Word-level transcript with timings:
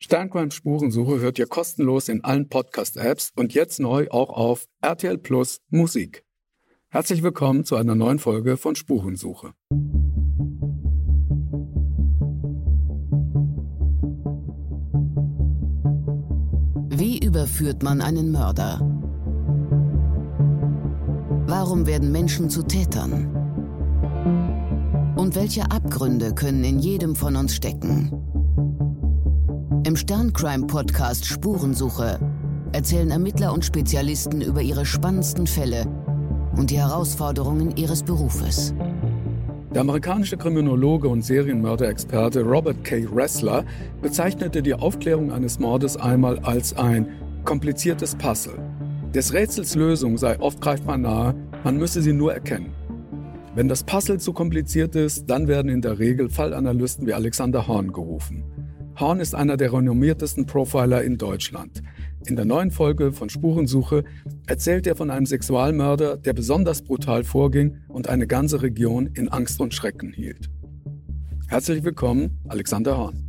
Sternquam 0.00 0.52
Spurensuche 0.52 1.18
hört 1.18 1.40
ihr 1.40 1.48
kostenlos 1.48 2.08
in 2.08 2.22
allen 2.22 2.48
Podcast-Apps 2.48 3.32
und 3.34 3.52
jetzt 3.52 3.80
neu 3.80 4.06
auch 4.10 4.30
auf 4.30 4.68
RTL 4.80 5.18
Plus 5.18 5.60
Musik. 5.70 6.24
Herzlich 6.88 7.24
willkommen 7.24 7.64
zu 7.64 7.74
einer 7.74 7.96
neuen 7.96 8.20
Folge 8.20 8.56
von 8.56 8.76
Spurensuche. 8.76 9.54
Wie 16.90 17.18
überführt 17.18 17.82
man 17.82 18.00
einen 18.00 18.30
Mörder? 18.30 18.78
Warum 21.48 21.88
werden 21.88 22.12
Menschen 22.12 22.50
zu 22.50 22.62
Tätern? 22.62 23.34
Und 25.16 25.34
welche 25.34 25.68
Abgründe 25.72 26.36
können 26.36 26.62
in 26.62 26.78
jedem 26.78 27.16
von 27.16 27.34
uns 27.34 27.56
stecken? 27.56 28.27
Im 29.88 29.96
Sterncrime-Podcast 29.96 31.24
Spurensuche 31.24 32.20
erzählen 32.72 33.10
Ermittler 33.10 33.54
und 33.54 33.64
Spezialisten 33.64 34.42
über 34.42 34.60
ihre 34.60 34.84
spannendsten 34.84 35.46
Fälle 35.46 35.86
und 36.54 36.68
die 36.68 36.76
Herausforderungen 36.76 37.74
ihres 37.74 38.02
Berufes. 38.02 38.74
Der 39.72 39.80
amerikanische 39.80 40.36
Kriminologe 40.36 41.08
und 41.08 41.22
Serienmörderexperte 41.22 42.42
Robert 42.42 42.84
K. 42.84 43.06
Ressler 43.10 43.64
bezeichnete 44.02 44.62
die 44.62 44.74
Aufklärung 44.74 45.32
eines 45.32 45.58
Mordes 45.58 45.96
einmal 45.96 46.38
als 46.40 46.76
ein 46.76 47.08
kompliziertes 47.46 48.14
Puzzle. 48.14 48.58
Des 49.14 49.32
Rätsels 49.32 49.74
Lösung 49.74 50.18
sei 50.18 50.38
oft 50.38 50.60
greifbar 50.60 50.98
nahe, 50.98 51.34
man 51.64 51.78
müsse 51.78 52.02
sie 52.02 52.12
nur 52.12 52.34
erkennen. 52.34 52.74
Wenn 53.54 53.68
das 53.68 53.84
Puzzle 53.84 54.20
zu 54.20 54.34
kompliziert 54.34 54.94
ist, 54.96 55.30
dann 55.30 55.48
werden 55.48 55.70
in 55.70 55.80
der 55.80 55.98
Regel 55.98 56.28
Fallanalysten 56.28 57.06
wie 57.06 57.14
Alexander 57.14 57.66
Horn 57.66 57.90
gerufen. 57.90 58.44
Horn 59.00 59.20
ist 59.20 59.36
einer 59.36 59.56
der 59.56 59.72
renommiertesten 59.72 60.46
Profiler 60.46 61.04
in 61.04 61.18
Deutschland. 61.18 61.84
In 62.26 62.34
der 62.34 62.44
neuen 62.44 62.72
Folge 62.72 63.12
von 63.12 63.28
Spurensuche 63.28 64.02
erzählt 64.48 64.88
er 64.88 64.96
von 64.96 65.10
einem 65.10 65.24
Sexualmörder, 65.24 66.16
der 66.16 66.32
besonders 66.32 66.82
brutal 66.82 67.22
vorging 67.22 67.76
und 67.86 68.08
eine 68.08 68.26
ganze 68.26 68.60
Region 68.60 69.06
in 69.06 69.28
Angst 69.28 69.60
und 69.60 69.72
Schrecken 69.72 70.12
hielt. 70.12 70.50
Herzlich 71.46 71.84
willkommen, 71.84 72.40
Alexander 72.48 72.98
Horn. 72.98 73.24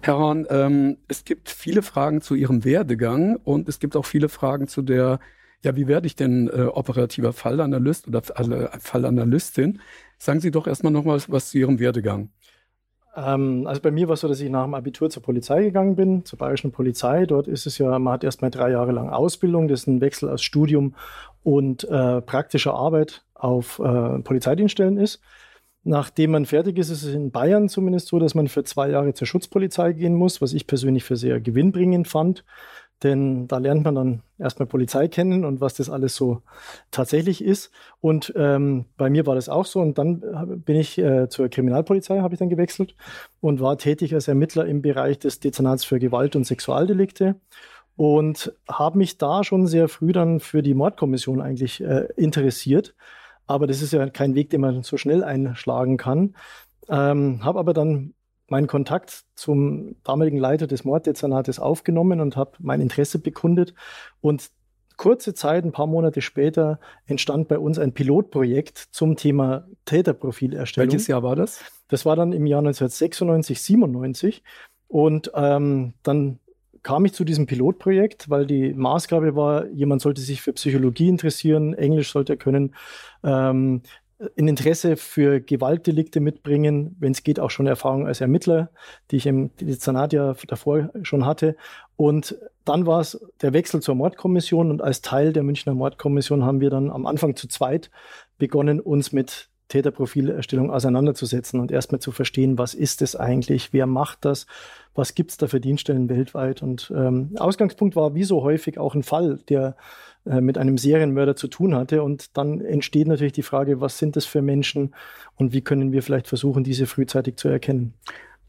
Herr 0.00 0.18
Horn, 0.18 0.46
ähm, 0.48 0.96
es 1.08 1.24
gibt 1.24 1.50
viele 1.50 1.82
Fragen 1.82 2.22
zu 2.22 2.34
Ihrem 2.34 2.64
Werdegang 2.64 3.36
und 3.36 3.68
es 3.68 3.80
gibt 3.80 3.96
auch 3.96 4.06
viele 4.06 4.30
Fragen 4.30 4.66
zu 4.66 4.80
der, 4.80 5.20
ja, 5.64 5.76
wie 5.76 5.88
werde 5.88 6.06
ich 6.06 6.16
denn 6.16 6.48
äh, 6.48 6.62
operativer 6.62 7.32
Fallanalyst 7.32 8.06
oder 8.06 8.22
Fallanalystin? 8.22 9.80
Sagen 10.18 10.40
Sie 10.40 10.50
doch 10.50 10.66
erstmal 10.66 10.92
noch 10.92 11.04
mal 11.04 11.18
was 11.28 11.50
zu 11.50 11.58
Ihrem 11.58 11.80
Werdegang. 11.80 12.30
Ähm, 13.16 13.66
also 13.66 13.80
bei 13.80 13.90
mir 13.90 14.08
war 14.08 14.14
es 14.14 14.20
so, 14.20 14.28
dass 14.28 14.40
ich 14.40 14.50
nach 14.50 14.64
dem 14.64 14.74
Abitur 14.74 15.10
zur 15.10 15.22
Polizei 15.22 15.62
gegangen 15.64 15.96
bin, 15.96 16.24
zur 16.24 16.38
Bayerischen 16.38 16.72
Polizei. 16.72 17.26
Dort 17.26 17.48
ist 17.48 17.66
es 17.66 17.78
ja, 17.78 17.98
man 17.98 18.14
hat 18.14 18.24
erstmal 18.24 18.50
drei 18.50 18.70
Jahre 18.70 18.92
lang 18.92 19.10
Ausbildung. 19.10 19.68
Das 19.68 19.80
ist 19.80 19.86
ein 19.86 20.00
Wechsel 20.00 20.28
aus 20.28 20.42
Studium 20.42 20.94
und 21.42 21.84
äh, 21.84 22.20
praktischer 22.20 22.74
Arbeit 22.74 23.24
auf 23.34 23.78
äh, 23.78 24.18
Polizeidienststellen 24.20 24.98
ist. 24.98 25.20
Nachdem 25.86 26.30
man 26.30 26.46
fertig 26.46 26.78
ist, 26.78 26.88
ist 26.88 27.02
es 27.02 27.14
in 27.14 27.30
Bayern 27.30 27.68
zumindest 27.68 28.08
so, 28.08 28.18
dass 28.18 28.34
man 28.34 28.48
für 28.48 28.64
zwei 28.64 28.88
Jahre 28.88 29.12
zur 29.12 29.26
Schutzpolizei 29.26 29.92
gehen 29.92 30.14
muss, 30.14 30.40
was 30.40 30.54
ich 30.54 30.66
persönlich 30.66 31.04
für 31.04 31.16
sehr 31.16 31.40
gewinnbringend 31.40 32.08
fand. 32.08 32.42
Denn 33.04 33.46
da 33.46 33.58
lernt 33.58 33.84
man 33.84 33.94
dann 33.94 34.22
erstmal 34.38 34.66
Polizei 34.66 35.08
kennen 35.08 35.44
und 35.44 35.60
was 35.60 35.74
das 35.74 35.90
alles 35.90 36.16
so 36.16 36.40
tatsächlich 36.90 37.44
ist. 37.44 37.70
Und 38.00 38.32
ähm, 38.34 38.86
bei 38.96 39.10
mir 39.10 39.26
war 39.26 39.34
das 39.34 39.50
auch 39.50 39.66
so. 39.66 39.80
Und 39.80 39.98
dann 39.98 40.20
bin 40.64 40.76
ich 40.76 40.98
äh, 40.98 41.28
zur 41.28 41.50
Kriminalpolizei, 41.50 42.20
habe 42.20 42.34
ich 42.34 42.38
dann 42.38 42.48
gewechselt 42.48 42.96
und 43.40 43.60
war 43.60 43.76
tätig 43.76 44.14
als 44.14 44.26
Ermittler 44.26 44.64
im 44.64 44.80
Bereich 44.80 45.18
des 45.18 45.38
Dezernats 45.38 45.84
für 45.84 45.98
Gewalt 45.98 46.34
und 46.34 46.44
Sexualdelikte 46.44 47.36
und 47.96 48.52
habe 48.68 48.98
mich 48.98 49.18
da 49.18 49.44
schon 49.44 49.66
sehr 49.66 49.88
früh 49.88 50.12
dann 50.12 50.40
für 50.40 50.62
die 50.62 50.74
Mordkommission 50.74 51.40
eigentlich 51.40 51.82
äh, 51.82 52.08
interessiert. 52.16 52.94
Aber 53.46 53.66
das 53.66 53.82
ist 53.82 53.92
ja 53.92 54.08
kein 54.08 54.34
Weg, 54.34 54.48
den 54.50 54.62
man 54.62 54.82
so 54.82 54.96
schnell 54.96 55.22
einschlagen 55.22 55.98
kann. 55.98 56.34
Ähm, 56.88 57.44
habe 57.44 57.58
aber 57.58 57.74
dann 57.74 58.14
meinen 58.48 58.66
Kontakt 58.66 59.24
zum 59.34 59.96
damaligen 60.04 60.38
Leiter 60.38 60.66
des 60.66 60.84
Morddezernates 60.84 61.58
aufgenommen 61.58 62.20
und 62.20 62.36
habe 62.36 62.52
mein 62.58 62.80
Interesse 62.80 63.18
bekundet. 63.18 63.74
Und 64.20 64.50
kurze 64.96 65.34
Zeit, 65.34 65.64
ein 65.64 65.72
paar 65.72 65.86
Monate 65.86 66.20
später, 66.20 66.78
entstand 67.06 67.48
bei 67.48 67.58
uns 67.58 67.78
ein 67.78 67.92
Pilotprojekt 67.92 68.78
zum 68.78 69.16
Thema 69.16 69.66
Täterprofilerstellung. 69.86 70.92
Welches 70.92 71.06
Jahr 71.06 71.22
war 71.22 71.36
das? 71.36 71.60
Das 71.88 72.06
war 72.06 72.16
dann 72.16 72.32
im 72.32 72.46
Jahr 72.46 72.60
1996, 72.60 73.60
97. 73.60 74.42
Und 74.88 75.32
ähm, 75.34 75.94
dann 76.02 76.38
kam 76.82 77.04
ich 77.06 77.14
zu 77.14 77.24
diesem 77.24 77.46
Pilotprojekt, 77.46 78.28
weil 78.28 78.46
die 78.46 78.74
Maßgabe 78.74 79.34
war, 79.34 79.66
jemand 79.68 80.02
sollte 80.02 80.20
sich 80.20 80.42
für 80.42 80.52
Psychologie 80.52 81.08
interessieren, 81.08 81.72
Englisch 81.74 82.12
sollte 82.12 82.34
er 82.34 82.36
können, 82.36 82.74
ähm, 83.24 83.82
ein 84.38 84.48
Interesse 84.48 84.96
für 84.96 85.40
Gewaltdelikte 85.40 86.20
mitbringen, 86.20 86.96
wenn 86.98 87.12
es 87.12 87.22
geht, 87.22 87.40
auch 87.40 87.50
schon 87.50 87.66
Erfahrung 87.66 88.06
als 88.06 88.20
Ermittler, 88.20 88.70
die 89.10 89.16
ich 89.16 89.26
im 89.26 89.54
Dezernat 89.56 90.12
ja 90.12 90.34
davor 90.48 90.90
schon 91.02 91.26
hatte. 91.26 91.56
Und 91.96 92.36
dann 92.64 92.86
war 92.86 93.00
es 93.00 93.20
der 93.42 93.52
Wechsel 93.52 93.80
zur 93.82 93.94
Mordkommission 93.94 94.70
und 94.70 94.82
als 94.82 95.02
Teil 95.02 95.32
der 95.32 95.42
Münchner 95.42 95.74
Mordkommission 95.74 96.44
haben 96.44 96.60
wir 96.60 96.70
dann 96.70 96.90
am 96.90 97.06
Anfang 97.06 97.36
zu 97.36 97.48
zweit 97.48 97.90
begonnen, 98.38 98.80
uns 98.80 99.12
mit 99.12 99.48
Täterprofilerstellung 99.68 100.70
auseinanderzusetzen 100.70 101.58
und 101.58 101.72
erstmal 101.72 102.00
zu 102.00 102.12
verstehen, 102.12 102.58
was 102.58 102.74
ist 102.74 103.02
es 103.02 103.16
eigentlich, 103.16 103.72
wer 103.72 103.86
macht 103.86 104.24
das, 104.24 104.46
was 104.94 105.14
gibt 105.14 105.30
es 105.30 105.36
da 105.36 105.46
für 105.46 105.60
Dienststellen 105.60 106.08
weltweit. 106.08 106.62
Und 106.62 106.92
ähm, 106.94 107.30
Ausgangspunkt 107.38 107.96
war 107.96 108.14
wie 108.14 108.24
so 108.24 108.42
häufig 108.42 108.78
auch 108.78 108.94
ein 108.94 109.02
Fall, 109.02 109.38
der 109.48 109.76
äh, 110.26 110.40
mit 110.40 110.58
einem 110.58 110.78
Serienmörder 110.78 111.36
zu 111.36 111.48
tun 111.48 111.74
hatte. 111.74 112.02
Und 112.02 112.36
dann 112.36 112.60
entsteht 112.60 113.08
natürlich 113.08 113.32
die 113.32 113.42
Frage, 113.42 113.80
was 113.80 113.98
sind 113.98 114.16
das 114.16 114.26
für 114.26 114.42
Menschen 114.42 114.94
und 115.36 115.52
wie 115.52 115.62
können 115.62 115.92
wir 115.92 116.02
vielleicht 116.02 116.28
versuchen, 116.28 116.64
diese 116.64 116.86
frühzeitig 116.86 117.36
zu 117.36 117.48
erkennen. 117.48 117.94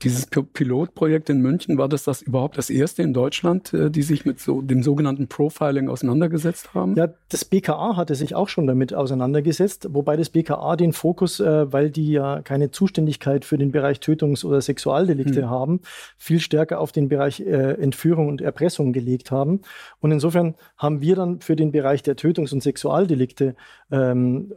Dieses 0.03 0.27
Pilotprojekt 0.27 1.29
in 1.29 1.39
München, 1.39 1.77
war 1.77 1.87
das 1.87 2.03
das 2.03 2.21
überhaupt 2.21 2.57
das 2.57 2.69
erste 2.69 3.01
in 3.01 3.13
Deutschland, 3.13 3.73
äh, 3.73 3.89
die 3.89 4.01
sich 4.01 4.25
mit 4.25 4.39
so 4.39 4.61
dem 4.61 4.83
sogenannten 4.83 5.27
Profiling 5.27 5.87
auseinandergesetzt 5.87 6.73
haben? 6.73 6.95
Ja, 6.95 7.07
das 7.29 7.45
BKA 7.45 7.95
hatte 7.95 8.15
sich 8.15 8.35
auch 8.35 8.49
schon 8.49 8.67
damit 8.67 8.93
auseinandergesetzt, 8.93 9.87
wobei 9.91 10.17
das 10.17 10.29
BKA 10.29 10.75
den 10.75 10.91
Fokus, 10.91 11.39
äh, 11.39 11.71
weil 11.71 11.91
die 11.91 12.11
ja 12.11 12.41
keine 12.41 12.71
Zuständigkeit 12.71 13.45
für 13.45 13.57
den 13.57 13.71
Bereich 13.71 13.99
Tötungs- 13.99 14.43
oder 14.43 14.59
Sexualdelikte 14.59 15.43
hm. 15.43 15.49
haben, 15.49 15.79
viel 16.17 16.41
stärker 16.41 16.79
auf 16.79 16.91
den 16.91 17.07
Bereich 17.07 17.39
äh, 17.39 17.73
Entführung 17.81 18.27
und 18.27 18.41
Erpressung 18.41 18.91
gelegt 18.91 19.31
haben. 19.31 19.61
Und 20.01 20.11
insofern 20.11 20.55
haben 20.77 21.01
wir 21.01 21.15
dann 21.15 21.39
für 21.39 21.55
den 21.55 21.71
Bereich 21.71 22.03
der 22.03 22.17
Tötungs- 22.17 22.53
und 22.53 22.61
Sexualdelikte 22.61 23.55
ähm, 23.91 24.53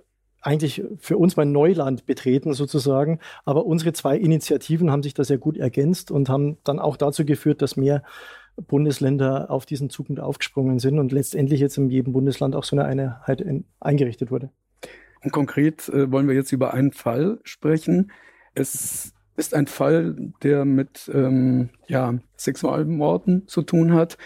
eigentlich 0.48 0.82
für 0.98 1.18
uns 1.18 1.36
mein 1.36 1.52
Neuland 1.52 2.06
betreten 2.06 2.54
sozusagen. 2.54 3.20
Aber 3.44 3.66
unsere 3.66 3.92
zwei 3.92 4.16
Initiativen 4.16 4.90
haben 4.90 5.02
sich 5.02 5.12
da 5.12 5.22
sehr 5.22 5.36
gut 5.36 5.58
ergänzt 5.58 6.10
und 6.10 6.30
haben 6.30 6.56
dann 6.64 6.78
auch 6.78 6.96
dazu 6.96 7.26
geführt, 7.26 7.60
dass 7.60 7.76
mehr 7.76 8.02
Bundesländer 8.56 9.50
auf 9.50 9.66
diesen 9.66 9.90
Zug 9.90 10.08
mit 10.08 10.20
aufgesprungen 10.20 10.78
sind 10.78 10.98
und 10.98 11.12
letztendlich 11.12 11.60
jetzt 11.60 11.76
in 11.76 11.90
jedem 11.90 12.14
Bundesland 12.14 12.56
auch 12.56 12.64
so 12.64 12.76
eine 12.76 12.86
Einheit 12.86 13.44
eingerichtet 13.78 14.30
wurde. 14.30 14.48
Und 15.22 15.32
konkret 15.32 15.86
äh, 15.90 16.10
wollen 16.10 16.28
wir 16.28 16.34
jetzt 16.34 16.52
über 16.52 16.72
einen 16.72 16.92
Fall 16.92 17.40
sprechen. 17.44 18.10
Es 18.54 19.12
ist 19.36 19.54
ein 19.54 19.66
Fall, 19.66 20.16
der 20.42 20.64
mit 20.64 21.10
ähm, 21.12 21.68
ja, 21.88 22.14
Sexualmorden 22.36 23.46
zu 23.48 23.62
tun 23.62 23.92
hat. 23.92 24.16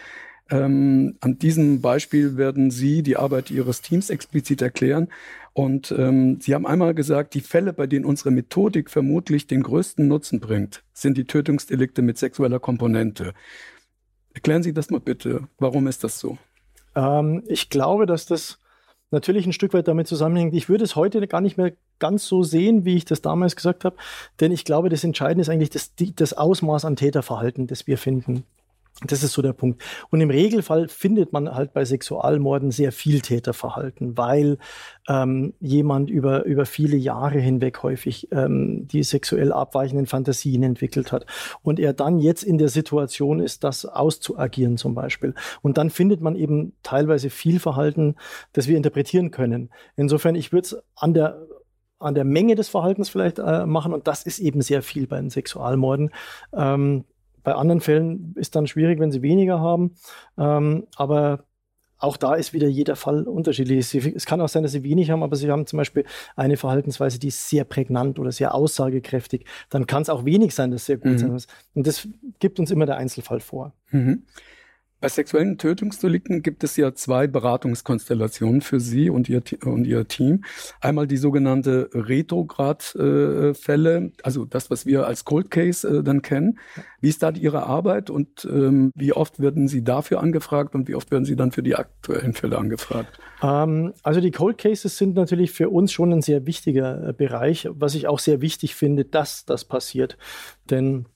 Ähm, 0.51 1.17
an 1.21 1.39
diesem 1.39 1.81
Beispiel 1.81 2.37
werden 2.37 2.71
Sie 2.71 3.03
die 3.03 3.17
Arbeit 3.17 3.51
Ihres 3.51 3.81
Teams 3.81 4.11
explizit 4.11 4.61
erklären. 4.61 5.09
Und 5.55 5.95
ähm, 5.97 6.41
Sie 6.41 6.55
haben 6.55 6.67
einmal 6.67 6.95
gesagt, 6.95 7.35
die 7.35 7.41
Fälle, 7.41 7.73
bei 7.73 7.87
denen 7.87 8.05
unsere 8.05 8.31
Methodik 8.31 8.89
vermutlich 8.91 9.47
den 9.47 9.63
größten 9.63 10.09
Nutzen 10.09 10.41
bringt, 10.41 10.83
sind 10.95 11.19
die 11.19 11.25
Tötungsdelikte 11.25 12.01
mit 12.01 12.17
sexueller 12.17 12.59
Komponente. 12.59 13.35
Erklären 14.33 14.63
Sie 14.63 14.73
das 14.73 14.91
mal 14.91 15.01
bitte. 15.01 15.49
Warum 15.59 15.87
ist 15.87 16.05
das 16.05 16.19
so? 16.19 16.39
Ähm, 16.95 17.43
ich 17.47 17.69
glaube, 17.69 18.07
dass 18.07 18.25
das 18.25 18.59
natürlich 19.11 19.47
ein 19.47 19.53
Stück 19.53 19.75
weit 19.75 19.89
damit 19.89 20.09
zusammenhängt. 20.09 20.55
Ich 20.55 20.71
würde 20.71 20.85
es 20.85 20.97
heute 20.97 21.27
gar 21.27 21.43
nicht 21.43 21.59
mehr 21.59 21.73
ganz 21.99 22.27
so 22.27 22.43
sehen, 22.43 22.85
wie 22.87 22.97
ich 22.97 23.05
das 23.05 23.21
damals 23.21 23.55
gesagt 23.55 23.85
habe, 23.85 23.97
denn 24.41 24.51
ich 24.53 24.65
glaube, 24.65 24.89
das 24.89 25.05
Entscheidende 25.05 25.43
ist 25.43 25.51
eigentlich 25.51 25.71
das, 25.71 25.93
das 26.17 26.33
Ausmaß 26.33 26.85
an 26.87 26.97
Täterverhalten, 26.97 27.67
das 27.67 27.87
wir 27.87 27.99
finden. 27.99 28.45
Das 29.07 29.23
ist 29.23 29.33
so 29.33 29.43
der 29.43 29.53
Punkt. 29.53 29.83
Und 30.11 30.21
im 30.21 30.31
Regelfall 30.31 30.87
findet 30.89 31.33
man 31.33 31.53
halt 31.53 31.73
bei 31.73 31.85
Sexualmorden 31.85 32.71
sehr 32.71 32.93
viel 32.93 33.21
Täterverhalten, 33.21 34.17
weil 34.17 34.59
ähm, 35.09 35.55
jemand 35.61 36.09
über, 36.09 36.45
über 36.45 36.67
viele 36.67 36.97
Jahre 36.97 37.39
hinweg 37.39 37.83
häufig 37.83 38.29
ähm, 38.31 38.87
die 38.87 39.03
sexuell 39.03 39.53
abweichenden 39.53 40.07
Fantasien 40.07 40.63
entwickelt 40.63 41.11
hat 41.11 41.27
und 41.63 41.81
er 41.81 41.95
dann 41.95 42.19
jetzt 42.19 42.45
in 42.45 42.59
der 42.59 42.69
Situation 42.69 43.41
ist, 43.41 43.65
das 43.65 43.87
auszuagieren 43.87 44.77
zum 44.77 44.95
Beispiel. 44.95 45.35
Und 45.63 45.79
dann 45.79 45.91
findet 45.91 46.21
man 46.21 46.37
eben 46.37 46.75
teilweise 46.83 47.31
viel 47.31 47.59
Verhalten, 47.59 48.15
das 48.53 48.69
wir 48.69 48.77
interpretieren 48.77 49.31
können. 49.33 49.71
Insofern, 49.97 50.37
ich 50.37 50.53
würde 50.53 50.67
es 50.67 50.77
an 50.95 51.15
der 51.15 51.47
an 51.99 52.17
der 52.17 52.25
Menge 52.25 52.57
des 52.57 52.69
Verhaltens 52.69 53.09
vielleicht 53.09 53.39
äh, 53.39 53.65
machen 53.65 53.93
und 53.93 54.09
das 54.09 54.25
ist 54.25 54.41
eben 54.41 54.61
sehr 54.61 54.83
viel 54.83 55.07
bei 55.07 55.19
den 55.19 55.31
Sexualmorden. 55.31 56.11
Ähm, 56.53 57.05
bei 57.43 57.55
anderen 57.55 57.81
Fällen 57.81 58.35
ist 58.37 58.55
dann 58.57 58.67
schwierig, 58.67 59.01
wenn 59.01 59.13
sie 59.13 59.23
weniger 59.23 59.61
haben, 59.61 59.95
ähm, 60.39 60.87
aber 60.97 61.45
auch 62.03 62.17
da 62.17 62.35
ist 62.35 62.53
wieder 62.53 62.67
jeder 62.67 62.97
Fall 62.97 63.23
unterschiedlich. 63.29 63.95
Es 63.95 64.27
kann 64.27 64.41
auch 64.41 64.49
sein, 64.49 64.65
dass 64.65 64.73
sie 64.73 64.83
wenig 64.83 65.11
haben, 65.11 65.23
aber 65.23 65.37
sie 65.37 65.49
haben 65.49 65.67
zum 65.67 65.77
Beispiel 65.77 66.05
eine 66.35 66.57
Verhaltensweise, 66.57 67.21
die 67.21 67.29
ist 67.29 67.49
sehr 67.49 67.65
prägnant 67.65 68.19
oder 68.19 68.33
sehr 68.33 68.57
aussagekräftig. 68.57 69.47
Dann 69.71 69.87
kann 69.87 70.03
es 70.03 70.09
auch 70.09 70.25
wenig 70.25 70.53
sein, 70.53 70.73
dass 70.73 70.87
sehr 70.87 70.97
gut 70.97 71.13
mhm. 71.13 71.19
sein 71.19 71.37
ist. 71.37 71.49
Und 71.75 71.87
das 71.87 72.09
gibt 72.41 72.59
uns 72.59 72.73
immer 72.73 72.87
der 72.87 72.97
Einzelfall 72.97 73.39
vor. 73.39 73.73
Mhm. 73.93 74.25
Bei 75.03 75.09
sexuellen 75.09 75.59
Tötungsdelikten 75.59 76.43
gibt 76.45 76.63
es 76.63 76.77
ja 76.77 76.95
zwei 76.95 77.27
Beratungskonstellationen 77.27 78.61
für 78.61 78.79
Sie 78.79 79.11
und 79.11 79.29
Ihr, 79.29 79.43
und 79.65 79.85
Ihr 79.85 80.07
Team. 80.07 80.45
Einmal 80.81 81.09
die 81.09 81.17
sogenannte 81.17 81.91
Retrograd-Fälle, 81.93 84.13
also 84.23 84.45
das, 84.45 84.71
was 84.71 84.87
wir 84.87 85.05
als 85.05 85.25
Cold 85.25 85.51
Case 85.51 85.89
äh, 85.89 86.05
dann 86.05 86.23
kennen. 86.23 86.61
Wie 87.01 87.09
ist 87.09 87.25
da 87.25 87.31
Ihre 87.31 87.67
Arbeit 87.67 88.11
und 88.11 88.45
ähm, 88.45 88.93
wie 88.95 89.13
oft 89.13 89.41
werden 89.41 89.67
Sie 89.67 89.83
dafür 89.83 90.21
angefragt 90.21 90.77
und 90.77 90.87
wie 90.87 90.95
oft 90.95 91.11
werden 91.11 91.25
Sie 91.25 91.35
dann 91.35 91.51
für 91.51 91.65
die 91.65 91.75
aktuellen 91.75 92.33
Fälle 92.33 92.57
angefragt? 92.57 93.19
Ähm, 93.43 93.95
also 94.05 94.21
die 94.21 94.31
Cold 94.31 94.57
Cases 94.57 94.97
sind 94.97 95.17
natürlich 95.17 95.51
für 95.51 95.69
uns 95.69 95.91
schon 95.91 96.13
ein 96.13 96.23
sehr 96.23 96.47
wichtiger 96.47 97.09
äh, 97.09 97.13
Bereich, 97.13 97.69
was 97.73 97.97
ich 97.97 98.07
auch 98.07 98.21
sehr 98.21 98.41
wichtig 98.41 98.77
finde, 98.77 99.05
dass 99.05 99.47
das 99.47 99.65
passiert. 99.65 100.17
Denn 100.71 101.07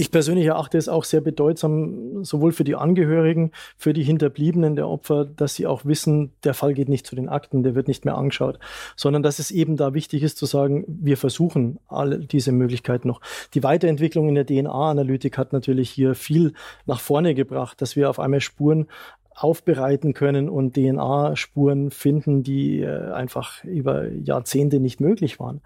ich 0.00 0.10
persönlich 0.10 0.46
erachte 0.46 0.78
es 0.78 0.88
auch 0.88 1.04
sehr 1.04 1.20
bedeutsam, 1.20 2.24
sowohl 2.24 2.52
für 2.52 2.64
die 2.64 2.74
Angehörigen, 2.74 3.52
für 3.76 3.92
die 3.92 4.02
Hinterbliebenen 4.02 4.74
der 4.74 4.88
Opfer, 4.88 5.26
dass 5.26 5.54
sie 5.54 5.66
auch 5.66 5.84
wissen, 5.84 6.32
der 6.42 6.54
Fall 6.54 6.72
geht 6.72 6.88
nicht 6.88 7.06
zu 7.06 7.14
den 7.14 7.28
Akten, 7.28 7.62
der 7.62 7.74
wird 7.74 7.86
nicht 7.86 8.06
mehr 8.06 8.16
angeschaut, 8.16 8.58
sondern 8.96 9.22
dass 9.22 9.38
es 9.38 9.50
eben 9.50 9.76
da 9.76 9.92
wichtig 9.92 10.22
ist 10.22 10.38
zu 10.38 10.46
sagen, 10.46 10.84
wir 10.86 11.18
versuchen 11.18 11.78
alle 11.86 12.18
diese 12.18 12.50
Möglichkeiten 12.50 13.08
noch. 13.08 13.20
Die 13.52 13.62
Weiterentwicklung 13.62 14.30
in 14.30 14.34
der 14.36 14.46
DNA-Analytik 14.46 15.36
hat 15.36 15.52
natürlich 15.52 15.90
hier 15.90 16.14
viel 16.14 16.54
nach 16.86 17.00
vorne 17.00 17.34
gebracht, 17.34 17.82
dass 17.82 17.94
wir 17.94 18.08
auf 18.08 18.18
einmal 18.18 18.40
Spuren 18.40 18.86
aufbereiten 19.34 20.14
können 20.14 20.48
und 20.48 20.76
DNA-Spuren 20.76 21.90
finden, 21.90 22.42
die 22.42 22.80
äh, 22.80 23.12
einfach 23.12 23.62
über 23.64 24.08
Jahrzehnte 24.08 24.80
nicht 24.80 25.00
möglich 25.00 25.38
waren. 25.38 25.60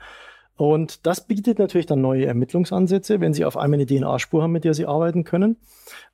Und 0.57 1.07
das 1.07 1.27
bietet 1.27 1.59
natürlich 1.59 1.87
dann 1.87 2.01
neue 2.01 2.27
Ermittlungsansätze, 2.27 3.21
wenn 3.21 3.35
Sie 3.35 3.45
auf 3.45 3.57
einmal 3.57 3.81
eine 3.81 3.87
DNA-Spur 3.87 4.43
haben, 4.43 4.53
mit 4.53 4.65
der 4.65 4.75
Sie 4.75 4.87
arbeiten 4.87 5.25
können. 5.25 5.57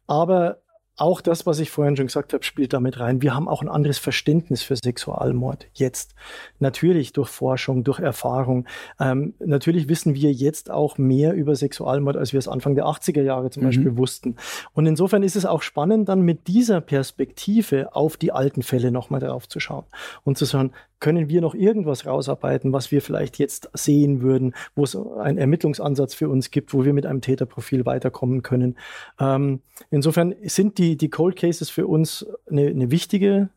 Aber 0.07 0.63
auch 0.97 1.21
das, 1.21 1.47
was 1.47 1.59
ich 1.61 1.71
vorhin 1.71 1.97
schon 1.97 2.07
gesagt 2.07 2.33
habe, 2.35 2.45
spielt 2.45 2.73
damit 2.73 3.01
rein. 3.01 3.23
Wir 3.23 3.35
haben 3.35 3.49
auch 3.49 3.63
ein 3.63 3.69
anderes 3.69 3.99
Verständnis 3.99 4.63
für 4.63 4.77
Sexualmord 4.77 5.67
jetzt. 5.73 6.15
Natürlich 6.59 7.13
durch 7.13 7.29
Forschung, 7.29 7.85
durch 7.85 8.01
Erfahrung. 8.01 8.67
Ähm, 8.99 9.35
natürlich 9.39 9.89
wissen 9.89 10.15
wir 10.15 10.31
jetzt 10.31 10.71
auch 10.71 10.99
mehr 10.99 11.33
über 11.33 11.57
Sexualmord, 11.57 12.17
als 12.17 12.33
wir 12.33 12.39
es 12.39 12.49
Anfang 12.49 12.75
der 12.75 12.85
80er 12.85 13.23
Jahre 13.23 13.51
zum 13.51 13.63
mhm. 13.63 13.67
Beispiel 13.69 13.97
wussten. 13.97 14.37
Und 14.75 14.87
insofern 14.87 15.23
ist 15.23 15.37
es 15.37 15.47
auch 15.47 15.63
spannend, 15.63 16.09
dann 16.09 16.21
mit 16.21 16.49
dieser 16.49 16.81
Perspektive 16.81 17.95
auf 17.95 18.17
die 18.17 18.33
alten 18.33 18.63
Fälle 18.63 18.91
nochmal 18.91 19.21
drauf 19.21 19.49
zu 19.49 19.59
schauen 19.59 19.85
und 20.25 20.37
zu 20.37 20.45
sagen, 20.45 20.73
können 21.01 21.29
wir 21.29 21.41
noch 21.41 21.55
irgendwas 21.55 22.07
rausarbeiten, 22.07 22.73
was 22.73 22.93
wir 22.93 23.03
vielleicht 23.03 23.39
jetzt 23.39 23.71
sehen 23.73 24.21
würden, 24.21 24.55
wo 24.77 24.85
es 24.85 24.95
einen 24.95 25.39
Ermittlungsansatz 25.39 26.15
für 26.15 26.29
uns 26.29 26.51
gibt, 26.51 26.73
wo 26.73 26.85
wir 26.85 26.93
mit 26.93 27.07
einem 27.07 27.23
Täterprofil 27.23 27.87
weiterkommen 27.87 28.43
können. 28.43 28.77
Ähm, 29.19 29.61
insofern 29.91 30.35
sind 30.43 30.79
die, 30.79 30.90
die 30.97 31.11
Cold 31.11 31.37
Cases 31.37 31.71
für 31.71 31.87
uns 31.87 32.27
eine, 32.49 32.67
eine 32.67 32.91
wichtige 32.91 33.51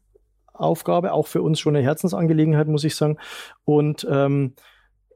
Aufgabe, 0.54 1.14
auch 1.14 1.28
für 1.28 1.42
uns 1.42 1.60
schon 1.60 1.76
eine 1.76 1.84
Herzensangelegenheit, 1.84 2.68
muss 2.68 2.84
ich 2.84 2.96
sagen. 2.96 3.18
Und 3.66 4.08
ähm, 4.10 4.54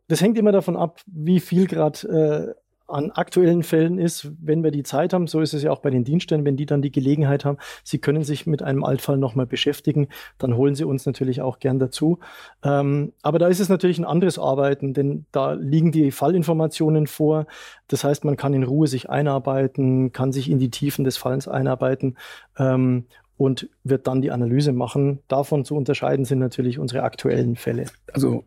das 0.07 0.21
hängt 0.21 0.37
immer 0.37 0.51
davon 0.51 0.75
ab, 0.75 1.01
wie 1.05 1.39
viel 1.39 1.67
gerade 1.67 2.55
äh, 2.55 2.66
an 2.87 3.11
aktuellen 3.11 3.63
Fällen 3.63 3.99
ist, 3.99 4.31
wenn 4.39 4.63
wir 4.63 4.71
die 4.71 4.83
Zeit 4.83 5.13
haben, 5.13 5.27
so 5.27 5.41
ist 5.41 5.53
es 5.53 5.63
ja 5.63 5.71
auch 5.71 5.79
bei 5.79 5.89
den 5.89 6.03
Dienststellen, 6.03 6.45
wenn 6.45 6.55
die 6.55 6.65
dann 6.65 6.81
die 6.81 6.91
Gelegenheit 6.91 7.43
haben, 7.43 7.57
sie 7.83 7.99
können 7.99 8.23
sich 8.23 8.47
mit 8.47 8.63
einem 8.63 8.83
Altfall 8.83 9.17
nochmal 9.17 9.45
beschäftigen, 9.45 10.07
dann 10.37 10.55
holen 10.55 10.75
sie 10.75 10.85
uns 10.85 11.05
natürlich 11.05 11.41
auch 11.41 11.59
gern 11.59 11.79
dazu. 11.79 12.19
Ähm, 12.63 13.13
aber 13.21 13.39
da 13.39 13.47
ist 13.47 13.59
es 13.59 13.69
natürlich 13.69 13.99
ein 13.99 14.05
anderes 14.05 14.39
Arbeiten, 14.39 14.93
denn 14.93 15.25
da 15.31 15.53
liegen 15.53 15.91
die 15.91 16.11
Fallinformationen 16.11 17.07
vor. 17.07 17.45
Das 17.87 18.03
heißt, 18.03 18.23
man 18.23 18.37
kann 18.37 18.53
in 18.53 18.63
Ruhe 18.63 18.87
sich 18.87 19.09
einarbeiten, 19.09 20.13
kann 20.13 20.31
sich 20.31 20.49
in 20.49 20.59
die 20.59 20.71
Tiefen 20.71 21.03
des 21.03 21.17
Fallens 21.17 21.47
einarbeiten 21.47 22.17
ähm, 22.57 23.05
und 23.35 23.69
wird 23.83 24.07
dann 24.07 24.21
die 24.21 24.31
Analyse 24.31 24.71
machen. 24.71 25.19
Davon 25.27 25.65
zu 25.65 25.75
unterscheiden 25.75 26.25
sind 26.25 26.39
natürlich 26.39 26.79
unsere 26.79 27.03
aktuellen 27.03 27.55
Fälle. 27.55 27.85
Also 28.13 28.45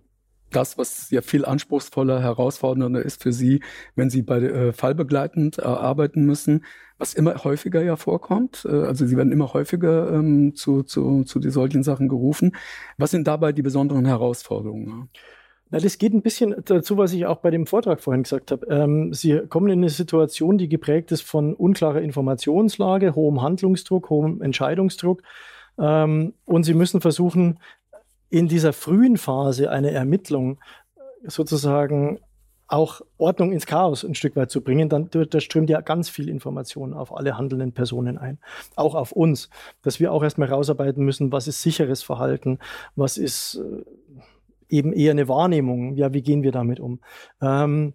das, 0.50 0.78
was 0.78 1.10
ja 1.10 1.22
viel 1.22 1.44
anspruchsvoller, 1.44 2.20
herausfordernder 2.20 3.02
ist 3.02 3.22
für 3.22 3.32
Sie, 3.32 3.60
wenn 3.94 4.10
Sie 4.10 4.22
bei 4.22 4.38
äh, 4.38 4.72
fallbegleitend 4.72 5.58
äh, 5.58 5.62
arbeiten 5.62 6.24
müssen, 6.24 6.64
was 6.98 7.14
immer 7.14 7.42
häufiger 7.44 7.82
ja 7.82 7.96
vorkommt. 7.96 8.66
Äh, 8.68 8.82
also 8.82 9.06
Sie 9.06 9.16
werden 9.16 9.32
immer 9.32 9.52
häufiger 9.52 10.12
ähm, 10.12 10.54
zu, 10.54 10.82
zu, 10.82 11.24
zu 11.24 11.40
solchen 11.50 11.82
Sachen 11.82 12.08
gerufen. 12.08 12.52
Was 12.98 13.10
sind 13.10 13.26
dabei 13.26 13.52
die 13.52 13.62
besonderen 13.62 14.04
Herausforderungen? 14.04 15.08
Na, 15.70 15.78
das 15.78 15.98
geht 15.98 16.12
ein 16.12 16.22
bisschen 16.22 16.54
dazu, 16.64 16.98
was 16.98 17.12
ich 17.12 17.26
auch 17.26 17.38
bei 17.38 17.50
dem 17.50 17.66
Vortrag 17.66 18.00
vorhin 18.00 18.24
gesagt 18.24 18.50
habe. 18.50 18.66
Ähm, 18.66 19.14
Sie 19.14 19.40
kommen 19.48 19.68
in 19.68 19.78
eine 19.78 19.88
Situation, 19.88 20.58
die 20.58 20.68
geprägt 20.68 21.12
ist 21.12 21.22
von 21.22 21.54
unklarer 21.54 22.02
Informationslage, 22.02 23.14
hohem 23.14 23.40
Handlungsdruck, 23.40 24.10
hohem 24.10 24.42
Entscheidungsdruck. 24.42 25.22
Ähm, 25.78 26.34
und 26.44 26.64
Sie 26.64 26.74
müssen 26.74 27.00
versuchen, 27.00 27.60
in 28.30 28.48
dieser 28.48 28.72
frühen 28.72 29.16
Phase 29.18 29.70
eine 29.70 29.90
Ermittlung 29.90 30.58
äh, 30.96 31.28
sozusagen 31.28 32.20
auch 32.68 33.00
Ordnung 33.18 33.50
ins 33.52 33.66
Chaos 33.66 34.04
ein 34.04 34.14
Stück 34.14 34.36
weit 34.36 34.50
zu 34.50 34.62
bringen, 34.62 34.88
dann 34.88 35.10
da 35.10 35.40
strömt 35.40 35.68
ja 35.68 35.80
ganz 35.80 36.08
viel 36.08 36.28
Information 36.28 36.94
auf 36.94 37.14
alle 37.14 37.36
handelnden 37.36 37.72
Personen 37.72 38.16
ein, 38.16 38.38
auch 38.76 38.94
auf 38.94 39.10
uns, 39.10 39.50
dass 39.82 39.98
wir 39.98 40.12
auch 40.12 40.22
erstmal 40.22 40.48
rausarbeiten 40.48 41.04
müssen, 41.04 41.32
was 41.32 41.48
ist 41.48 41.62
sicheres 41.62 42.04
Verhalten, 42.04 42.60
was 42.94 43.18
ist 43.18 43.56
äh, 43.56 43.84
eben 44.68 44.92
eher 44.92 45.10
eine 45.10 45.26
Wahrnehmung, 45.26 45.96
ja, 45.96 46.12
wie 46.12 46.22
gehen 46.22 46.44
wir 46.44 46.52
damit 46.52 46.78
um? 46.78 47.00
Ähm, 47.42 47.94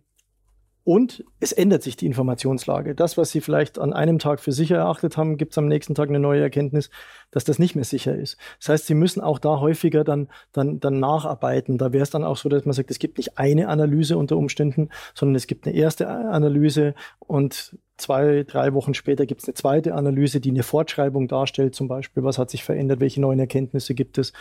und 0.86 1.26
es 1.40 1.52
ändert 1.52 1.82
sich 1.82 1.98
die 1.98 2.06
Informationslage. 2.06 2.94
Das, 2.94 3.18
was 3.18 3.32
Sie 3.32 3.42
vielleicht 3.42 3.80
an 3.80 3.92
einem 3.92 4.20
Tag 4.20 4.40
für 4.40 4.52
sicher 4.52 4.78
erachtet 4.78 5.18
haben, 5.18 5.36
gibt 5.38 5.52
es 5.52 5.58
am 5.58 5.66
nächsten 5.68 5.96
Tag 5.96 6.10
eine 6.10 6.20
neue 6.20 6.42
Erkenntnis, 6.42 6.92
dass 7.32 7.44
das 7.44 7.58
nicht 7.58 7.74
mehr 7.74 7.84
sicher 7.84 8.16
ist. 8.16 8.38
Das 8.60 8.70
heißt, 8.70 8.86
Sie 8.86 8.94
müssen 8.94 9.20
auch 9.20 9.40
da 9.40 9.60
häufiger 9.60 10.04
dann, 10.04 10.30
dann, 10.52 10.80
dann 10.80 11.00
nacharbeiten. 11.00 11.80
Da 11.80 11.92
wäre 11.92 12.04
es 12.04 12.12
dann 12.12 12.24
auch 12.24 12.38
so, 12.38 12.50
dass 12.50 12.66
man 12.66 12.74
sagt, 12.74 12.92
es 12.92 13.00
gibt 13.00 13.18
nicht 13.18 13.40
eine 13.40 13.68
Analyse 13.68 14.16
unter 14.16 14.38
Umständen, 14.38 14.90
sondern 15.16 15.34
es 15.34 15.48
gibt 15.48 15.66
eine 15.66 15.76
erste 15.76 16.08
Analyse 16.08 16.94
und 17.18 17.76
zwei, 17.98 18.44
drei 18.44 18.76
Wochen 18.76 18.94
später 18.94 19.26
gibt 19.26 19.42
es 19.42 19.48
eine 19.48 19.56
zweite 19.56 19.96
Analyse, 19.96 20.40
die 20.40 20.52
eine 20.52 20.62
Fortschreibung 20.62 21.28
darstellt, 21.28 21.74
zum 21.74 21.88
Beispiel, 21.88 22.24
was 22.24 22.38
hat 22.38 22.52
sich 22.52 22.64
verändert, 22.64 23.00
welche 23.00 23.22
neuen 23.22 23.40
Erkenntnisse 23.40 23.96
gibt 23.96 24.20
es. 24.20 24.34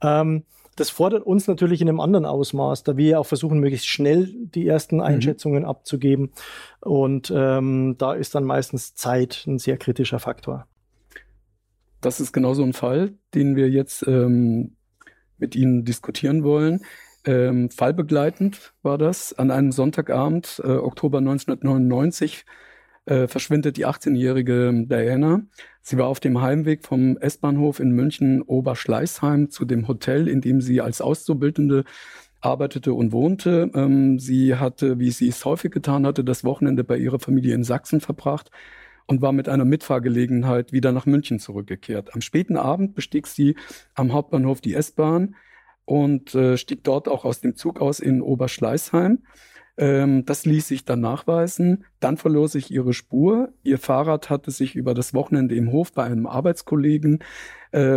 Ähm, 0.00 0.44
das 0.78 0.90
fordert 0.90 1.26
uns 1.26 1.48
natürlich 1.48 1.80
in 1.80 1.88
einem 1.88 2.00
anderen 2.00 2.24
Ausmaß, 2.24 2.84
da 2.84 2.96
wir 2.96 3.18
auch 3.18 3.26
versuchen, 3.26 3.58
möglichst 3.58 3.88
schnell 3.88 4.32
die 4.34 4.66
ersten 4.66 4.96
mhm. 4.96 5.02
Einschätzungen 5.02 5.62
mhm. 5.62 5.68
abzugeben. 5.68 6.30
Und 6.80 7.32
ähm, 7.34 7.96
da 7.98 8.14
ist 8.14 8.34
dann 8.34 8.44
meistens 8.44 8.94
Zeit 8.94 9.44
ein 9.46 9.58
sehr 9.58 9.76
kritischer 9.76 10.20
Faktor. 10.20 10.66
Das 12.00 12.20
ist 12.20 12.32
genau 12.32 12.54
so 12.54 12.62
ein 12.62 12.74
Fall, 12.74 13.14
den 13.34 13.56
wir 13.56 13.68
jetzt 13.68 14.06
ähm, 14.06 14.76
mit 15.36 15.56
Ihnen 15.56 15.84
diskutieren 15.84 16.44
wollen. 16.44 16.84
Ähm, 17.24 17.70
fallbegleitend 17.70 18.72
war 18.82 18.98
das 18.98 19.32
an 19.32 19.50
einem 19.50 19.72
Sonntagabend, 19.72 20.62
äh, 20.64 20.68
Oktober 20.68 21.18
1999, 21.18 22.44
äh, 23.08 23.26
verschwindet 23.26 23.76
die 23.76 23.86
18-jährige 23.86 24.84
Diana. 24.86 25.42
Sie 25.80 25.96
war 25.96 26.06
auf 26.06 26.20
dem 26.20 26.40
Heimweg 26.40 26.84
vom 26.84 27.16
S-Bahnhof 27.16 27.80
in 27.80 27.92
München 27.92 28.42
Oberschleißheim 28.42 29.50
zu 29.50 29.64
dem 29.64 29.88
Hotel, 29.88 30.28
in 30.28 30.40
dem 30.40 30.60
sie 30.60 30.80
als 30.80 31.00
Auszubildende 31.00 31.84
arbeitete 32.40 32.92
und 32.92 33.12
wohnte. 33.12 33.70
Ähm, 33.74 34.18
sie 34.18 34.56
hatte, 34.56 34.98
wie 34.98 35.10
sie 35.10 35.28
es 35.28 35.44
häufig 35.44 35.72
getan 35.72 36.06
hatte, 36.06 36.22
das 36.22 36.44
Wochenende 36.44 36.84
bei 36.84 36.98
ihrer 36.98 37.18
Familie 37.18 37.54
in 37.54 37.64
Sachsen 37.64 38.00
verbracht 38.00 38.50
und 39.06 39.22
war 39.22 39.32
mit 39.32 39.48
einer 39.48 39.64
Mitfahrgelegenheit 39.64 40.72
wieder 40.72 40.92
nach 40.92 41.06
München 41.06 41.38
zurückgekehrt. 41.38 42.14
Am 42.14 42.20
späten 42.20 42.56
Abend 42.56 42.94
bestieg 42.94 43.26
sie 43.26 43.56
am 43.94 44.12
Hauptbahnhof 44.12 44.60
die 44.60 44.74
S-Bahn 44.74 45.34
und 45.86 46.34
äh, 46.34 46.58
stieg 46.58 46.84
dort 46.84 47.08
auch 47.08 47.24
aus 47.24 47.40
dem 47.40 47.56
Zug 47.56 47.80
aus 47.80 48.00
in 48.00 48.20
Oberschleißheim. 48.20 49.20
Ähm, 49.78 50.24
das 50.26 50.44
ließ 50.44 50.66
sich 50.66 50.84
dann 50.84 51.00
nachweisen. 51.00 51.84
Dann 52.00 52.16
verlor 52.16 52.48
sich 52.48 52.70
ihre 52.70 52.92
Spur. 52.92 53.52
Ihr 53.62 53.78
Fahrrad 53.78 54.28
hatte 54.28 54.50
sich 54.50 54.74
über 54.74 54.92
das 54.92 55.14
Wochenende 55.14 55.54
im 55.54 55.70
Hof 55.70 55.92
bei 55.92 56.02
einem 56.02 56.26
Arbeitskollegen, 56.26 57.20
äh, 57.70 57.96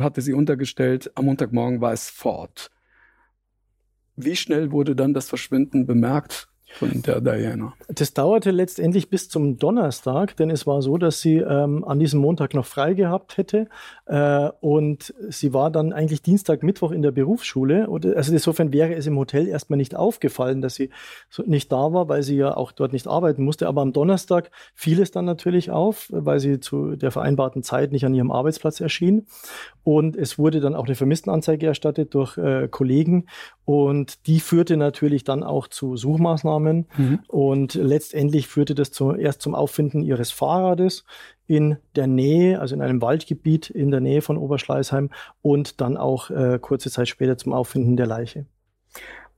hatte 0.00 0.20
sie 0.20 0.34
untergestellt. 0.34 1.10
Am 1.14 1.24
Montagmorgen 1.24 1.80
war 1.80 1.92
es 1.92 2.10
fort. 2.10 2.70
Wie 4.14 4.36
schnell 4.36 4.72
wurde 4.72 4.94
dann 4.94 5.14
das 5.14 5.28
Verschwinden 5.30 5.86
bemerkt? 5.86 6.51
Von 6.72 7.02
der 7.02 7.20
Diana? 7.20 7.74
Das 7.88 8.14
dauerte 8.14 8.50
letztendlich 8.50 9.10
bis 9.10 9.28
zum 9.28 9.58
Donnerstag, 9.58 10.36
denn 10.36 10.50
es 10.50 10.66
war 10.66 10.82
so, 10.82 10.98
dass 10.98 11.20
sie 11.20 11.36
ähm, 11.36 11.84
an 11.84 11.98
diesem 11.98 12.20
Montag 12.20 12.54
noch 12.54 12.66
frei 12.66 12.94
gehabt 12.94 13.36
hätte 13.36 13.68
äh, 14.06 14.50
und 14.60 15.14
sie 15.28 15.52
war 15.52 15.70
dann 15.70 15.92
eigentlich 15.92 16.22
Dienstag, 16.22 16.62
Mittwoch 16.62 16.92
in 16.92 17.02
der 17.02 17.10
Berufsschule. 17.10 17.88
Und, 17.88 18.06
also 18.06 18.32
insofern 18.32 18.72
wäre 18.72 18.94
es 18.94 19.06
im 19.06 19.18
Hotel 19.18 19.48
erstmal 19.48 19.76
nicht 19.76 19.94
aufgefallen, 19.94 20.62
dass 20.62 20.74
sie 20.74 20.90
so 21.30 21.42
nicht 21.44 21.70
da 21.72 21.92
war, 21.92 22.08
weil 22.08 22.22
sie 22.22 22.36
ja 22.36 22.56
auch 22.56 22.72
dort 22.72 22.92
nicht 22.92 23.06
arbeiten 23.06 23.44
musste. 23.44 23.68
Aber 23.68 23.82
am 23.82 23.92
Donnerstag 23.92 24.50
fiel 24.74 25.00
es 25.00 25.10
dann 25.10 25.24
natürlich 25.24 25.70
auf, 25.70 26.08
weil 26.10 26.40
sie 26.40 26.60
zu 26.60 26.96
der 26.96 27.10
vereinbarten 27.10 27.62
Zeit 27.62 27.92
nicht 27.92 28.04
an 28.04 28.14
ihrem 28.14 28.30
Arbeitsplatz 28.30 28.80
erschien. 28.80 29.26
Und 29.84 30.16
es 30.16 30.38
wurde 30.38 30.60
dann 30.60 30.74
auch 30.74 30.86
eine 30.86 30.94
Vermisstenanzeige 30.94 31.66
erstattet 31.66 32.14
durch 32.14 32.38
äh, 32.38 32.68
Kollegen. 32.68 33.26
Und 33.64 34.26
die 34.26 34.40
führte 34.40 34.76
natürlich 34.76 35.24
dann 35.24 35.42
auch 35.42 35.68
zu 35.68 35.96
Suchmaßnahmen. 35.96 36.61
Mhm. 36.96 37.20
Und 37.28 37.74
letztendlich 37.74 38.46
führte 38.46 38.74
das 38.74 38.92
zu, 38.92 39.12
erst 39.12 39.42
zum 39.42 39.54
Auffinden 39.54 40.02
ihres 40.02 40.30
Fahrrades 40.30 41.04
in 41.46 41.76
der 41.96 42.06
Nähe, 42.06 42.60
also 42.60 42.74
in 42.74 42.82
einem 42.82 43.02
Waldgebiet 43.02 43.70
in 43.70 43.90
der 43.90 44.00
Nähe 44.00 44.22
von 44.22 44.36
Oberschleißheim 44.36 45.10
und 45.42 45.80
dann 45.80 45.96
auch 45.96 46.30
äh, 46.30 46.58
kurze 46.60 46.90
Zeit 46.90 47.08
später 47.08 47.36
zum 47.36 47.52
Auffinden 47.52 47.96
der 47.96 48.06
Leiche. 48.06 48.46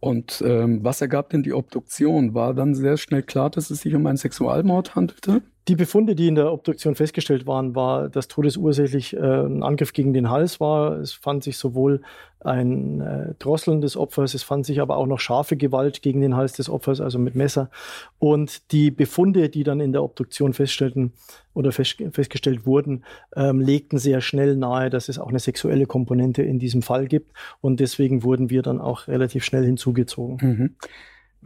Und 0.01 0.43
ähm, 0.47 0.85
was 0.85 1.01
ergab 1.01 1.31
denn 1.31 1.43
die 1.43 1.55
Obduktion? 1.55 2.35
War 2.35 2.53
dann 2.53 2.75
sehr 2.75 2.99
schnell 2.99 3.23
klar, 3.23 3.49
dass 3.49 3.71
es 3.71 3.81
sich 3.81 3.95
um 3.95 4.07
einen 4.07 4.19
Sexualmord 4.19 4.95
handelte? 4.95 5.43
Die 5.67 5.77
Befunde, 5.77 6.15
die 6.15 6.29
in 6.29 6.35
der 6.35 6.53
Obduktion 6.53 6.95
festgestellt 6.95 7.47
waren, 7.47 7.75
war, 7.75 8.11
dass 8.11 8.29
todesursächlich 8.29 9.15
äh, 9.15 9.19
ein 9.19 9.63
Angriff 9.63 9.95
gegen 9.95 10.13
den 10.13 10.29
Hals 10.29 10.61
war. 10.61 10.99
Es 10.99 11.15
fand 11.15 11.43
sich 11.43 11.57
sowohl 11.57 12.03
ein 12.41 13.01
äh, 13.01 13.35
Drosseln 13.39 13.81
des 13.81 13.97
Opfers, 13.97 14.35
es 14.35 14.43
fand 14.43 14.67
sich 14.67 14.83
aber 14.83 14.99
auch 14.99 15.07
noch 15.07 15.21
scharfe 15.21 15.57
Gewalt 15.57 16.03
gegen 16.03 16.21
den 16.21 16.37
Hals 16.37 16.53
des 16.53 16.69
Opfers, 16.69 17.01
also 17.01 17.19
mit 17.19 17.35
Messer. 17.35 17.71
Und 18.19 18.73
die 18.73 18.91
Befunde, 18.91 19.49
die 19.49 19.65
dann 19.65 19.81
in 19.81 19.93
der 19.93 20.03
Obduktion 20.03 20.53
feststellten 20.53 21.15
oder 21.55 21.73
fest, 21.73 21.97
festgestellt 22.13 22.67
wurden, 22.67 23.05
ähm, 23.35 23.61
legten 23.61 23.99
sehr 23.99 24.21
schnell 24.21 24.57
nahe, 24.57 24.91
dass 24.91 25.09
es 25.09 25.19
auch 25.19 25.29
eine 25.29 25.39
sexuelle 25.39 25.87
Komponente 25.87 26.43
in 26.43 26.59
diesem 26.59 26.83
Fall 26.83 27.07
gibt. 27.07 27.33
Und 27.63 27.81
deswegen 27.81 28.23
wurden 28.23 28.51
wir 28.51 28.61
dann 28.61 28.83
auch 28.83 29.09
relativ 29.09 29.45
schnell 29.45 29.65
hinzugezogen. 29.65 30.37
Mhm. 30.43 30.77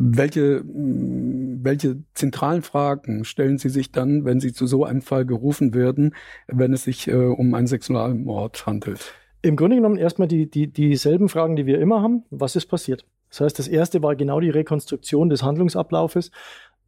Welche, 0.01 0.63
welche 0.65 2.05
zentralen 2.15 2.63
Fragen 2.63 3.25
stellen 3.25 3.59
Sie 3.59 3.69
sich 3.69 3.91
dann, 3.91 4.25
wenn 4.25 4.39
Sie 4.39 4.53
zu 4.53 4.69
so 4.69 4.85
einem 4.85 5.03
Fall 5.03 5.27
gerufen 5.27 5.75
werden, 5.75 6.15
wenn 6.47 6.73
es 6.73 6.85
sich 6.85 7.09
äh, 7.09 7.15
um 7.15 7.53
einen 7.55 7.67
Sexualmord 7.67 8.65
handelt? 8.65 9.13
Im 9.43 9.57
Grunde 9.57 9.77
genommen 9.77 9.97
erstmal 9.97 10.29
die, 10.29 10.49
die, 10.49 10.69
dieselben 10.69 11.29
Fragen, 11.29 11.57
die 11.57 11.67
wir 11.67 11.81
immer 11.81 12.01
haben. 12.01 12.25
Was 12.31 12.55
ist 12.55 12.67
passiert? 12.67 13.05
Das 13.31 13.41
heißt, 13.41 13.59
das 13.59 13.67
erste 13.67 14.01
war 14.03 14.15
genau 14.15 14.39
die 14.39 14.51
Rekonstruktion 14.51 15.31
des 15.31 15.43
Handlungsablaufes. 15.43 16.31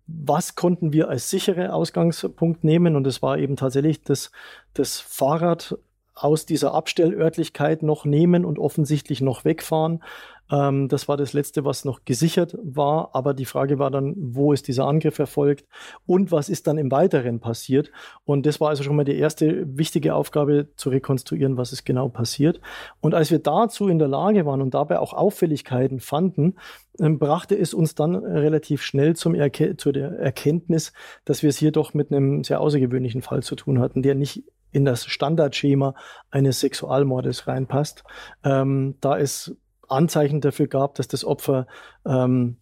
Was 0.07 0.55
konnten 0.55 0.93
wir 0.93 1.09
als 1.09 1.31
sichere 1.31 1.73
Ausgangspunkt 1.73 2.62
nehmen? 2.62 2.95
Und 2.95 3.07
es 3.09 3.23
war 3.23 3.38
eben 3.38 3.57
tatsächlich 3.57 4.02
das, 4.02 4.31
das 4.73 5.00
Fahrrad 5.00 5.76
aus 6.23 6.45
dieser 6.47 6.75
Abstellörtlichkeit 6.75 7.83
noch 7.83 8.05
nehmen 8.05 8.45
und 8.45 8.59
offensichtlich 8.59 9.21
noch 9.21 9.45
wegfahren. 9.45 10.03
Ähm, 10.50 10.89
das 10.89 11.09
war 11.09 11.17
das 11.17 11.33
Letzte, 11.33 11.65
was 11.65 11.85
noch 11.85 12.05
gesichert 12.05 12.57
war. 12.62 13.11
Aber 13.15 13.35
die 13.35 13.45
Frage 13.45 13.79
war 13.79 13.91
dann, 13.91 14.15
wo 14.17 14.53
ist 14.53 14.69
dieser 14.69 14.87
Angriff 14.87 15.19
erfolgt 15.19 15.67
und 16.07 16.31
was 16.31 16.49
ist 16.49 16.67
dann 16.67 16.79
im 16.79 16.91
Weiteren 16.91 17.41
passiert? 17.41 17.91
Und 18.25 18.47
das 18.47 18.61
war 18.61 18.69
also 18.69 18.83
schon 18.83 18.97
mal 18.97 19.05
die 19.05 19.17
erste 19.17 19.65
wichtige 19.79 20.15
Aufgabe, 20.15 20.69
zu 20.77 20.91
rekonstruieren, 20.91 21.57
was 21.57 21.73
ist 21.73 21.85
genau 21.85 22.09
passiert. 22.09 22.61
Und 23.00 23.15
als 23.15 23.31
wir 23.31 23.39
dazu 23.39 23.89
in 23.89 23.99
der 23.99 24.09
Lage 24.09 24.45
waren 24.45 24.61
und 24.61 24.75
dabei 24.75 24.99
auch 24.99 25.15
Auffälligkeiten 25.15 26.00
fanden, 26.00 26.57
ähm, 26.99 27.19
brachte 27.19 27.57
es 27.57 27.73
uns 27.73 27.95
dann 27.95 28.15
relativ 28.15 28.83
schnell 28.83 29.17
zum 29.17 29.35
zu 29.79 29.93
der 29.93 30.19
Erkenntnis, 30.19 30.93
dass 31.25 31.43
wir 31.43 31.49
es 31.49 31.57
hier 31.57 31.73
doch 31.73 31.95
mit 31.95 32.12
einem 32.12 32.45
sehr 32.45 32.61
außergewöhnlichen 32.61 33.23
Fall 33.23 33.43
zu 33.43 33.57
tun 33.57 33.79
hatten, 33.79 34.03
der 34.03 34.15
nicht 34.15 34.45
in 34.73 34.85
das 34.85 35.07
Standardschema 35.07 35.95
eines 36.31 36.61
Sexualmordes 36.61 37.47
reinpasst. 37.47 38.05
Ähm, 38.45 38.97
da 39.00 39.19
es 39.19 39.57
Anzeichen 39.89 40.41
dafür 40.41 40.69
gab, 40.69 40.95
dass 40.95 41.09
das 41.09 41.25
Opfer 41.25 41.67
ähm, 42.07 42.57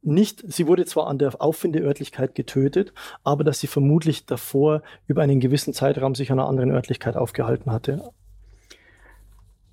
nicht, 0.00 0.44
sie 0.46 0.66
wurde 0.66 0.86
zwar 0.86 1.08
an 1.08 1.18
der 1.18 1.40
Auffindeörtlichkeit 1.40 2.34
getötet, 2.34 2.92
aber 3.24 3.44
dass 3.44 3.60
sie 3.60 3.66
vermutlich 3.66 4.26
davor 4.26 4.82
über 5.06 5.22
einen 5.22 5.40
gewissen 5.40 5.74
Zeitraum 5.74 6.14
sich 6.14 6.30
an 6.30 6.38
einer 6.38 6.48
anderen 6.48 6.70
Örtlichkeit 6.70 7.16
aufgehalten 7.16 7.72
hatte. 7.72 8.12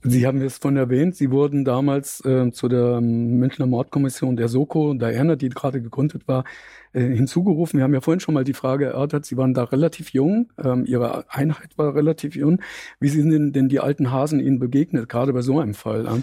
Sie 0.07 0.27
haben 0.27 0.41
es 0.41 0.59
von 0.59 0.77
erwähnt, 0.77 1.15
Sie 1.15 1.31
wurden 1.31 1.65
damals 1.65 2.23
äh, 2.25 2.51
zu 2.51 2.67
der 2.67 3.01
Münchner 3.01 3.65
Mordkommission 3.65 4.35
der 4.35 4.47
Soko, 4.47 4.93
Diana, 4.93 5.35
die 5.35 5.49
gerade 5.49 5.81
gegründet 5.81 6.27
war, 6.27 6.43
äh, 6.93 7.01
hinzugerufen. 7.01 7.79
Wir 7.79 7.83
haben 7.83 7.93
ja 7.93 8.01
vorhin 8.01 8.19
schon 8.19 8.35
mal 8.35 8.43
die 8.43 8.53
Frage 8.53 8.85
erörtert, 8.85 9.25
Sie 9.25 9.35
waren 9.35 9.55
da 9.55 9.63
relativ 9.63 10.11
jung, 10.11 10.51
ähm, 10.63 10.85
Ihre 10.85 11.25
Einheit 11.29 11.77
war 11.77 11.95
relativ 11.95 12.35
jung. 12.35 12.61
Wie 12.99 13.09
sind 13.09 13.31
denn, 13.31 13.51
denn 13.51 13.67
die 13.67 13.79
alten 13.79 14.11
Hasen 14.11 14.39
Ihnen 14.39 14.59
begegnet, 14.59 15.09
gerade 15.09 15.33
bei 15.33 15.41
so 15.41 15.59
einem 15.59 15.73
Fall? 15.73 16.05
Äh? 16.05 16.21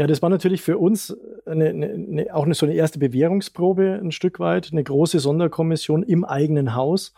Ja, 0.00 0.06
das 0.06 0.22
war 0.22 0.30
natürlich 0.30 0.62
für 0.62 0.78
uns 0.78 1.14
eine, 1.44 1.68
eine, 1.68 2.34
auch 2.34 2.46
eine, 2.46 2.54
so 2.54 2.64
eine 2.64 2.74
erste 2.74 2.98
Bewährungsprobe 2.98 4.00
ein 4.02 4.12
Stück 4.12 4.40
weit, 4.40 4.70
eine 4.72 4.82
große 4.82 5.18
Sonderkommission 5.18 6.02
im 6.02 6.24
eigenen 6.24 6.74
Haus, 6.74 7.12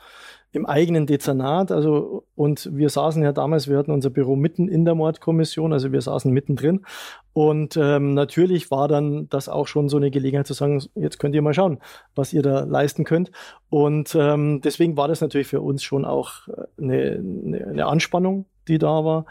im 0.52 0.66
eigenen 0.66 1.06
Dezernat. 1.06 1.72
Also, 1.72 2.24
und 2.34 2.68
wir 2.72 2.90
saßen 2.90 3.22
ja 3.22 3.32
damals, 3.32 3.68
wir 3.68 3.78
hatten 3.78 3.90
unser 3.90 4.10
Büro 4.10 4.36
mitten 4.36 4.68
in 4.68 4.84
der 4.84 4.94
Mordkommission, 4.94 5.72
also 5.72 5.92
wir 5.92 6.00
saßen 6.00 6.30
mittendrin. 6.30 6.82
Und 7.32 7.78
ähm, 7.78 8.12
natürlich 8.12 8.70
war 8.70 8.86
dann 8.86 9.28
das 9.30 9.48
auch 9.48 9.66
schon 9.66 9.88
so 9.88 9.96
eine 9.96 10.10
Gelegenheit 10.10 10.46
zu 10.46 10.52
sagen, 10.52 10.82
jetzt 10.94 11.18
könnt 11.18 11.34
ihr 11.34 11.42
mal 11.42 11.54
schauen, 11.54 11.78
was 12.14 12.34
ihr 12.34 12.42
da 12.42 12.60
leisten 12.64 13.04
könnt. 13.04 13.30
Und 13.70 14.14
ähm, 14.14 14.60
deswegen 14.60 14.96
war 14.96 15.08
das 15.08 15.22
natürlich 15.22 15.46
für 15.46 15.62
uns 15.62 15.82
schon 15.82 16.04
auch 16.04 16.46
eine, 16.78 17.22
eine 17.70 17.86
Anspannung, 17.86 18.44
die 18.68 18.78
da 18.78 19.04
war. 19.04 19.24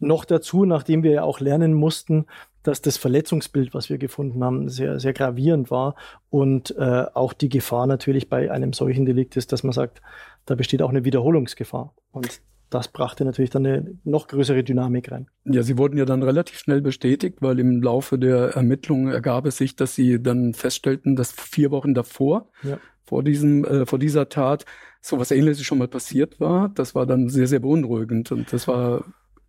Noch 0.00 0.24
dazu, 0.24 0.64
nachdem 0.64 1.02
wir 1.04 1.12
ja 1.12 1.22
auch 1.22 1.40
lernen 1.40 1.74
mussten, 1.74 2.26
dass 2.62 2.82
das 2.82 2.96
Verletzungsbild, 2.96 3.72
was 3.72 3.88
wir 3.88 3.98
gefunden 3.98 4.44
haben, 4.44 4.68
sehr, 4.68 5.00
sehr 5.00 5.12
gravierend 5.12 5.70
war 5.70 5.94
und 6.28 6.76
äh, 6.76 7.06
auch 7.14 7.32
die 7.32 7.48
Gefahr 7.48 7.86
natürlich 7.86 8.28
bei 8.28 8.50
einem 8.50 8.72
solchen 8.72 9.06
Delikt 9.06 9.36
ist, 9.36 9.52
dass 9.52 9.62
man 9.62 9.72
sagt, 9.72 10.02
da 10.48 10.54
besteht 10.54 10.80
auch 10.80 10.88
eine 10.88 11.04
Wiederholungsgefahr. 11.04 11.94
Und 12.10 12.40
das 12.70 12.88
brachte 12.88 13.24
natürlich 13.24 13.50
dann 13.50 13.66
eine 13.66 13.98
noch 14.04 14.28
größere 14.28 14.64
Dynamik 14.64 15.12
rein. 15.12 15.28
Ja, 15.44 15.62
Sie 15.62 15.76
wurden 15.78 15.98
ja 15.98 16.04
dann 16.04 16.22
relativ 16.22 16.58
schnell 16.58 16.80
bestätigt, 16.80 17.38
weil 17.40 17.58
im 17.58 17.82
Laufe 17.82 18.18
der 18.18 18.54
Ermittlungen 18.56 19.12
ergab 19.12 19.46
es 19.46 19.58
sich, 19.58 19.76
dass 19.76 19.94
Sie 19.94 20.22
dann 20.22 20.54
feststellten, 20.54 21.16
dass 21.16 21.32
vier 21.32 21.70
Wochen 21.70 21.92
davor, 21.92 22.48
ja. 22.62 22.78
vor 23.04 23.22
diesem, 23.22 23.64
äh, 23.64 23.86
vor 23.86 23.98
dieser 23.98 24.28
Tat, 24.28 24.64
so 25.00 25.16
etwas 25.16 25.30
Ähnliches 25.30 25.62
schon 25.62 25.78
mal 25.78 25.88
passiert 25.88 26.40
war. 26.40 26.70
Das 26.70 26.94
war 26.94 27.06
dann 27.06 27.28
sehr, 27.28 27.46
sehr 27.46 27.60
beunruhigend 27.60 28.32
und 28.32 28.52
das 28.52 28.66
war 28.68 29.04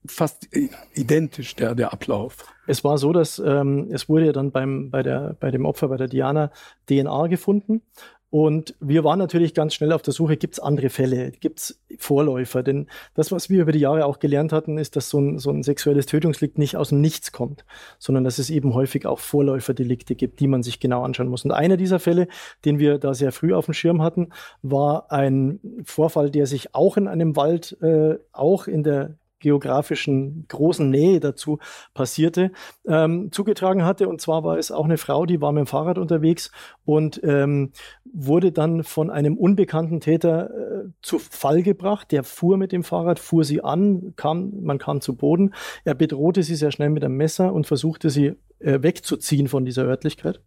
fast 0.06 0.48
identisch 0.94 1.56
der, 1.56 1.76
der 1.76 1.94
Ablauf. 1.94 2.38
Es 2.68 2.84
war 2.84 2.98
so, 2.98 3.12
dass 3.12 3.40
ähm, 3.40 3.90
es 3.92 4.08
wurde 4.08 4.28
ja 4.28 4.32
dann 4.32 4.52
beim, 4.52 4.90
bei, 4.92 5.04
der, 5.04 5.36
bei 5.40 5.52
dem 5.52 5.66
Opfer, 5.66 5.90
bei 5.90 5.98
der 5.98 6.08
Diana, 6.08 6.52
DNA 6.88 7.28
gefunden. 7.28 7.82
Und 8.32 8.76
wir 8.80 9.04
waren 9.04 9.18
natürlich 9.18 9.56
ganz 9.56 9.74
schnell 9.74 9.92
auf 9.92 10.04
der 10.04 10.14
Suche, 10.14 10.38
gibt 10.38 10.54
es 10.54 10.60
andere 10.60 10.90
Fälle, 10.90 11.32
gibt 11.32 11.60
es 11.60 11.82
Vorläufer? 11.98 12.62
Denn 12.62 12.88
das, 13.16 13.32
was 13.32 13.50
wir 13.50 13.64
über 13.64 13.72
die 13.72 13.80
Jahre 13.80 14.06
auch 14.06 14.20
gelernt 14.20 14.54
hatten, 14.54 14.78
ist, 14.78 14.96
dass 14.96 15.10
so 15.10 15.20
ein, 15.20 15.40
so 15.40 15.50
ein 15.50 15.64
sexuelles 15.64 16.06
Tötungsdelikt 16.06 16.60
nicht 16.60 16.78
aus 16.78 16.90
dem 16.90 17.02
Nichts 17.02 17.32
kommt, 17.32 17.66
sondern 17.98 18.24
dass 18.24 18.38
es 18.38 18.52
eben 18.52 18.76
häufig 18.76 19.08
auch 19.08 19.18
Vorläuferdelikte 19.18 20.14
gibt, 20.14 20.40
die 20.40 20.48
man 20.48 20.62
sich 20.62 20.80
genau 20.80 21.04
anschauen 21.04 21.28
muss. 21.28 21.44
Und 21.44 21.52
einer 21.52 21.76
dieser 21.76 22.00
Fälle, 22.00 22.28
den 22.66 22.78
wir 22.78 23.00
da 23.00 23.16
sehr 23.16 23.32
früh 23.32 23.54
auf 23.54 23.66
dem 23.66 23.74
Schirm 23.74 24.04
hatten, 24.04 24.30
war 24.62 25.12
ein 25.12 25.60
Vorfall, 25.84 26.30
der 26.30 26.46
sich 26.46 26.76
auch 26.76 26.98
in 26.98 27.08
einem 27.08 27.36
Wald, 27.36 27.78
äh, 27.82 28.20
auch 28.32 28.68
in 28.68 28.84
der 28.84 29.18
geografischen 29.40 30.46
großen 30.48 30.90
Nähe 30.90 31.20
dazu 31.20 31.60
passierte, 31.94 32.52
ähm, 32.88 33.32
zugetragen 33.32 33.86
hatte. 33.86 34.08
Und 34.08 34.22
zwar 34.22 34.44
war 34.44 34.58
es 34.58 34.72
auch 34.72 34.86
eine 34.86 34.98
Frau, 34.98 35.26
die 35.26 35.42
war 35.42 35.52
mit 35.52 35.62
dem 35.62 35.68
Fahrrad 35.68 35.98
unterwegs 35.98 36.52
und 36.86 37.22
ähm, 37.24 37.72
wurde 38.12 38.52
dann 38.52 38.84
von 38.84 39.10
einem 39.10 39.38
unbekannten 39.38 40.00
Täter 40.00 40.50
äh, 40.50 40.90
zu 41.02 41.20
Fall 41.20 41.64
gebracht. 41.64 42.12
Der 42.12 42.24
fuhr 42.24 42.58
mit 42.58 42.72
dem 42.72 42.84
Fahrrad, 42.84 43.20
fuhr 43.20 43.44
sie 43.44 43.64
an, 43.64 44.14
kam, 44.16 44.62
man 44.62 44.78
kam 44.78 45.02
zu 45.02 45.16
Boden. 45.16 45.54
Er 45.84 45.96
bedrohte 45.96 46.44
sie 46.44 46.56
sehr 46.56 46.72
schnell 46.72 46.90
mit 46.90 47.04
einem 47.04 47.18
Messer 47.18 47.54
und 47.54 47.68
versuchte 47.68 48.10
sie 48.10 48.34
äh, 48.60 48.82
wegzuziehen 48.82 49.48
von 49.48 49.66
dieser 49.66 49.86
Örtlichkeit. 49.86 50.42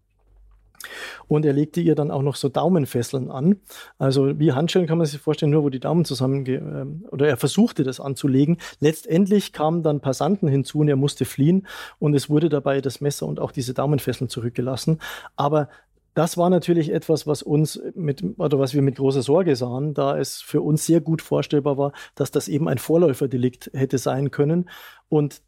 Und 1.28 1.44
er 1.44 1.52
legte 1.52 1.80
ihr 1.80 1.94
dann 1.94 2.10
auch 2.10 2.22
noch 2.22 2.36
so 2.36 2.48
Daumenfesseln 2.48 3.30
an. 3.30 3.56
Also 3.98 4.38
wie 4.38 4.52
Handschellen 4.52 4.86
kann 4.86 4.98
man 4.98 5.06
sich 5.06 5.20
vorstellen, 5.20 5.52
nur 5.52 5.64
wo 5.64 5.70
die 5.70 5.80
Daumen 5.80 6.04
zusammen, 6.04 6.46
äh, 6.46 7.06
oder 7.10 7.28
er 7.28 7.36
versuchte 7.36 7.84
das 7.84 8.00
anzulegen. 8.00 8.58
Letztendlich 8.80 9.52
kamen 9.52 9.82
dann 9.82 10.00
Passanten 10.00 10.48
hinzu 10.48 10.80
und 10.80 10.88
er 10.88 10.96
musste 10.96 11.24
fliehen 11.24 11.66
und 11.98 12.14
es 12.14 12.28
wurde 12.30 12.48
dabei 12.48 12.80
das 12.80 13.00
Messer 13.00 13.26
und 13.26 13.40
auch 13.40 13.52
diese 13.52 13.74
Daumenfesseln 13.74 14.28
zurückgelassen. 14.28 14.98
Aber 15.36 15.68
das 16.14 16.36
war 16.36 16.50
natürlich 16.50 16.92
etwas, 16.92 17.26
was 17.26 17.42
uns 17.42 17.80
mit, 17.94 18.22
oder 18.36 18.58
was 18.58 18.74
wir 18.74 18.82
mit 18.82 18.96
großer 18.96 19.22
Sorge 19.22 19.56
sahen, 19.56 19.94
da 19.94 20.18
es 20.18 20.42
für 20.42 20.60
uns 20.60 20.84
sehr 20.84 21.00
gut 21.00 21.22
vorstellbar 21.22 21.78
war, 21.78 21.92
dass 22.14 22.30
das 22.30 22.48
eben 22.48 22.68
ein 22.68 22.78
Vorläuferdelikt 22.78 23.70
hätte 23.72 23.98
sein 23.98 24.30
können. 24.30 24.68
Und 25.08 25.40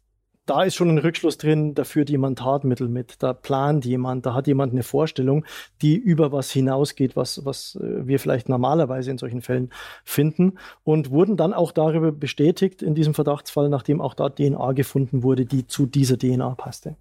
da 0.45 0.63
ist 0.63 0.75
schon 0.75 0.89
ein 0.89 0.97
Rückschluss 0.97 1.37
drin, 1.37 1.73
da 1.73 1.83
führt 1.83 2.09
jemand 2.09 2.39
Tatmittel 2.39 2.87
mit, 2.87 3.15
da 3.23 3.33
plant 3.33 3.85
jemand, 3.85 4.25
da 4.25 4.33
hat 4.33 4.47
jemand 4.47 4.73
eine 4.73 4.83
Vorstellung, 4.83 5.45
die 5.81 5.95
über 5.95 6.31
was 6.31 6.51
hinausgeht, 6.51 7.15
was, 7.15 7.45
was 7.45 7.77
äh, 7.81 8.07
wir 8.07 8.19
vielleicht 8.19 8.49
normalerweise 8.49 9.11
in 9.11 9.17
solchen 9.17 9.41
Fällen 9.41 9.71
finden 10.03 10.53
und 10.83 11.09
wurden 11.09 11.37
dann 11.37 11.53
auch 11.53 11.71
darüber 11.71 12.11
bestätigt 12.11 12.81
in 12.81 12.95
diesem 12.95 13.13
Verdachtsfall, 13.13 13.69
nachdem 13.69 14.01
auch 14.01 14.13
da 14.13 14.29
DNA 14.29 14.73
gefunden 14.73 15.23
wurde, 15.23 15.45
die 15.45 15.67
zu 15.67 15.85
dieser 15.85 16.17
DNA 16.17 16.55
passte. 16.55 16.95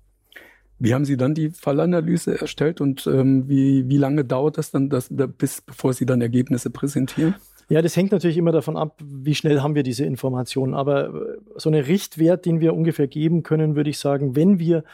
Wie 0.79 0.93
haben 0.93 1.05
Sie 1.05 1.17
dann 1.17 1.35
die 1.35 1.51
Fallanalyse 1.51 2.41
erstellt 2.41 2.81
und 2.81 3.07
ähm, 3.07 3.49
wie, 3.49 3.89
wie 3.89 3.97
lange 3.97 4.25
dauert 4.25 4.59
das 4.59 4.71
dann, 4.71 4.91
dass, 4.91 5.09
bis 5.11 5.61
bevor 5.61 5.93
Sie 5.93 6.05
dann 6.05 6.21
Ergebnisse 6.21 6.71
präsentieren? 6.71 7.37
Ja, 7.69 7.83
das 7.83 7.97
hängt 7.97 8.13
natürlich 8.13 8.37
immer 8.37 8.53
davon 8.53 8.77
ab, 8.77 9.01
wie 9.03 9.35
schnell 9.35 9.61
haben 9.61 9.75
wir 9.75 9.83
diese 9.83 10.05
Informationen. 10.05 10.75
Aber 10.75 11.09
äh, 11.09 11.39
so 11.57 11.71
einen 11.71 11.83
Richtwert, 11.83 12.47
den 12.47 12.61
wir 12.61 12.75
ungefähr 12.75 13.09
geben 13.09 13.43
können, 13.43 13.77
würde 13.77 13.91
ich 13.91 13.99
sagen, 13.99 14.37
wenn 14.37 14.59
wir 14.59 14.85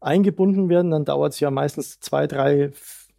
eingebunden 0.00 0.68
werden, 0.68 0.90
dann 0.90 1.04
dauert 1.04 1.32
es 1.32 1.40
ja 1.40 1.50
meistens 1.50 2.00
zwei, 2.00 2.26
drei 2.26 2.72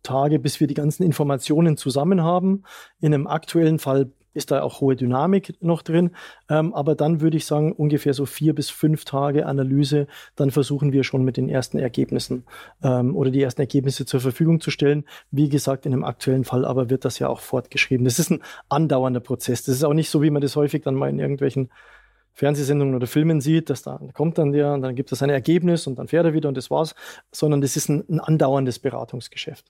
Tage, 0.04 0.40
bis 0.40 0.60
wir 0.60 0.68
die 0.68 0.74
ganzen 0.74 1.04
Informationen 1.04 1.78
zusammen 1.78 2.24
haben. 2.24 2.64
In 3.00 3.14
einem 3.14 3.28
aktuellen 3.28 3.80
Fall 3.80 4.12
ist 4.38 4.52
da 4.52 4.62
auch 4.62 4.80
hohe 4.80 4.96
Dynamik 4.96 5.56
noch 5.62 5.82
drin. 5.82 6.12
Ähm, 6.50 6.74
aber 6.74 6.96
dann 6.96 7.20
würde 7.20 7.36
ich 7.36 7.46
sagen, 7.46 7.74
ungefähr 7.74 8.14
so 8.14 8.26
vier 8.26 8.56
bis 8.56 8.70
fünf 8.70 9.04
Tage 9.04 9.46
Analyse. 9.46 10.08
Dann 10.36 10.52
versuchen 10.52 10.94
wir 10.94 11.04
schon 11.04 11.24
mit 11.24 11.36
den 11.36 11.50
ersten 11.50 11.80
Ergebnissen 11.80 12.46
ähm, 12.84 13.16
oder 13.16 13.32
die 13.32 13.42
ersten 13.42 13.62
Ergebnisse 13.62 14.06
zur 14.06 14.22
Verfügung 14.22 14.62
zu 14.62 14.72
stellen. 14.72 15.04
Wie 15.32 15.50
gesagt, 15.50 15.86
in 15.86 15.94
einem 15.94 16.06
aktuellen 16.06 16.46
Fall 16.46 16.64
aber 16.64 16.90
wird 16.90 17.04
das 17.04 17.20
ja 17.20 17.28
auch 17.28 17.42
fortgeschrieben. 17.42 18.06
Das 18.06 18.20
ist 18.20 18.32
ein 18.32 18.42
andauernder 18.70 19.20
Prozess. 19.20 19.64
Das 19.64 19.76
ist 19.76 19.84
auch 19.84 19.94
nicht 19.94 20.10
so, 20.10 20.22
wie 20.22 20.30
man 20.30 20.42
das 20.42 20.56
häufig 20.56 20.84
dann 20.84 20.96
mal 20.96 21.10
in 21.10 21.20
irgendwelchen 21.20 21.70
Fernsehsendungen 22.38 22.94
oder 22.94 23.08
Filmen 23.08 23.42
sieht, 23.42 23.72
dass 23.72 23.82
da 23.82 24.00
kommt 24.14 24.38
dann 24.38 24.52
der 24.52 24.74
und 24.74 24.84
dann 24.84 24.94
gibt 24.94 25.12
es 25.12 25.24
ein 25.24 25.32
Ergebnis 25.32 25.88
und 25.88 25.98
dann 25.98 26.08
fährt 26.08 26.24
er 26.24 26.34
wieder 26.34 26.48
und 26.48 26.56
das 26.56 26.70
war's, 26.70 26.94
sondern 27.32 27.62
das 27.62 27.76
ist 27.76 27.90
ein, 27.90 28.04
ein 28.08 28.20
andauerndes 28.20 28.78
Beratungsgeschäft. 28.78 29.66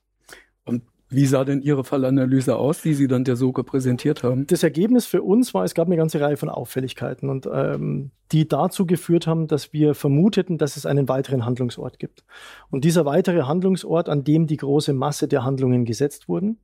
Und 0.66 0.84
wie 1.10 1.26
sah 1.26 1.46
denn 1.46 1.62
Ihre 1.62 1.84
Fallanalyse 1.84 2.58
aus, 2.58 2.82
die 2.82 2.94
Sie 2.94 3.08
dann 3.08 3.24
der 3.24 3.38
Soke 3.38 3.64
präsentiert 3.64 4.24
haben? 4.24 4.46
Das 4.48 4.64
Ergebnis 4.64 5.06
für 5.06 5.22
uns 5.22 5.54
war, 5.54 5.64
es 5.64 5.74
gab 5.74 5.88
eine 5.88 5.96
ganze 5.96 6.20
Reihe 6.20 6.36
von 6.36 6.50
Auffälligkeiten 6.50 7.30
und 7.30 7.48
ähm, 7.52 8.12
die 8.34 8.48
dazu 8.48 8.86
geführt 8.86 9.26
haben, 9.26 9.48
dass 9.48 9.72
wir 9.72 9.96
vermuteten, 9.96 10.58
dass 10.58 10.76
es 10.76 10.86
einen 10.86 11.08
weiteren 11.08 11.46
Handlungsort 11.46 11.98
gibt. 12.00 12.26
Und 12.70 12.84
dieser 12.84 13.06
weitere 13.06 13.44
Handlungsort, 13.44 14.10
an 14.10 14.26
dem 14.26 14.48
die 14.48 14.58
große 14.58 14.92
Masse 14.92 15.30
der 15.30 15.46
Handlungen 15.46 15.86
gesetzt 15.86 16.28
wurden, 16.28 16.58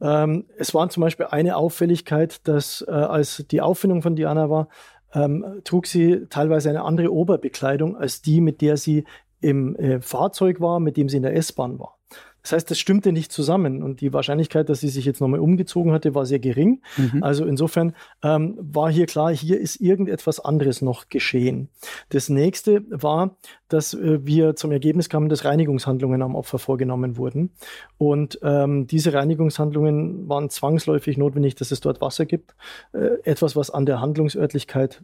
ähm, 0.00 0.46
es 0.56 0.72
war 0.72 0.88
zum 0.88 1.02
Beispiel 1.02 1.26
eine 1.26 1.56
Auffälligkeit, 1.56 2.46
dass 2.48 2.84
äh, 2.86 2.90
als 2.90 3.44
die 3.50 3.60
Auffindung 3.60 4.00
von 4.00 4.16
Diana 4.16 4.48
war, 4.48 4.68
ähm, 5.12 5.60
trug 5.64 5.86
sie 5.86 6.26
teilweise 6.30 6.70
eine 6.70 6.84
andere 6.84 7.12
Oberbekleidung 7.12 7.96
als 7.96 8.22
die, 8.22 8.40
mit 8.40 8.60
der 8.60 8.76
sie 8.76 9.04
im 9.40 9.76
äh, 9.76 10.00
Fahrzeug 10.00 10.60
war, 10.60 10.80
mit 10.80 10.96
dem 10.96 11.08
sie 11.08 11.18
in 11.18 11.22
der 11.22 11.36
S-Bahn 11.36 11.78
war. 11.78 11.97
Das 12.42 12.52
heißt, 12.52 12.70
das 12.70 12.78
stimmte 12.78 13.12
nicht 13.12 13.32
zusammen 13.32 13.82
und 13.82 14.00
die 14.00 14.12
Wahrscheinlichkeit, 14.12 14.68
dass 14.68 14.80
sie 14.80 14.88
sich 14.88 15.04
jetzt 15.04 15.20
nochmal 15.20 15.40
umgezogen 15.40 15.92
hatte, 15.92 16.14
war 16.14 16.24
sehr 16.24 16.38
gering. 16.38 16.82
Mhm. 16.96 17.22
Also 17.22 17.44
insofern 17.44 17.94
ähm, 18.22 18.56
war 18.58 18.90
hier 18.90 19.06
klar, 19.06 19.32
hier 19.34 19.60
ist 19.60 19.80
irgendetwas 19.80 20.40
anderes 20.40 20.82
noch 20.82 21.08
geschehen. 21.08 21.68
Das 22.10 22.28
nächste 22.28 22.84
war, 22.90 23.36
dass 23.68 23.94
äh, 23.94 24.24
wir 24.24 24.56
zum 24.56 24.72
Ergebnis 24.72 25.08
kamen, 25.08 25.28
dass 25.28 25.44
Reinigungshandlungen 25.44 26.22
am 26.22 26.34
Opfer 26.34 26.58
vorgenommen 26.58 27.16
wurden. 27.16 27.50
Und 27.98 28.38
ähm, 28.42 28.86
diese 28.86 29.12
Reinigungshandlungen 29.12 30.28
waren 30.28 30.50
zwangsläufig 30.50 31.18
notwendig, 31.18 31.54
dass 31.56 31.70
es 31.70 31.80
dort 31.80 32.00
Wasser 32.00 32.26
gibt. 32.26 32.54
Äh, 32.92 33.18
etwas, 33.24 33.56
was 33.56 33.70
an 33.70 33.86
der 33.86 34.00
Handlungsörtlichkeit 34.00 35.02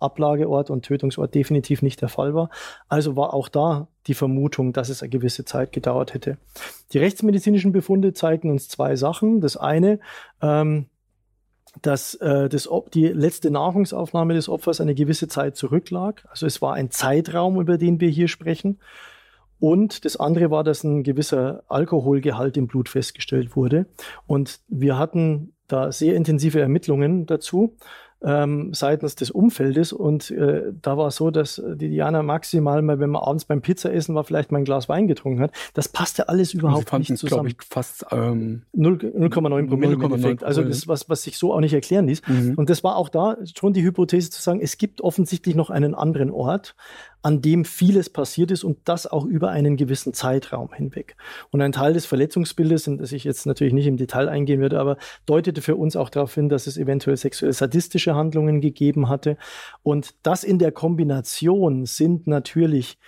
Leichenablageort 0.00 0.70
und 0.70 0.84
Tötungsort 0.84 1.34
definitiv 1.34 1.82
nicht 1.82 2.00
der 2.00 2.08
Fall 2.08 2.34
war. 2.34 2.50
Also 2.88 3.16
war 3.16 3.34
auch 3.34 3.48
da 3.48 3.88
die 4.06 4.14
Vermutung, 4.14 4.72
dass 4.72 4.88
es 4.88 5.02
eine 5.02 5.10
gewisse 5.10 5.44
Zeit 5.44 5.72
gedauert 5.72 6.14
hätte. 6.14 6.38
Die 6.92 6.98
rechtsmedizinischen 6.98 7.72
Befunde 7.72 8.12
zeigten 8.12 8.50
uns 8.50 8.68
zwei 8.68 8.96
Sachen. 8.96 9.40
Das 9.40 9.56
eine, 9.56 10.00
ähm, 10.42 10.86
dass 11.82 12.14
äh, 12.14 12.48
das, 12.48 12.68
die 12.94 13.06
letzte 13.06 13.50
Nahrungsaufnahme 13.50 14.34
des 14.34 14.48
Opfers 14.48 14.80
eine 14.80 14.94
gewisse 14.94 15.28
Zeit 15.28 15.56
zurücklag. 15.56 16.26
Also 16.30 16.46
es 16.46 16.60
war 16.62 16.74
ein 16.74 16.90
Zeitraum, 16.90 17.60
über 17.60 17.78
den 17.78 18.00
wir 18.00 18.08
hier 18.08 18.28
sprechen. 18.28 18.78
Und 19.60 20.06
das 20.06 20.16
andere 20.16 20.50
war, 20.50 20.64
dass 20.64 20.84
ein 20.84 21.02
gewisser 21.02 21.64
Alkoholgehalt 21.68 22.56
im 22.56 22.66
Blut 22.66 22.88
festgestellt 22.88 23.56
wurde. 23.56 23.84
Und 24.26 24.60
wir 24.68 24.96
hatten 24.96 25.52
da 25.68 25.92
sehr 25.92 26.16
intensive 26.16 26.60
Ermittlungen 26.60 27.26
dazu 27.26 27.76
ähm, 28.22 28.72
seitens 28.74 29.14
des 29.14 29.30
Umfeldes. 29.30 29.92
Und 29.92 30.30
äh, 30.30 30.72
da 30.80 30.96
war 30.96 31.08
es 31.08 31.16
so, 31.16 31.30
dass 31.30 31.62
die 31.74 31.88
Diana 31.88 32.22
maximal 32.22 32.82
mal, 32.82 32.98
wenn 33.00 33.10
man 33.10 33.22
abends 33.22 33.44
beim 33.44 33.62
Pizza 33.62 33.92
essen 33.92 34.14
war, 34.14 34.24
vielleicht 34.24 34.52
mal 34.52 34.58
ein 34.58 34.64
Glas 34.64 34.88
Wein 34.88 35.08
getrunken 35.08 35.40
hat. 35.40 35.52
Das 35.74 35.88
passte 35.88 36.28
alles 36.28 36.54
überhaupt 36.54 36.92
nicht 36.98 37.16
zusammen. 37.16 37.48
Ich, 37.48 37.56
fast 37.68 38.06
ähm, 38.10 38.62
0,9 38.76 39.68
Promille 39.68 39.94
im 39.94 40.02
Endeffekt. 40.02 40.44
Also 40.44 40.62
das, 40.62 40.88
was, 40.88 41.08
was 41.08 41.22
sich 41.22 41.38
so 41.38 41.54
auch 41.54 41.60
nicht 41.60 41.74
erklären 41.74 42.06
ließ. 42.06 42.22
Mhm. 42.26 42.54
Und 42.56 42.70
das 42.70 42.84
war 42.84 42.96
auch 42.96 43.08
da 43.08 43.36
schon 43.56 43.72
die 43.72 43.82
Hypothese 43.82 44.30
zu 44.30 44.42
sagen, 44.42 44.60
es 44.60 44.78
gibt 44.78 45.00
offensichtlich 45.00 45.54
noch 45.54 45.70
einen 45.70 45.94
anderen 45.94 46.30
Ort, 46.30 46.74
an 47.22 47.42
dem 47.42 47.64
vieles 47.64 48.08
passiert 48.10 48.50
ist 48.50 48.64
und 48.64 48.78
das 48.84 49.06
auch 49.06 49.24
über 49.24 49.50
einen 49.50 49.76
gewissen 49.76 50.14
Zeitraum 50.14 50.72
hinweg. 50.72 51.16
Und 51.50 51.60
ein 51.60 51.72
Teil 51.72 51.92
des 51.92 52.06
Verletzungsbildes, 52.06 52.86
in 52.86 52.98
das 52.98 53.12
ich 53.12 53.24
jetzt 53.24 53.46
natürlich 53.46 53.74
nicht 53.74 53.86
im 53.86 53.96
Detail 53.96 54.28
eingehen 54.28 54.60
würde, 54.60 54.80
aber 54.80 54.96
deutete 55.26 55.60
für 55.60 55.76
uns 55.76 55.96
auch 55.96 56.08
darauf 56.08 56.34
hin, 56.34 56.48
dass 56.48 56.66
es 56.66 56.78
eventuell 56.78 57.16
sexuell 57.16 57.52
sadistische 57.52 58.14
Handlungen 58.14 58.60
gegeben 58.60 59.08
hatte. 59.08 59.36
Und 59.82 60.14
das 60.22 60.44
in 60.44 60.58
der 60.58 60.72
Kombination 60.72 61.84
sind 61.84 62.26
natürlich 62.26 62.98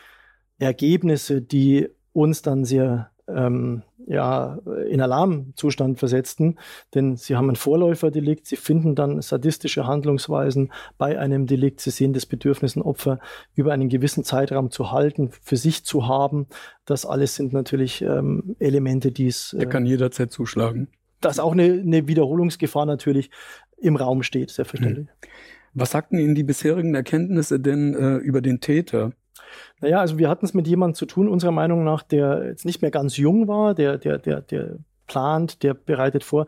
Ergebnisse, 0.59 1.41
die 1.41 1.89
uns 2.13 2.43
dann 2.43 2.65
sehr 2.65 3.11
ähm, 3.29 3.83
ja, 4.07 4.59
in 4.89 5.01
Alarmzustand 5.01 5.99
versetzten, 5.99 6.59
denn 6.95 7.17
sie 7.17 7.37
haben 7.37 7.51
ein 7.51 7.57
Vorläuferdelikt, 7.57 8.47
sie 8.47 8.57
finden 8.57 8.95
dann 8.95 9.21
sadistische 9.23 9.87
Handlungsweisen 9.87 10.73
bei 10.99 11.19
einem 11.19 11.47
Delikt, 11.47 11.81
sie 11.81 11.91
sehen 11.91 12.13
das 12.13 12.27
Bedürfnis, 12.27 12.77
ein 12.77 12.83
Opfer 12.83 13.19
über 13.55 13.73
einen 13.73 13.89
gewissen 13.89 14.25
Zeitraum 14.25 14.71
zu 14.71 14.93
halten, 14.93 15.31
für 15.43 15.57
sich 15.57 15.85
zu 15.85 16.07
haben. 16.07 16.47
Das 16.85 17.07
alles 17.07 17.35
sind 17.35 17.53
natürlich 17.53 18.03
ähm, 18.03 18.57
Elemente, 18.59 19.13
die 19.13 19.27
es. 19.27 19.53
Äh, 19.53 19.61
er 19.61 19.67
kann 19.67 19.87
jederzeit 19.87 20.33
zuschlagen. 20.33 20.89
Dass 21.21 21.39
auch 21.39 21.53
eine, 21.53 21.65
eine 21.65 22.09
Wiederholungsgefahr 22.09 22.87
natürlich 22.87 23.31
im 23.79 23.97
Raum 23.97 24.23
steht, 24.23 24.51
selbstverständlich. 24.51 25.09
Hm. 25.09 25.31
Was 25.75 25.93
sagten 25.93 26.19
Ihnen 26.19 26.35
die 26.35 26.43
bisherigen 26.43 26.95
Erkenntnisse 26.95 27.59
denn 27.59 27.95
äh, 27.95 28.17
über 28.17 28.43
den 28.43 28.61
Täter? 28.61 29.13
Naja, 29.81 30.01
also 30.01 30.19
wir 30.19 30.29
hatten 30.29 30.47
es 30.47 30.55
mit 30.55 30.67
jemandem 30.67 30.95
zu 30.95 31.07
tun, 31.07 31.29
unserer 31.29 31.53
Meinung 31.53 31.85
nach, 31.85 32.03
der 32.03 32.47
jetzt 32.47 32.65
nicht 32.65 32.83
mehr 32.83 32.91
ganz 32.91 33.17
jung 33.17 33.49
war, 33.49 33.75
der, 33.75 33.99
der, 33.99 34.19
der, 34.19 34.41
der 34.41 34.77
plant, 35.07 35.63
der 35.63 35.75
bereitet 35.75 36.25
vor, 36.25 36.47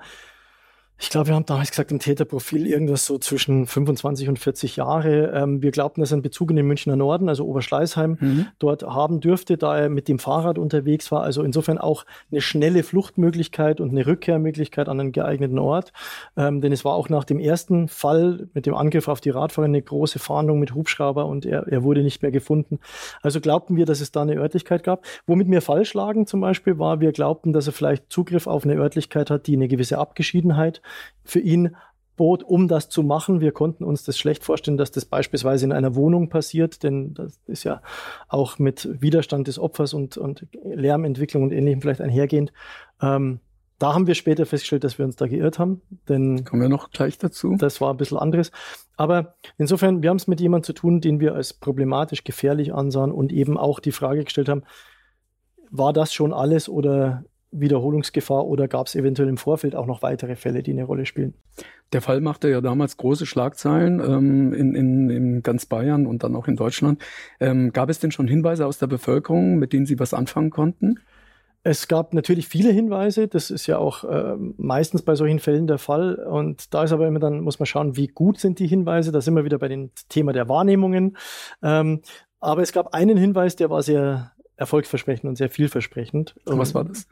ich 0.97 1.11
glaube, 1.11 1.29
wir 1.29 1.35
haben 1.35 1.45
damals 1.45 1.71
gesagt, 1.71 1.91
im 1.91 1.99
Täterprofil 1.99 2.69
irgendwas 2.69 3.05
so 3.05 3.19
zwischen 3.19 3.67
25 3.67 4.29
und 4.29 4.39
40 4.39 4.77
Jahre. 4.77 5.33
Ähm, 5.35 5.61
wir 5.61 5.73
glaubten, 5.73 6.01
dass 6.01 6.13
er 6.13 6.15
einen 6.15 6.23
Bezug 6.23 6.51
in 6.51 6.57
den 6.57 6.67
Münchner 6.67 6.95
Norden, 6.95 7.29
also 7.29 7.45
Oberschleißheim, 7.47 8.17
mhm. 8.21 8.47
dort 8.61 8.85
haben 8.85 9.21
dürfte, 9.21 9.59
da 9.59 9.77
er 9.77 9.89
mit 9.89 10.07
dem 10.07 10.21
Fahrrad 10.21 10.57
unterwegs 10.57 11.11
war. 11.11 11.23
Also 11.23 11.43
insofern 11.43 11.79
auch 11.79 12.05
eine 12.31 12.41
schnelle 12.41 12.85
Fluchtmöglichkeit 12.85 13.81
und 13.81 13.91
eine 13.91 14.07
Rückkehrmöglichkeit 14.07 14.89
an 14.89 15.01
einen 15.01 15.11
geeigneten 15.11 15.59
Ort. 15.59 15.93
Ähm, 16.37 16.61
denn 16.61 16.71
es 16.71 16.85
war 16.85 16.95
auch 16.95 17.09
nach 17.09 17.25
dem 17.25 17.41
ersten 17.41 17.89
Fall 17.89 18.49
mit 18.55 18.65
dem 18.65 18.75
Angriff 18.75 19.09
auf 19.09 19.21
die 19.21 19.31
Radfahrer 19.31 19.67
eine 19.67 19.83
große 19.83 20.21
Fahndung 20.21 20.61
mit 20.61 20.75
Hubschrauber 20.75 21.27
und 21.27 21.45
er, 21.45 21.67
er 21.67 21.83
wurde 21.83 22.05
nicht 22.05 22.23
mehr 22.23 22.31
gefunden. 22.31 22.79
Also 23.21 23.41
glaubten 23.41 23.77
wir, 23.77 23.85
dass 23.85 24.01
es 24.01 24.13
da 24.13 24.23
eine 24.23 24.37
Örtlichkeit 24.37 24.85
gab. 24.85 25.05
Womit 25.27 25.51
wir 25.51 25.61
falsch 25.61 25.93
lagen 25.95 26.29
zum 26.29 26.41
Beispiel 26.41 26.79
war, 26.79 27.01
wir 27.01 27.11
glaubten, 27.11 27.53
dass 27.53 27.67
er 27.67 27.73
vielleicht 27.73 28.13
Zugriff 28.13 28.47
auf 28.47 28.65
eine 28.65 28.75
Örtlichkeit 28.75 29.29
hat, 29.29 29.49
die 29.49 29.57
eine 29.57 29.67
gewisse 29.67 29.99
Abgeschiedenheit 29.99 30.81
für 31.25 31.41
ihn 31.41 31.77
bot, 32.17 32.43
um 32.43 32.69
das 32.69 32.89
zu 32.89 33.03
machen. 33.03 33.41
Wir 33.41 33.53
konnten 33.53 33.85
uns 33.85 34.05
das 34.05 34.19
schlecht 34.19 34.45
vorstellen, 34.45 34.77
dass 34.77 34.91
das 34.91 35.05
beispielsweise 35.05 35.65
in 35.65 35.73
einer 35.73 35.95
Wohnung 35.95 36.29
passiert, 36.29 36.83
denn 36.83 37.15
das 37.15 37.41
ist 37.47 37.65
ja 37.65 37.83
auch 38.29 38.59
mit 38.59 38.89
Widerstand 39.01 39.49
des 39.49 39.59
Opfers 39.59 39.95
und, 39.95 40.17
und 40.17 40.47
Lärmentwicklung 40.65 41.43
und 41.43 41.53
ähnlichem 41.53 41.81
vielleicht 41.81 42.01
einhergehend. 42.01 42.53
Ähm, 43.03 43.41
da 43.79 43.93
haben 43.93 44.07
wir 44.07 44.15
später 44.15 44.47
festgestellt, 44.47 44.85
dass 44.85 44.99
wir 44.99 45.05
uns 45.05 45.17
da 45.17 45.27
geirrt 45.27 45.59
haben, 45.59 45.83
denn 46.09 46.45
kommen 46.45 46.63
wir 46.63 46.69
noch 46.69 46.91
gleich 46.91 47.19
dazu. 47.19 47.57
Das 47.59 47.81
war 47.81 47.93
ein 47.93 47.97
bisschen 47.97 48.19
anderes. 48.19 48.53
Aber 48.97 49.35
insofern, 49.59 50.03
wir 50.03 50.11
haben 50.11 50.17
es 50.17 50.29
mit 50.29 50.41
jemandem 50.41 50.65
zu 50.65 50.73
tun, 50.75 51.01
den 51.01 51.19
wir 51.19 51.35
als 51.35 51.53
problematisch 51.53 52.23
gefährlich 52.23 52.73
ansahen 52.73 53.11
und 53.11 53.33
eben 53.33 53.59
auch 53.59 53.81
die 53.81 53.93
Frage 53.93 54.23
gestellt 54.25 54.49
haben, 54.49 54.63
war 55.71 55.93
das 55.93 56.15
schon 56.15 56.33
alles 56.33 56.69
oder 56.69 57.25
Wiederholungsgefahr 57.61 58.45
oder 58.45 58.69
gab 58.69 58.87
es 58.87 58.95
eventuell 58.95 59.29
im 59.29 59.37
Vorfeld 59.37 59.75
auch 59.75 59.87
noch 59.87 60.03
weitere 60.03 60.37
Fälle, 60.37 60.63
die 60.63 60.73
eine 60.73 60.85
Rolle 60.85 61.07
spielen? 61.07 61.35
Der 61.93 62.03
Fall 62.03 62.21
machte 62.21 62.49
ja 62.49 62.61
damals 62.61 62.97
große 62.97 63.27
Schlagzeilen 63.27 64.01
ähm, 64.01 64.53
in, 64.53 64.75
in, 64.75 65.11
in 65.11 65.43
ganz 65.43 65.67
Bayern 65.67 66.07
und 66.07 66.25
dann 66.25 66.35
auch 66.35 66.49
in 66.49 66.57
Deutschland. 66.57 67.03
Ähm, 67.41 67.73
gab 67.73 67.89
es 67.89 68.01
denn 68.01 68.11
schon 68.11 68.27
Hinweise 68.27 68.67
aus 68.67 68.79
der 68.79 68.89
Bevölkerung, 68.89 69.57
mit 69.57 69.73
denen 69.73 69.87
Sie 69.87 69.99
was 69.99 70.15
anfangen 70.15 70.51
konnten? 70.51 70.99
Es 71.67 71.89
gab 71.89 72.13
natürlich 72.13 72.47
viele 72.47 72.71
Hinweise, 72.71 73.27
das 73.27 73.51
ist 73.51 73.67
ja 73.67 73.79
auch 73.79 74.05
äh, 74.05 74.37
meistens 74.59 75.01
bei 75.01 75.15
solchen 75.15 75.39
Fällen 75.39 75.67
der 75.67 75.79
Fall. 75.79 76.17
Und 76.17 76.75
da 76.75 76.85
ist 76.85 76.93
aber 76.93 77.07
immer 77.07 77.21
dann, 77.21 77.41
muss 77.41 77.59
man 77.59 77.65
schauen, 77.65 77.97
wie 77.97 78.07
gut 78.07 78.39
sind 78.39 78.59
die 78.59 78.67
Hinweise. 78.67 79.13
Da 79.13 79.23
sind 79.23 79.35
wir 79.35 79.47
wieder 79.47 79.59
bei 79.59 79.69
dem 79.69 79.91
Thema 80.11 80.35
der 80.35 80.47
Wahrnehmungen. 80.51 81.17
Ähm, 81.63 82.03
aber 82.39 82.61
es 82.61 82.73
gab 82.73 82.93
einen 82.93 83.17
Hinweis, 83.17 83.57
der 83.57 83.71
war 83.71 83.83
sehr 83.83 84.34
erfolgsversprechend 84.57 85.29
und 85.29 85.37
sehr 85.37 85.51
vielversprechend. 85.51 86.37
Und 86.45 86.59
was 86.59 86.75
war 86.75 86.85
das? 86.85 87.09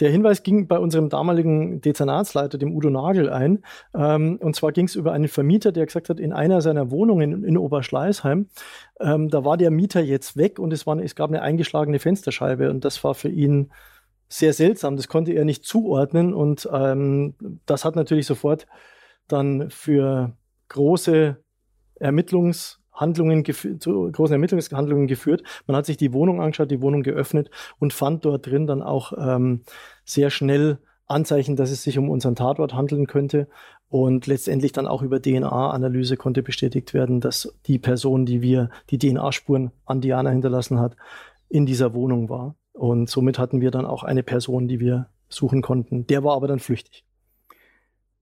Der 0.00 0.10
Hinweis 0.10 0.42
ging 0.42 0.66
bei 0.66 0.78
unserem 0.78 1.10
damaligen 1.10 1.80
Dezernatsleiter, 1.80 2.56
dem 2.56 2.74
Udo 2.74 2.88
Nagel, 2.88 3.28
ein. 3.28 3.62
Ähm, 3.94 4.38
und 4.40 4.56
zwar 4.56 4.72
ging 4.72 4.86
es 4.86 4.94
über 4.94 5.12
einen 5.12 5.28
Vermieter, 5.28 5.72
der 5.72 5.86
gesagt 5.86 6.08
hat, 6.08 6.18
in 6.18 6.32
einer 6.32 6.62
seiner 6.62 6.90
Wohnungen 6.90 7.44
in 7.44 7.58
Oberschleißheim, 7.58 8.48
ähm, 9.00 9.28
da 9.28 9.44
war 9.44 9.56
der 9.58 9.70
Mieter 9.70 10.00
jetzt 10.00 10.36
weg 10.36 10.58
und 10.58 10.72
es, 10.72 10.86
war, 10.86 10.98
es 10.98 11.14
gab 11.14 11.30
eine 11.30 11.42
eingeschlagene 11.42 11.98
Fensterscheibe 11.98 12.70
und 12.70 12.84
das 12.84 13.04
war 13.04 13.14
für 13.14 13.28
ihn 13.28 13.70
sehr 14.28 14.54
seltsam. 14.54 14.96
Das 14.96 15.08
konnte 15.08 15.32
er 15.32 15.44
nicht 15.44 15.64
zuordnen 15.64 16.32
und 16.32 16.68
ähm, 16.72 17.34
das 17.66 17.84
hat 17.84 17.94
natürlich 17.94 18.26
sofort 18.26 18.66
dann 19.28 19.70
für 19.70 20.32
große 20.68 21.36
Ermittlungshandlungen 22.98 23.80
zu 23.80 24.10
großen 24.10 24.32
Ermittlungshandlungen 24.34 25.06
geführt. 25.06 25.42
Man 25.66 25.76
hat 25.76 25.86
sich 25.86 25.96
die 25.96 26.12
Wohnung 26.12 26.40
angeschaut, 26.40 26.70
die 26.70 26.80
Wohnung 26.80 27.02
geöffnet 27.02 27.50
und 27.78 27.92
fand 27.92 28.24
dort 28.24 28.46
drin 28.46 28.66
dann 28.66 28.82
auch 28.82 29.12
ähm, 29.18 29.62
sehr 30.04 30.30
schnell 30.30 30.78
Anzeichen, 31.06 31.54
dass 31.54 31.70
es 31.70 31.82
sich 31.82 31.98
um 31.98 32.10
unseren 32.10 32.34
Tatort 32.34 32.74
handeln 32.74 33.06
könnte. 33.06 33.48
Und 33.88 34.26
letztendlich 34.26 34.72
dann 34.72 34.88
auch 34.88 35.02
über 35.02 35.22
DNA-Analyse 35.22 36.16
konnte 36.16 36.42
bestätigt 36.42 36.92
werden, 36.92 37.20
dass 37.20 37.56
die 37.66 37.78
Person, 37.78 38.26
die 38.26 38.42
wir 38.42 38.70
die 38.90 38.98
DNA-Spuren 38.98 39.70
an 39.84 40.00
Diana 40.00 40.30
hinterlassen 40.30 40.80
hat, 40.80 40.96
in 41.48 41.66
dieser 41.66 41.94
Wohnung 41.94 42.28
war. 42.28 42.56
Und 42.72 43.08
somit 43.08 43.38
hatten 43.38 43.60
wir 43.60 43.70
dann 43.70 43.86
auch 43.86 44.02
eine 44.02 44.24
Person, 44.24 44.66
die 44.66 44.80
wir 44.80 45.06
suchen 45.28 45.62
konnten. 45.62 46.06
Der 46.08 46.24
war 46.24 46.34
aber 46.34 46.48
dann 46.48 46.58
flüchtig. 46.58 47.04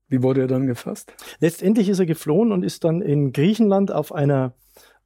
Wie 0.08 0.22
wurde 0.22 0.42
er 0.42 0.46
dann 0.46 0.66
gefasst? 0.66 1.14
Letztendlich 1.40 1.88
ist 1.88 1.98
er 1.98 2.06
geflohen 2.06 2.52
und 2.52 2.62
ist 2.62 2.84
dann 2.84 3.00
in 3.00 3.32
Griechenland 3.32 3.90
auf 3.90 4.12
einer 4.12 4.52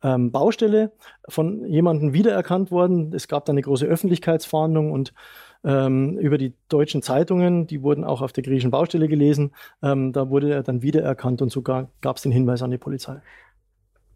ähm, 0.02 0.30
Baustelle 0.30 0.92
von 1.28 1.64
jemandem 1.66 2.12
wiedererkannt 2.12 2.70
worden. 2.70 3.12
Es 3.14 3.28
gab 3.28 3.44
dann 3.44 3.54
eine 3.54 3.62
große 3.62 3.86
Öffentlichkeitsfahndung 3.86 4.92
und 4.92 5.12
ähm, 5.64 6.18
über 6.18 6.38
die 6.38 6.54
deutschen 6.68 7.02
Zeitungen, 7.02 7.66
die 7.66 7.82
wurden 7.82 8.04
auch 8.04 8.22
auf 8.22 8.32
der 8.32 8.44
griechischen 8.44 8.70
Baustelle 8.70 9.08
gelesen. 9.08 9.52
Ähm, 9.82 10.12
da 10.12 10.30
wurde 10.30 10.52
er 10.52 10.62
dann 10.62 10.82
wiedererkannt 10.82 11.42
und 11.42 11.50
sogar 11.50 11.90
gab 12.00 12.16
es 12.16 12.22
den 12.22 12.32
Hinweis 12.32 12.62
an 12.62 12.70
die 12.70 12.78
Polizei. 12.78 13.20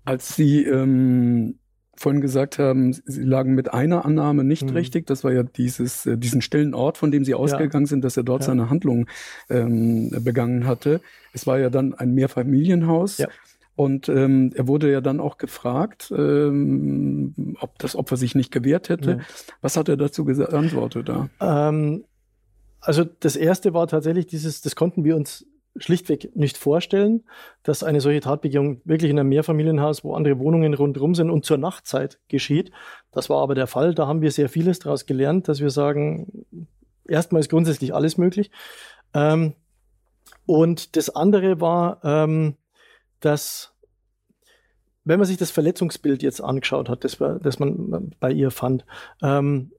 Als 0.05 0.37
Sie 0.37 0.65
ähm, 0.65 1.59
vorhin 1.97 2.21
gesagt 2.21 2.59
haben, 2.59 2.93
Sie 2.93 3.23
lagen 3.23 3.55
mit 3.55 3.73
einer 3.73 4.05
Annahme 4.05 4.45
nicht 4.45 4.65
mhm. 4.65 4.77
richtig. 4.77 5.07
Das 5.07 5.25
war 5.25 5.33
ja 5.33 5.43
dieses, 5.43 6.07
äh, 6.07 6.17
diesen 6.17 6.43
stillen 6.43 6.75
Ort, 6.75 6.99
von 6.99 7.11
dem 7.11 7.25
Sie 7.25 7.35
ausgegangen 7.35 7.85
ja. 7.85 7.89
sind, 7.89 8.05
dass 8.05 8.17
er 8.17 8.23
dort 8.23 8.43
ja. 8.43 8.47
seine 8.47 8.71
Handlung 8.71 9.07
ähm, 9.51 10.11
begangen 10.21 10.67
hatte. 10.67 11.01
Es 11.33 11.47
war 11.47 11.59
ja 11.59 11.71
dann 11.71 11.95
ein 11.95 12.15
Mehrfamilienhaus. 12.15 13.19
Ja. 13.19 13.29
Und 13.75 14.09
ähm, 14.09 14.53
er 14.55 14.69
wurde 14.69 14.93
ja 14.93 15.01
dann 15.01 15.19
auch 15.19 15.39
gefragt, 15.39 16.13
ähm, 16.17 17.57
ob 17.61 17.79
das 17.79 17.97
Opfer 17.97 18.17
sich 18.17 18.35
nicht 18.35 18.53
gewehrt 18.53 18.89
hätte. 18.91 19.21
Was 19.63 19.77
hat 19.77 19.89
er 19.89 19.97
dazu 19.97 20.25
geantwortet 20.25 21.09
da? 21.09 21.31
Ähm, 21.41 22.05
also 22.81 23.05
das 23.05 23.37
erste 23.37 23.73
war 23.73 23.87
tatsächlich 23.87 24.27
dieses, 24.27 24.61
das 24.61 24.77
konnten 24.77 25.05
wir 25.05 25.17
uns 25.17 25.47
schlichtweg 25.77 26.37
nicht 26.37 26.59
vorstellen, 26.59 27.25
dass 27.63 27.83
eine 27.83 28.01
solche 28.01 28.21
Tatbegehung 28.21 28.83
wirklich 28.85 29.11
in 29.11 29.19
einem 29.19 29.31
Mehrfamilienhaus, 29.31 30.05
wo 30.05 30.15
andere 30.15 30.39
Wohnungen 30.39 30.75
rundherum 30.75 31.15
sind 31.15 31.31
und 31.31 31.47
zur 31.47 31.57
Nachtzeit 31.57 32.19
geschieht. 32.29 32.73
Das 33.11 33.31
war 33.31 33.43
aber 33.43 33.55
der 33.55 33.67
Fall. 33.67 33.95
Da 33.95 34.07
haben 34.07 34.21
wir 34.21 34.31
sehr 34.31 34.49
vieles 34.49 34.81
daraus 34.81 35.07
gelernt, 35.07 35.49
dass 35.49 35.61
wir 35.61 35.71
sagen, 35.71 36.45
erstmal 37.09 37.41
ist 37.41 37.49
grundsätzlich 37.49 37.95
alles 37.95 38.19
möglich. 38.19 38.51
Ähm, 39.15 39.55
und 40.45 40.97
das 40.97 41.09
andere 41.09 41.61
war, 41.61 42.01
ähm, 42.05 42.57
dass 43.25 43.73
wenn 45.05 45.19
man 45.19 45.27
sich 45.27 45.37
das 45.37 45.51
Verletzungsbild 45.51 46.23
jetzt 46.23 46.41
angeschaut 46.41 46.89
hat, 46.89 47.05
das, 47.05 47.19
das 47.19 47.59
man 47.59 48.15
bei 48.21 48.31
ihr 48.31 48.51
fand, 48.51 48.85
ähm, 49.21 49.73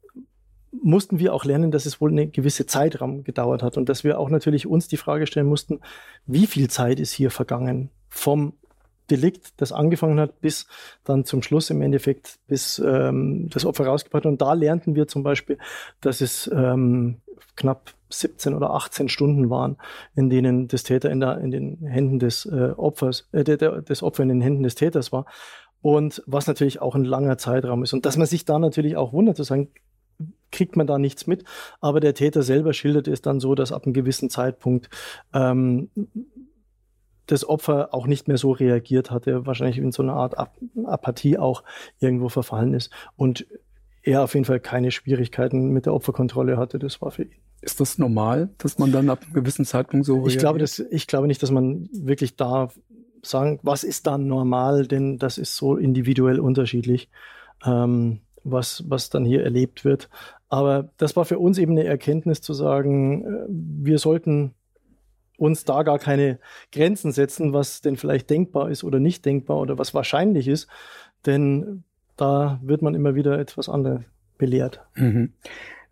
mussten 0.82 1.20
wir 1.20 1.34
auch 1.34 1.46
lernen, 1.46 1.72
dass 1.72 1.86
es 1.86 2.02
wohl 2.02 2.12
eine 2.12 2.28
gewisse 2.28 2.66
Zeitraum 2.66 3.24
gedauert 3.24 3.64
hat 3.64 3.78
und 3.78 3.90
dass 3.90 4.04
wir 4.04 4.20
auch 4.20 4.30
natürlich 4.30 4.68
uns 4.68 4.88
die 4.88 4.98
Frage 4.98 5.28
stellen 5.28 5.48
mussten, 5.48 5.80
wie 6.26 6.48
viel 6.48 6.70
Zeit 6.70 7.00
ist 7.00 7.14
hier 7.14 7.32
vergangen 7.32 7.90
vom 8.10 8.54
Delikt, 9.12 9.54
das 9.58 9.72
angefangen 9.72 10.20
hat, 10.20 10.42
bis 10.42 10.66
dann 11.04 11.26
zum 11.26 11.44
Schluss 11.44 11.70
im 11.70 11.82
Endeffekt, 11.82 12.40
bis 12.48 12.80
ähm, 12.80 13.50
das 13.50 13.66
Opfer 13.66 13.86
rausgebracht 13.86 14.26
hat. 14.26 14.32
Und 14.32 14.42
da 14.42 14.54
lernten 14.54 14.96
wir 14.96 15.08
zum 15.08 15.24
Beispiel, 15.24 15.58
dass 16.02 16.22
es 16.22 16.50
ähm, 16.54 17.18
knapp 17.56 17.94
17 18.20 18.54
oder 18.54 18.72
18 18.72 19.10
Stunden 19.10 19.50
waren, 19.50 19.78
in 20.16 20.30
denen 20.30 20.68
das 20.68 20.84
Täter 20.84 21.12
in, 21.12 21.20
der, 21.20 21.40
in 21.40 21.52
den 21.52 21.86
Händen 21.86 22.20
des 22.20 22.46
äh, 22.46 22.72
Opfers, 22.76 23.28
äh, 23.32 23.44
der, 23.44 23.58
der, 23.58 23.82
des 23.82 24.04
Opfer 24.04 24.24
in 24.24 24.30
den 24.30 24.42
Händen 24.42 24.64
des 24.64 24.76
Täters 24.76 25.12
war. 25.12 25.26
Und 25.82 26.24
was 26.26 26.48
natürlich 26.48 26.82
auch 26.82 26.96
ein 26.96 27.04
langer 27.04 27.38
Zeitraum 27.38 27.84
ist. 27.84 27.94
Und 27.94 28.06
dass 28.06 28.16
man 28.18 28.28
sich 28.28 28.46
da 28.46 28.58
natürlich 28.58 28.96
auch 28.96 29.12
wundert, 29.12 29.36
zu 29.36 29.44
sagen, 29.44 29.70
kriegt 30.52 30.78
man 30.78 30.88
da 30.88 30.98
nichts 30.98 31.28
mit. 31.28 31.44
Aber 31.82 32.00
der 32.00 32.14
Täter 32.14 32.44
selber 32.44 32.74
schildert 32.74 33.08
es 33.08 33.22
dann 33.22 33.40
so, 33.40 33.56
dass 33.56 33.72
ab 33.72 33.84
einem 33.84 33.94
gewissen 33.94 34.30
Zeitpunkt 34.30 34.90
ähm, 35.34 35.90
das 37.26 37.48
Opfer 37.48 37.94
auch 37.94 38.08
nicht 38.08 38.28
mehr 38.28 38.38
so 38.38 38.52
reagiert 38.52 39.12
hatte, 39.12 39.46
wahrscheinlich 39.46 39.78
in 39.78 39.92
so 39.92 40.04
einer 40.04 40.14
Art 40.14 40.38
Ap 40.38 40.58
Apathie 40.86 41.38
auch 41.38 41.64
irgendwo 42.00 42.30
verfallen 42.30 42.74
ist 42.74 42.92
und 43.16 43.46
er 44.02 44.24
auf 44.24 44.34
jeden 44.34 44.46
Fall 44.46 44.60
keine 44.60 44.92
Schwierigkeiten 44.92 45.70
mit 45.70 45.86
der 45.86 45.94
Opferkontrolle 45.94 46.58
hatte. 46.58 46.78
Das 46.78 47.02
war 47.02 47.12
für 47.12 47.24
ihn. 47.24 47.32
Ist 47.64 47.80
das 47.80 47.98
normal, 47.98 48.50
dass 48.58 48.78
man 48.78 48.92
dann 48.92 49.10
ab 49.10 49.24
einem 49.24 49.34
gewissen 49.34 49.66
Zeitpunkt 49.66 50.06
so? 50.06 50.28
Ich 50.28 50.38
glaube, 50.38 50.60
das, 50.60 50.80
ich 50.80 51.08
glaube 51.08 51.28
nicht, 51.28 51.42
dass 51.42 51.52
man 51.52 51.90
wirklich 51.94 52.36
da 52.36 52.70
sagen, 53.22 53.60
was 53.64 53.84
ist 53.84 54.06
dann 54.06 54.28
normal, 54.28 54.86
denn 54.86 55.18
das 55.18 55.38
ist 55.38 55.56
so 55.56 55.78
individuell 55.78 56.40
unterschiedlich. 56.40 57.10
Ähm, 57.66 58.20
was, 58.44 58.84
was 58.88 59.10
dann 59.10 59.26
hier 59.26 59.44
erlebt 59.44 59.86
wird. 59.86 60.10
Aber 60.50 60.90
das 60.98 61.16
war 61.16 61.26
für 61.26 61.40
uns 61.40 61.58
eben 61.58 61.72
eine 61.72 61.86
Erkenntnis 61.86 62.42
zu 62.42 62.54
sagen, 62.54 63.26
äh, 63.26 63.46
wir 63.50 63.98
sollten 64.00 64.54
uns 65.38 65.66
da 65.66 65.84
gar 65.84 66.00
keine 66.00 66.40
Grenzen 66.72 67.12
setzen, 67.12 67.54
was 67.54 67.82
denn 67.82 67.98
vielleicht 67.98 68.30
denkbar 68.30 68.70
ist 68.70 68.84
oder 68.84 69.00
nicht 69.00 69.26
denkbar 69.26 69.58
oder 69.58 69.78
was 69.78 69.94
wahrscheinlich 69.94 70.48
ist, 70.48 70.68
denn 71.26 71.84
da 72.18 72.60
wird 72.62 72.82
man 72.82 72.94
immer 72.94 73.16
wieder 73.16 73.40
etwas 73.40 73.68
anderes 73.68 74.02
belehrt. 74.38 74.82
Mhm. 74.96 75.34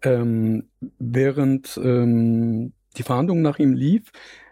Ähm, 0.03 0.69
während 0.99 1.79
ähm, 1.83 2.73
die 2.97 3.03
Verhandlung 3.03 3.41
nach 3.41 3.59
ihm 3.59 3.73
lief, 3.73 4.11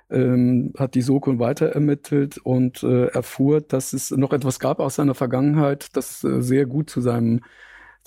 ähm, 0.09 0.73
hat 0.77 0.95
die 0.95 1.01
Soko 1.01 1.39
weiter 1.39 1.67
ermittelt 1.69 2.37
und 2.39 2.83
äh, 2.83 3.07
erfuhr, 3.07 3.61
dass 3.61 3.93
es 3.93 4.11
noch 4.11 4.33
etwas 4.33 4.59
gab 4.59 4.79
aus 4.79 4.95
seiner 4.95 5.15
Vergangenheit, 5.15 5.95
das 5.95 6.23
äh, 6.23 6.41
sehr 6.41 6.65
gut 6.65 6.89
zu 6.89 7.01
seinem 7.01 7.41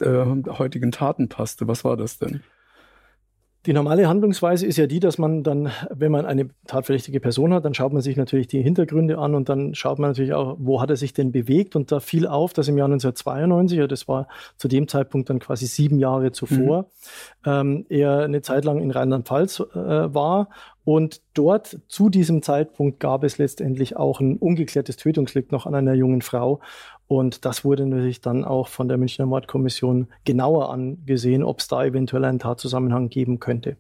äh, 0.01 0.25
heutigen 0.49 0.93
Taten 0.93 1.29
passte. 1.29 1.69
Was 1.69 1.85
war 1.85 1.97
das 1.97 2.19
denn? 2.19 2.43
Die 3.65 3.73
normale 3.73 4.09
Handlungsweise 4.09 4.67
ist 4.67 4.77
ja 4.77 4.89
die, 4.89 4.99
dass 4.99 5.19
man 5.19 5.45
dann, 5.45 5.71
wenn 5.91 6.11
man 6.11 6.27
eine 6.27 6.49
tatverdächtige 6.67 7.21
Person 7.21 7.55
hat, 7.55 7.65
dann 7.65 7.75
schaut 7.75 7.93
man 7.93 8.03
sich 8.03 8.17
natürlich 8.17 8.49
die 8.49 8.61
Hintergründe 8.61 9.19
an 9.19 9.37
und 9.37 9.49
dann 9.49 9.77
schaut 9.77 10.01
man 10.01 10.11
natürlich 10.11 10.35
auch, 10.35 10.57
wo 10.59 10.81
hat 10.81 10.91
er 10.91 10.97
sich 10.97 11.13
denn 11.13 11.31
bewegt. 11.31 11.77
Und 11.77 11.93
da 11.93 12.01
fiel 12.01 12.27
auf, 12.27 12.53
dass 12.53 12.67
im 12.67 12.77
Jahr 12.77 12.87
1992, 12.87 13.79
ja, 13.79 13.87
das 13.87 14.09
war 14.09 14.27
zu 14.57 14.67
dem 14.67 14.89
Zeitpunkt 14.89 15.31
dann 15.31 15.39
quasi 15.39 15.67
sieben 15.67 16.01
Jahre 16.01 16.33
zuvor, 16.33 16.91
mhm. 17.45 17.51
ähm, 17.53 17.87
er 17.89 18.25
eine 18.25 18.43
Zeit 18.43 18.65
lang 18.65 18.81
in 18.81 18.91
Rheinland-Pfalz 18.91 19.61
äh, 19.61 19.77
war. 19.77 20.49
Und 20.85 21.21
dort 21.35 21.79
zu 21.87 22.09
diesem 22.09 22.43
Zeitpunkt 22.43 22.99
gab 22.99 23.23
es 23.23 23.39
letztendlich 23.39 23.97
auch 23.97 24.19
ein 24.19 24.39
ungeklärtes 24.39 24.97
Tötungsdelikt 24.97 25.53
noch 25.53 25.67
an 25.67 25.77
einer 25.77 25.95
jungen 25.95 26.23
Frau. 26.23 26.59
Und 27.13 27.45
das 27.45 27.63
wurde 27.63 27.85
natürlich 27.87 28.23
dann 28.23 28.43
auch 28.43 28.69
von 28.69 28.89
der 28.89 28.97
Münchner 28.97 29.27
Mordkommission 29.27 30.09
genauer 30.25 30.71
angesehen, 30.71 31.43
ob 31.43 31.61
es 31.61 31.69
da 31.69 31.85
eventuell 31.85 32.25
einen 32.25 32.39
Tatzusammenhang 32.39 33.11
geben 33.11 33.39
könnte. 33.39 33.77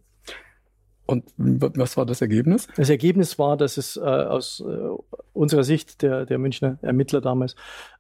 Und 1.05 1.25
was 1.37 1.97
war 1.97 2.07
das 2.07 2.21
Ergebnis? 2.21 2.69
Das 2.77 2.89
Ergebnis 2.89 3.39
war, 3.39 3.57
dass 3.57 3.77
es 3.77 3.97
äh, 3.97 4.01
aus 4.01 4.63
äh, 4.67 4.89
unserer 5.33 5.65
Sicht 5.65 6.03
der, 6.03 6.27
der 6.27 6.39
Münchner 6.39 6.79
Ermittler 6.81 7.21
damals 7.21 7.57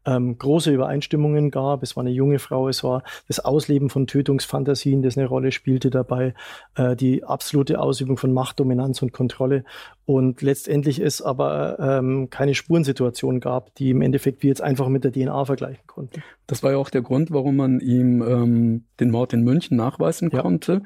ähm, 0.06 0.38
große 0.38 0.70
Übereinstimmungen 0.70 1.50
gab. 1.50 1.82
Es 1.82 1.96
war 1.96 2.02
eine 2.02 2.12
junge 2.12 2.38
Frau, 2.38 2.68
es 2.68 2.84
war 2.84 3.02
das 3.26 3.40
Ausleben 3.40 3.90
von 3.90 4.06
Tötungsfantasien, 4.06 5.02
das 5.02 5.18
eine 5.18 5.26
Rolle 5.26 5.50
spielte 5.50 5.90
dabei, 5.90 6.34
äh, 6.76 6.94
die 6.94 7.24
absolute 7.24 7.80
Ausübung 7.80 8.18
von 8.18 8.32
Macht, 8.32 8.60
Dominanz 8.60 9.02
und 9.02 9.12
Kontrolle. 9.12 9.64
Und 10.04 10.40
letztendlich 10.40 11.00
es 11.00 11.22
aber 11.22 11.78
ähm, 11.80 12.30
keine 12.30 12.54
Spurensituation 12.54 13.40
gab, 13.40 13.74
die 13.76 13.90
im 13.90 14.02
Endeffekt 14.02 14.42
wir 14.42 14.48
jetzt 14.48 14.62
einfach 14.62 14.88
mit 14.88 15.02
der 15.02 15.12
DNA 15.12 15.44
vergleichen 15.44 15.86
konnten. 15.86 16.22
Das 16.46 16.62
war 16.62 16.72
ja 16.72 16.76
auch 16.76 16.90
der 16.90 17.02
Grund, 17.02 17.32
warum 17.32 17.56
man 17.56 17.80
ihm 17.80 18.22
ähm, 18.22 18.84
den 19.00 19.10
Mord 19.10 19.32
in 19.32 19.42
München 19.42 19.76
nachweisen 19.76 20.30
ja. 20.32 20.42
konnte 20.42 20.82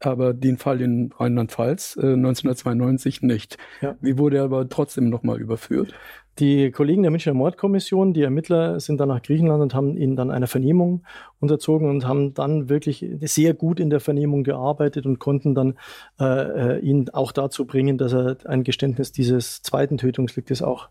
aber 0.00 0.34
den 0.34 0.56
Fall 0.56 0.80
in 0.80 1.12
Rheinland-Pfalz 1.16 1.96
äh, 1.96 2.12
1992 2.14 3.22
nicht. 3.22 3.58
Ja. 3.80 3.96
Wie 4.00 4.18
wurde 4.18 4.38
er 4.38 4.44
aber 4.44 4.68
trotzdem 4.68 5.10
nochmal 5.10 5.40
überführt? 5.40 5.94
Die 6.38 6.70
Kollegen 6.70 7.02
der 7.02 7.10
Münchner 7.10 7.34
Mordkommission, 7.34 8.14
die 8.14 8.22
Ermittler, 8.22 8.80
sind 8.80 8.98
dann 8.98 9.08
nach 9.08 9.20
Griechenland 9.20 9.60
und 9.62 9.74
haben 9.74 9.98
ihn 9.98 10.16
dann 10.16 10.30
einer 10.30 10.46
Vernehmung 10.46 11.04
unterzogen 11.38 11.90
und 11.90 12.06
haben 12.06 12.32
dann 12.32 12.70
wirklich 12.70 13.04
sehr 13.20 13.52
gut 13.52 13.78
in 13.78 13.90
der 13.90 14.00
Vernehmung 14.00 14.42
gearbeitet 14.42 15.04
und 15.04 15.18
konnten 15.18 15.54
dann 15.54 15.74
äh, 16.18 16.24
äh 16.24 16.78
ihn 16.78 17.10
auch 17.10 17.32
dazu 17.32 17.66
bringen, 17.66 17.98
dass 17.98 18.14
er 18.14 18.38
ein 18.46 18.64
Geständnis 18.64 19.12
dieses 19.12 19.60
zweiten 19.60 19.98
Tötungsdeliktes 19.98 20.62
auch 20.62 20.88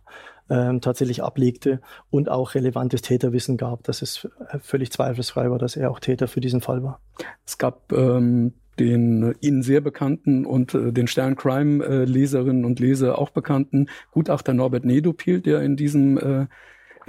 ähm, 0.51 0.81
tatsächlich 0.81 1.23
ablegte 1.23 1.81
und 2.09 2.29
auch 2.29 2.53
relevantes 2.53 3.01
Täterwissen 3.01 3.57
gab, 3.57 3.83
dass 3.83 4.01
es 4.01 4.27
völlig 4.61 4.91
zweifelsfrei 4.91 5.49
war, 5.49 5.57
dass 5.57 5.75
er 5.75 5.89
auch 5.89 5.99
Täter 5.99 6.27
für 6.27 6.41
diesen 6.41 6.61
Fall 6.61 6.83
war. 6.83 6.99
Es 7.45 7.57
gab 7.57 7.91
ähm, 7.91 8.53
den 8.79 9.35
Ihnen 9.41 9.61
sehr 9.61 9.81
bekannten 9.81 10.45
und 10.45 10.73
äh, 10.73 10.91
den 10.91 11.07
Stern 11.07 11.35
Crime 11.35 11.83
äh, 11.83 12.05
Leserinnen 12.05 12.65
und 12.65 12.79
Leser 12.79 13.19
auch 13.19 13.29
bekannten 13.29 13.87
Gutachter 14.11 14.53
Norbert 14.53 14.85
Nedopil, 14.85 15.41
der 15.41 15.61
in 15.61 15.75
diesem 15.75 16.17
äh, 16.17 16.47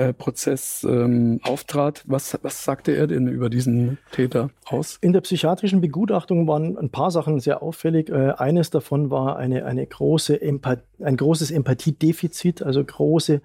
äh, 0.01 0.15
Prozess 0.15 0.87
ähm, 0.89 1.41
auftrat. 1.43 2.05
Was, 2.07 2.39
was 2.43 2.65
sagte 2.65 2.93
er 2.93 3.07
denn 3.07 3.29
über 3.29 3.51
diesen 3.51 3.99
Täter 4.13 4.49
aus? 4.65 4.97
In 5.03 5.13
der 5.13 5.21
psychiatrischen 5.21 5.83
Begutachtung 5.83 6.49
waren 6.49 6.79
ein 6.79 6.91
paar 6.91 7.11
Sachen 7.11 7.39
sehr 7.39 7.63
auffällig. 7.63 8.09
Äh, 8.09 8.33
eines 8.39 8.71
davon 8.71 9.11
war 9.11 9.37
eine, 9.37 9.67
eine 9.67 9.87
große 9.87 10.41
Empath 10.41 10.85
ein 11.01 11.17
großes 11.17 11.51
Empathiedefizit, 11.51 12.63
also 12.63 12.83
große 12.83 13.43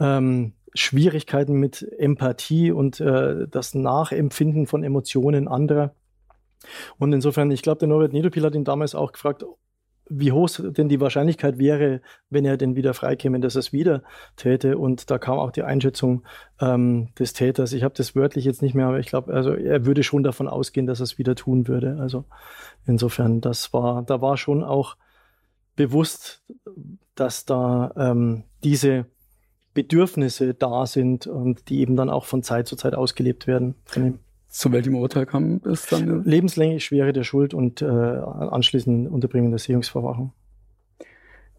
ähm, 0.00 0.54
Schwierigkeiten 0.74 1.54
mit 1.54 1.86
Empathie 1.98 2.72
und 2.72 2.98
äh, 3.00 3.46
das 3.48 3.74
Nachempfinden 3.74 4.66
von 4.66 4.82
Emotionen 4.82 5.46
anderer. 5.46 5.94
Und 6.98 7.12
insofern, 7.12 7.50
ich 7.50 7.62
glaube, 7.62 7.78
der 7.78 7.88
Norbert 7.88 8.12
Nedopil 8.12 8.44
hat 8.44 8.54
ihn 8.54 8.64
damals 8.64 8.94
auch 8.94 9.12
gefragt, 9.12 9.44
wie 10.08 10.32
hoch 10.32 10.50
denn 10.60 10.88
die 10.88 11.00
Wahrscheinlichkeit 11.00 11.58
wäre, 11.58 12.00
wenn 12.28 12.44
er 12.44 12.56
denn 12.56 12.76
wieder 12.76 12.92
freikäme, 12.92 13.40
dass 13.40 13.56
er 13.56 13.60
es 13.60 13.72
wieder 13.72 14.02
täte. 14.36 14.76
Und 14.76 15.10
da 15.10 15.18
kam 15.18 15.38
auch 15.38 15.50
die 15.50 15.62
Einschätzung 15.62 16.24
ähm, 16.60 17.08
des 17.18 17.32
Täters. 17.32 17.72
Ich 17.72 17.84
habe 17.84 17.94
das 17.96 18.14
wörtlich 18.14 18.44
jetzt 18.44 18.60
nicht 18.60 18.74
mehr, 18.74 18.86
aber 18.86 18.98
ich 18.98 19.06
glaube, 19.06 19.32
also 19.32 19.52
er 19.52 19.86
würde 19.86 20.02
schon 20.02 20.22
davon 20.22 20.46
ausgehen, 20.46 20.86
dass 20.86 21.00
er 21.00 21.04
es 21.04 21.18
wieder 21.18 21.34
tun 21.34 21.68
würde. 21.68 21.96
Also 22.00 22.24
insofern, 22.86 23.40
das 23.40 23.72
war, 23.72 24.02
da 24.02 24.20
war 24.20 24.36
schon 24.36 24.62
auch 24.62 24.96
bewusst, 25.74 26.42
dass 27.14 27.46
da 27.46 27.92
ähm, 27.96 28.44
diese 28.62 29.06
Bedürfnisse 29.72 30.54
da 30.54 30.86
sind 30.86 31.26
und 31.26 31.68
die 31.68 31.80
eben 31.80 31.96
dann 31.96 32.10
auch 32.10 32.26
von 32.26 32.42
Zeit 32.42 32.68
zu 32.68 32.76
Zeit 32.76 32.94
ausgelebt 32.94 33.46
werden. 33.46 33.74
Zu 34.54 34.70
welchem 34.70 34.94
Urteil 34.94 35.26
kam 35.26 35.60
es 35.64 35.86
dann? 35.86 36.22
Lebenslänglich 36.22 36.84
Schwere 36.84 37.12
der 37.12 37.24
Schuld 37.24 37.54
und 37.54 37.82
äh, 37.82 37.86
anschließend 37.86 39.10
Unterbringung 39.10 39.50
der 39.50 39.58
Sehungsverwachung. 39.58 40.32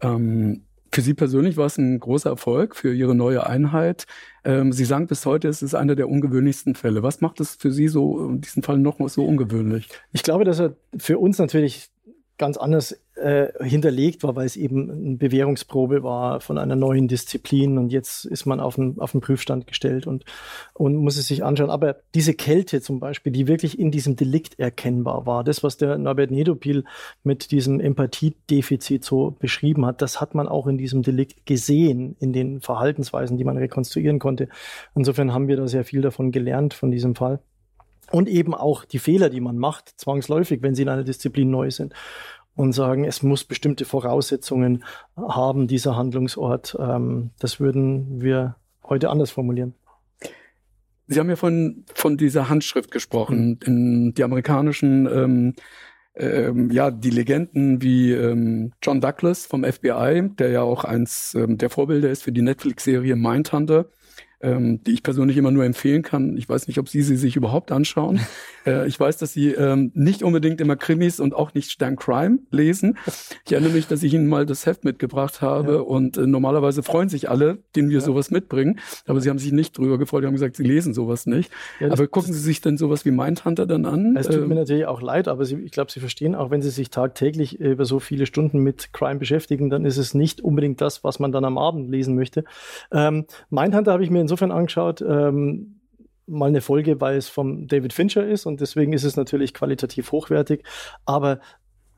Ähm, 0.00 0.62
für 0.90 1.02
Sie 1.02 1.12
persönlich 1.12 1.58
war 1.58 1.66
es 1.66 1.76
ein 1.76 2.00
großer 2.00 2.30
Erfolg 2.30 2.74
für 2.74 2.94
Ihre 2.94 3.14
neue 3.14 3.46
Einheit. 3.46 4.06
Ähm, 4.44 4.72
Sie 4.72 4.86
sagen 4.86 5.08
bis 5.08 5.26
heute, 5.26 5.46
es 5.46 5.60
ist 5.60 5.74
einer 5.74 5.94
der 5.94 6.08
ungewöhnlichsten 6.08 6.74
Fälle. 6.74 7.02
Was 7.02 7.20
macht 7.20 7.38
es 7.40 7.56
für 7.56 7.70
Sie 7.70 7.88
so 7.88 8.30
in 8.30 8.40
diesem 8.40 8.62
Fall 8.62 8.78
noch 8.78 8.98
so 9.10 9.26
ungewöhnlich? 9.26 9.90
Ich 10.12 10.22
glaube, 10.22 10.44
dass 10.46 10.58
er 10.58 10.74
für 10.96 11.18
uns 11.18 11.36
natürlich 11.36 11.90
ganz 12.38 12.56
anders 12.56 12.98
äh, 13.16 13.48
hinterlegt 13.64 14.22
war, 14.22 14.36
weil 14.36 14.46
es 14.46 14.56
eben 14.56 14.90
eine 14.90 15.16
Bewährungsprobe 15.16 16.02
war 16.02 16.40
von 16.40 16.58
einer 16.58 16.76
neuen 16.76 17.08
Disziplin 17.08 17.78
und 17.78 17.90
jetzt 17.90 18.24
ist 18.26 18.46
man 18.46 18.60
auf 18.60 18.76
den, 18.76 18.98
auf 18.98 19.12
den 19.12 19.20
Prüfstand 19.20 19.66
gestellt 19.66 20.06
und, 20.06 20.24
und 20.74 20.96
muss 20.96 21.16
es 21.16 21.26
sich 21.26 21.42
anschauen. 21.42 21.70
Aber 21.70 21.96
diese 22.14 22.34
Kälte 22.34 22.80
zum 22.80 23.00
Beispiel, 23.00 23.32
die 23.32 23.48
wirklich 23.48 23.78
in 23.78 23.90
diesem 23.90 24.16
Delikt 24.16 24.58
erkennbar 24.58 25.26
war, 25.26 25.44
das, 25.44 25.62
was 25.62 25.76
der 25.78 25.96
Norbert 25.98 26.30
Nedopil 26.30 26.84
mit 27.24 27.50
diesem 27.50 27.80
Empathiedefizit 27.80 29.04
so 29.04 29.36
beschrieben 29.38 29.86
hat, 29.86 30.02
das 30.02 30.20
hat 30.20 30.34
man 30.34 30.46
auch 30.46 30.66
in 30.66 30.76
diesem 30.76 31.02
Delikt 31.02 31.46
gesehen, 31.46 32.16
in 32.20 32.32
den 32.32 32.60
Verhaltensweisen, 32.60 33.38
die 33.38 33.44
man 33.44 33.56
rekonstruieren 33.56 34.18
konnte. 34.18 34.48
Insofern 34.94 35.32
haben 35.32 35.48
wir 35.48 35.56
da 35.56 35.66
sehr 35.68 35.84
viel 35.84 36.02
davon 36.02 36.32
gelernt, 36.32 36.74
von 36.74 36.90
diesem 36.90 37.14
Fall. 37.14 37.40
Und 38.12 38.28
eben 38.28 38.54
auch 38.54 38.84
die 38.84 38.98
Fehler, 38.98 39.30
die 39.30 39.40
man 39.40 39.58
macht, 39.58 39.88
zwangsläufig, 39.96 40.62
wenn 40.62 40.74
sie 40.74 40.82
in 40.82 40.88
einer 40.88 41.02
Disziplin 41.02 41.50
neu 41.50 41.70
sind. 41.70 41.92
Und 42.56 42.72
sagen, 42.72 43.04
es 43.04 43.22
muss 43.22 43.44
bestimmte 43.44 43.84
Voraussetzungen 43.84 44.82
haben, 45.16 45.66
dieser 45.66 45.94
Handlungsort. 45.94 46.76
Ähm, 46.80 47.30
das 47.38 47.60
würden 47.60 48.22
wir 48.22 48.56
heute 48.82 49.10
anders 49.10 49.30
formulieren. 49.30 49.74
Sie 51.06 51.20
haben 51.20 51.28
ja 51.28 51.36
von, 51.36 51.84
von 51.94 52.16
dieser 52.16 52.48
Handschrift 52.48 52.90
gesprochen. 52.90 53.48
Mhm. 53.48 53.58
In 53.66 54.14
die 54.14 54.24
amerikanischen, 54.24 55.06
ähm, 55.06 55.54
ähm, 56.14 56.70
ja, 56.70 56.90
die 56.90 57.10
Legenden 57.10 57.82
wie 57.82 58.12
ähm, 58.12 58.72
John 58.82 59.00
Douglas 59.00 59.46
vom 59.46 59.64
FBI, 59.64 60.30
der 60.38 60.50
ja 60.50 60.62
auch 60.62 60.84
eins 60.84 61.34
ähm, 61.34 61.58
der 61.58 61.70
Vorbilder 61.70 62.10
ist 62.10 62.22
für 62.22 62.32
die 62.32 62.42
Netflix-Serie 62.42 63.16
Mindhunter, 63.16 63.86
ähm, 64.40 64.82
die 64.84 64.92
ich 64.92 65.02
persönlich 65.02 65.36
immer 65.36 65.50
nur 65.50 65.64
empfehlen 65.64 66.02
kann. 66.02 66.36
Ich 66.36 66.48
weiß 66.48 66.68
nicht, 66.68 66.78
ob 66.78 66.88
Sie 66.88 67.02
sie 67.02 67.16
sich 67.16 67.36
überhaupt 67.36 67.72
anschauen. 67.72 68.20
äh, 68.66 68.86
ich 68.86 68.98
weiß, 69.00 69.16
dass 69.16 69.32
Sie 69.32 69.52
ähm, 69.52 69.92
nicht 69.94 70.22
unbedingt 70.22 70.60
immer 70.60 70.76
Krimis 70.76 71.20
und 71.20 71.34
auch 71.34 71.54
nicht 71.54 71.70
Stern 71.70 71.96
Crime 71.96 72.40
lesen. 72.50 72.98
Ich 73.46 73.52
erinnere 73.52 73.72
mich, 73.72 73.86
dass 73.86 74.02
ich 74.02 74.12
Ihnen 74.12 74.26
mal 74.26 74.44
das 74.44 74.66
Heft 74.66 74.84
mitgebracht 74.84 75.40
habe 75.40 75.74
ja. 75.74 75.80
und 75.80 76.18
äh, 76.18 76.26
normalerweise 76.26 76.82
freuen 76.82 77.08
sich 77.08 77.30
alle, 77.30 77.58
denen 77.74 77.88
wir 77.88 77.98
ja. 77.98 78.04
sowas 78.04 78.30
mitbringen. 78.30 78.78
Aber 79.06 79.20
Sie 79.20 79.30
haben 79.30 79.38
sich 79.38 79.52
nicht 79.52 79.78
drüber 79.78 79.96
gefreut, 79.96 80.22
Sie 80.22 80.26
haben 80.26 80.34
gesagt, 80.34 80.56
Sie 80.56 80.64
lesen 80.64 80.92
sowas 80.92 81.24
nicht. 81.24 81.50
Ja, 81.80 81.90
aber 81.90 82.06
gucken 82.06 82.34
Sie 82.34 82.40
sich 82.40 82.60
denn 82.60 82.76
sowas 82.76 83.06
wie 83.06 83.12
Mindhunter 83.12 83.66
dann 83.66 83.86
an? 83.86 84.16
Es 84.16 84.26
tut 84.26 84.36
ähm, 84.36 84.48
mir 84.48 84.54
natürlich 84.54 84.86
auch 84.86 85.00
leid, 85.00 85.28
aber 85.28 85.46
Sie, 85.46 85.56
ich 85.56 85.72
glaube, 85.72 85.90
Sie 85.90 86.00
verstehen, 86.00 86.34
auch 86.34 86.50
wenn 86.50 86.60
Sie 86.60 86.70
sich 86.70 86.90
tagtäglich 86.90 87.58
über 87.58 87.86
so 87.86 88.00
viele 88.00 88.26
Stunden 88.26 88.58
mit 88.58 88.92
Crime 88.92 89.18
beschäftigen, 89.18 89.70
dann 89.70 89.86
ist 89.86 89.96
es 89.96 90.12
nicht 90.12 90.42
unbedingt 90.42 90.82
das, 90.82 91.04
was 91.04 91.18
man 91.20 91.32
dann 91.32 91.46
am 91.46 91.56
Abend 91.56 91.90
lesen 91.90 92.14
möchte. 92.14 92.44
Ähm, 92.92 93.24
Mindhunter 93.48 93.92
habe 93.92 94.04
ich 94.04 94.10
mir 94.10 94.25
insofern 94.26 94.50
angeschaut. 94.50 95.02
Ähm, 95.02 95.80
mal 96.26 96.46
eine 96.48 96.60
Folge, 96.60 97.00
weil 97.00 97.16
es 97.16 97.28
vom 97.28 97.68
David 97.68 97.92
Fincher 97.92 98.26
ist 98.26 98.46
und 98.46 98.60
deswegen 98.60 98.92
ist 98.92 99.04
es 99.04 99.16
natürlich 99.16 99.54
qualitativ 99.54 100.10
hochwertig. 100.12 100.64
Aber 101.04 101.38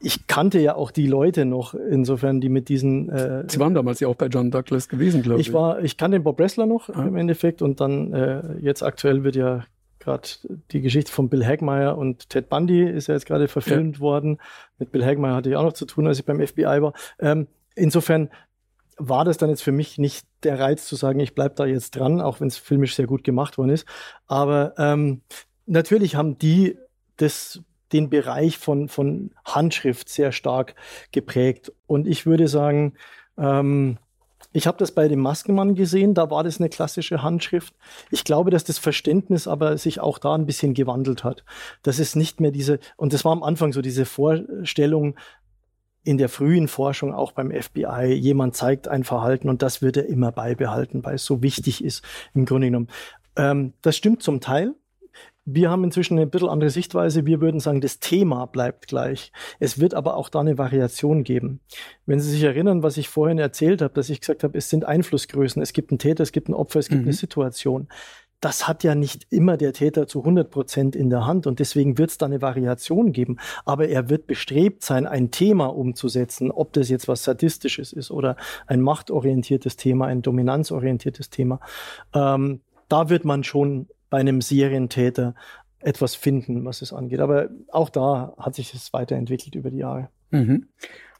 ich 0.00 0.26
kannte 0.26 0.60
ja 0.60 0.76
auch 0.76 0.90
die 0.90 1.06
Leute 1.06 1.44
noch, 1.44 1.74
insofern, 1.74 2.40
die 2.40 2.48
mit 2.48 2.68
diesen. 2.68 3.08
Äh, 3.08 3.44
Sie 3.48 3.58
waren 3.58 3.74
damals 3.74 4.00
ja 4.00 4.08
auch 4.08 4.14
bei 4.14 4.26
John 4.26 4.50
Douglas 4.50 4.88
gewesen, 4.88 5.22
glaube 5.22 5.40
ich. 5.40 5.48
Ich 5.48 5.52
war, 5.52 5.82
ich 5.82 5.96
kannte 5.96 6.18
den 6.18 6.24
Bob 6.24 6.38
Ressler 6.38 6.66
noch 6.66 6.88
ja. 6.88 7.04
im 7.04 7.16
Endeffekt 7.16 7.62
und 7.62 7.80
dann 7.80 8.12
äh, 8.12 8.58
jetzt 8.60 8.82
aktuell 8.82 9.24
wird 9.24 9.34
ja 9.34 9.64
gerade 9.98 10.28
die 10.70 10.80
Geschichte 10.80 11.10
von 11.10 11.28
Bill 11.28 11.44
Hagmeyer 11.44 11.98
und 11.98 12.30
Ted 12.30 12.48
Bundy 12.48 12.84
ist 12.84 13.08
ja 13.08 13.14
jetzt 13.14 13.26
gerade 13.26 13.48
verfilmt 13.48 13.96
ja. 13.96 14.00
worden. 14.00 14.38
Mit 14.78 14.92
Bill 14.92 15.04
Hagmeyer 15.04 15.34
hatte 15.34 15.50
ich 15.50 15.56
auch 15.56 15.64
noch 15.64 15.72
zu 15.72 15.86
tun, 15.86 16.06
als 16.06 16.20
ich 16.20 16.24
beim 16.24 16.44
FBI 16.44 16.80
war. 16.80 16.92
Ähm, 17.18 17.48
insofern 17.74 18.30
war 18.98 19.24
das 19.24 19.38
dann 19.38 19.48
jetzt 19.48 19.62
für 19.62 19.72
mich 19.72 19.98
nicht 19.98 20.26
der 20.42 20.58
Reiz 20.58 20.86
zu 20.86 20.96
sagen, 20.96 21.20
ich 21.20 21.34
bleibe 21.34 21.54
da 21.54 21.66
jetzt 21.66 21.96
dran, 21.96 22.20
auch 22.20 22.40
wenn 22.40 22.48
es 22.48 22.56
filmisch 22.56 22.94
sehr 22.94 23.06
gut 23.06 23.24
gemacht 23.24 23.58
worden 23.58 23.70
ist. 23.70 23.86
Aber 24.26 24.74
ähm, 24.78 25.22
natürlich 25.66 26.16
haben 26.16 26.38
die 26.38 26.76
das 27.16 27.60
den 27.92 28.10
Bereich 28.10 28.58
von, 28.58 28.88
von 28.88 29.30
Handschrift 29.44 30.08
sehr 30.08 30.32
stark 30.32 30.74
geprägt. 31.12 31.72
Und 31.86 32.06
ich 32.06 32.26
würde 32.26 32.48
sagen, 32.48 32.94
ähm, 33.38 33.98
ich 34.52 34.66
habe 34.66 34.78
das 34.78 34.92
bei 34.92 35.08
dem 35.08 35.20
Maskenmann 35.20 35.74
gesehen, 35.74 36.14
da 36.14 36.30
war 36.30 36.42
das 36.42 36.58
eine 36.58 36.70
klassische 36.70 37.22
Handschrift. 37.22 37.74
Ich 38.10 38.24
glaube, 38.24 38.50
dass 38.50 38.64
das 38.64 38.78
Verständnis 38.78 39.46
aber 39.46 39.76
sich 39.76 40.00
auch 40.00 40.18
da 40.18 40.34
ein 40.34 40.46
bisschen 40.46 40.74
gewandelt 40.74 41.22
hat. 41.22 41.44
Das 41.82 41.98
ist 41.98 42.16
nicht 42.16 42.40
mehr 42.40 42.50
diese, 42.50 42.78
und 42.96 43.12
das 43.12 43.24
war 43.24 43.32
am 43.32 43.42
Anfang 43.42 43.72
so 43.72 43.82
diese 43.82 44.06
Vorstellung, 44.06 45.16
in 46.08 46.16
der 46.16 46.30
frühen 46.30 46.68
Forschung 46.68 47.12
auch 47.12 47.32
beim 47.32 47.52
FBI, 47.52 48.14
jemand 48.14 48.56
zeigt 48.56 48.88
ein 48.88 49.04
Verhalten 49.04 49.50
und 49.50 49.60
das 49.60 49.82
wird 49.82 49.98
er 49.98 50.06
immer 50.06 50.32
beibehalten, 50.32 51.04
weil 51.04 51.16
es 51.16 51.24
so 51.26 51.42
wichtig 51.42 51.84
ist 51.84 52.02
im 52.32 52.46
Grunde 52.46 52.68
genommen. 52.68 52.88
Ähm, 53.36 53.74
das 53.82 53.94
stimmt 53.94 54.22
zum 54.22 54.40
Teil. 54.40 54.74
Wir 55.44 55.70
haben 55.70 55.84
inzwischen 55.84 56.16
eine 56.16 56.26
bisschen 56.26 56.48
andere 56.48 56.70
Sichtweise. 56.70 57.26
Wir 57.26 57.42
würden 57.42 57.60
sagen, 57.60 57.82
das 57.82 58.00
Thema 58.00 58.46
bleibt 58.46 58.86
gleich. 58.86 59.32
Es 59.58 59.80
wird 59.80 59.92
aber 59.92 60.16
auch 60.16 60.30
da 60.30 60.40
eine 60.40 60.56
Variation 60.56 61.24
geben. 61.24 61.60
Wenn 62.06 62.20
Sie 62.20 62.30
sich 62.30 62.42
erinnern, 62.42 62.82
was 62.82 62.96
ich 62.96 63.10
vorhin 63.10 63.38
erzählt 63.38 63.82
habe, 63.82 63.92
dass 63.92 64.08
ich 64.08 64.20
gesagt 64.20 64.44
habe, 64.44 64.56
es 64.56 64.70
sind 64.70 64.86
Einflussgrößen. 64.86 65.60
Es 65.60 65.74
gibt 65.74 65.90
einen 65.90 65.98
Täter, 65.98 66.22
es 66.22 66.32
gibt 66.32 66.48
ein 66.48 66.54
Opfer, 66.54 66.78
es 66.78 66.88
gibt 66.88 67.02
mhm. 67.02 67.08
eine 67.08 67.16
Situation 67.16 67.88
das 68.40 68.68
hat 68.68 68.84
ja 68.84 68.94
nicht 68.94 69.26
immer 69.30 69.56
der 69.56 69.72
Täter 69.72 70.06
zu 70.06 70.20
100 70.20 70.50
Prozent 70.50 70.94
in 70.94 71.10
der 71.10 71.26
Hand 71.26 71.46
und 71.46 71.58
deswegen 71.58 71.98
wird 71.98 72.10
es 72.10 72.18
da 72.18 72.26
eine 72.26 72.40
Variation 72.40 73.12
geben. 73.12 73.38
Aber 73.64 73.88
er 73.88 74.10
wird 74.10 74.26
bestrebt 74.26 74.84
sein, 74.84 75.06
ein 75.06 75.30
Thema 75.30 75.66
umzusetzen, 75.66 76.50
ob 76.50 76.72
das 76.72 76.88
jetzt 76.88 77.08
was 77.08 77.24
Sadistisches 77.24 77.92
ist 77.92 78.10
oder 78.10 78.36
ein 78.66 78.80
machtorientiertes 78.80 79.76
Thema, 79.76 80.06
ein 80.06 80.22
dominanzorientiertes 80.22 81.30
Thema. 81.30 81.60
Ähm, 82.14 82.60
da 82.88 83.10
wird 83.10 83.24
man 83.24 83.42
schon 83.42 83.88
bei 84.08 84.18
einem 84.18 84.40
Serientäter 84.40 85.34
etwas 85.80 86.14
finden, 86.14 86.64
was 86.64 86.82
es 86.82 86.92
angeht. 86.92 87.20
Aber 87.20 87.48
auch 87.68 87.88
da 87.88 88.34
hat 88.38 88.54
sich 88.54 88.72
es 88.74 88.92
weiterentwickelt 88.92 89.54
über 89.54 89.70
die 89.70 89.78
Jahre. 89.78 90.08
Mhm. 90.30 90.68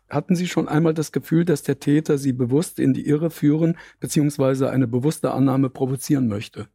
Hatten 0.09 0.37
Sie 0.37 0.47
schon 0.47 0.69
einmal 0.69 0.95
das 0.95 1.13
Gefühl, 1.13 1.45
dass 1.45 1.63
der 1.63 1.81
Täter 1.81 2.17
Sie 2.17 2.33
bewusst 2.33 2.79
in 2.79 2.95
die 2.95 3.07
Irre 3.07 3.31
führen, 3.31 3.77
beziehungsweise 4.01 4.71
eine 4.71 4.87
bewusste 4.87 5.33
Annahme 5.33 5.69
provozieren 5.69 6.29
möchte? 6.29 6.69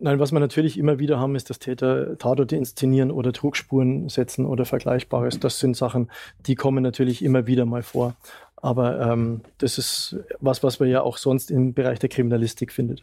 Nein, 0.00 0.20
was 0.20 0.30
wir 0.30 0.38
natürlich 0.38 0.78
immer 0.78 1.00
wieder 1.00 1.18
haben, 1.18 1.34
ist, 1.34 1.50
dass 1.50 1.58
Täter 1.58 2.16
Tatorte 2.18 2.54
inszenieren 2.54 3.10
oder 3.10 3.32
Trugspuren 3.32 4.08
setzen 4.08 4.46
oder 4.46 4.64
Vergleichbares. 4.64 5.40
Das 5.40 5.58
sind 5.58 5.76
Sachen, 5.76 6.08
die 6.46 6.54
kommen 6.54 6.84
natürlich 6.84 7.24
immer 7.24 7.48
wieder 7.48 7.66
mal 7.66 7.82
vor. 7.82 8.14
Aber 8.54 9.00
ähm, 9.00 9.42
das 9.58 9.76
ist 9.78 10.16
was, 10.40 10.62
was 10.62 10.78
man 10.78 10.88
ja 10.88 11.02
auch 11.02 11.16
sonst 11.16 11.50
im 11.50 11.74
Bereich 11.74 11.98
der 11.98 12.08
Kriminalistik 12.08 12.72
findet. 12.72 13.02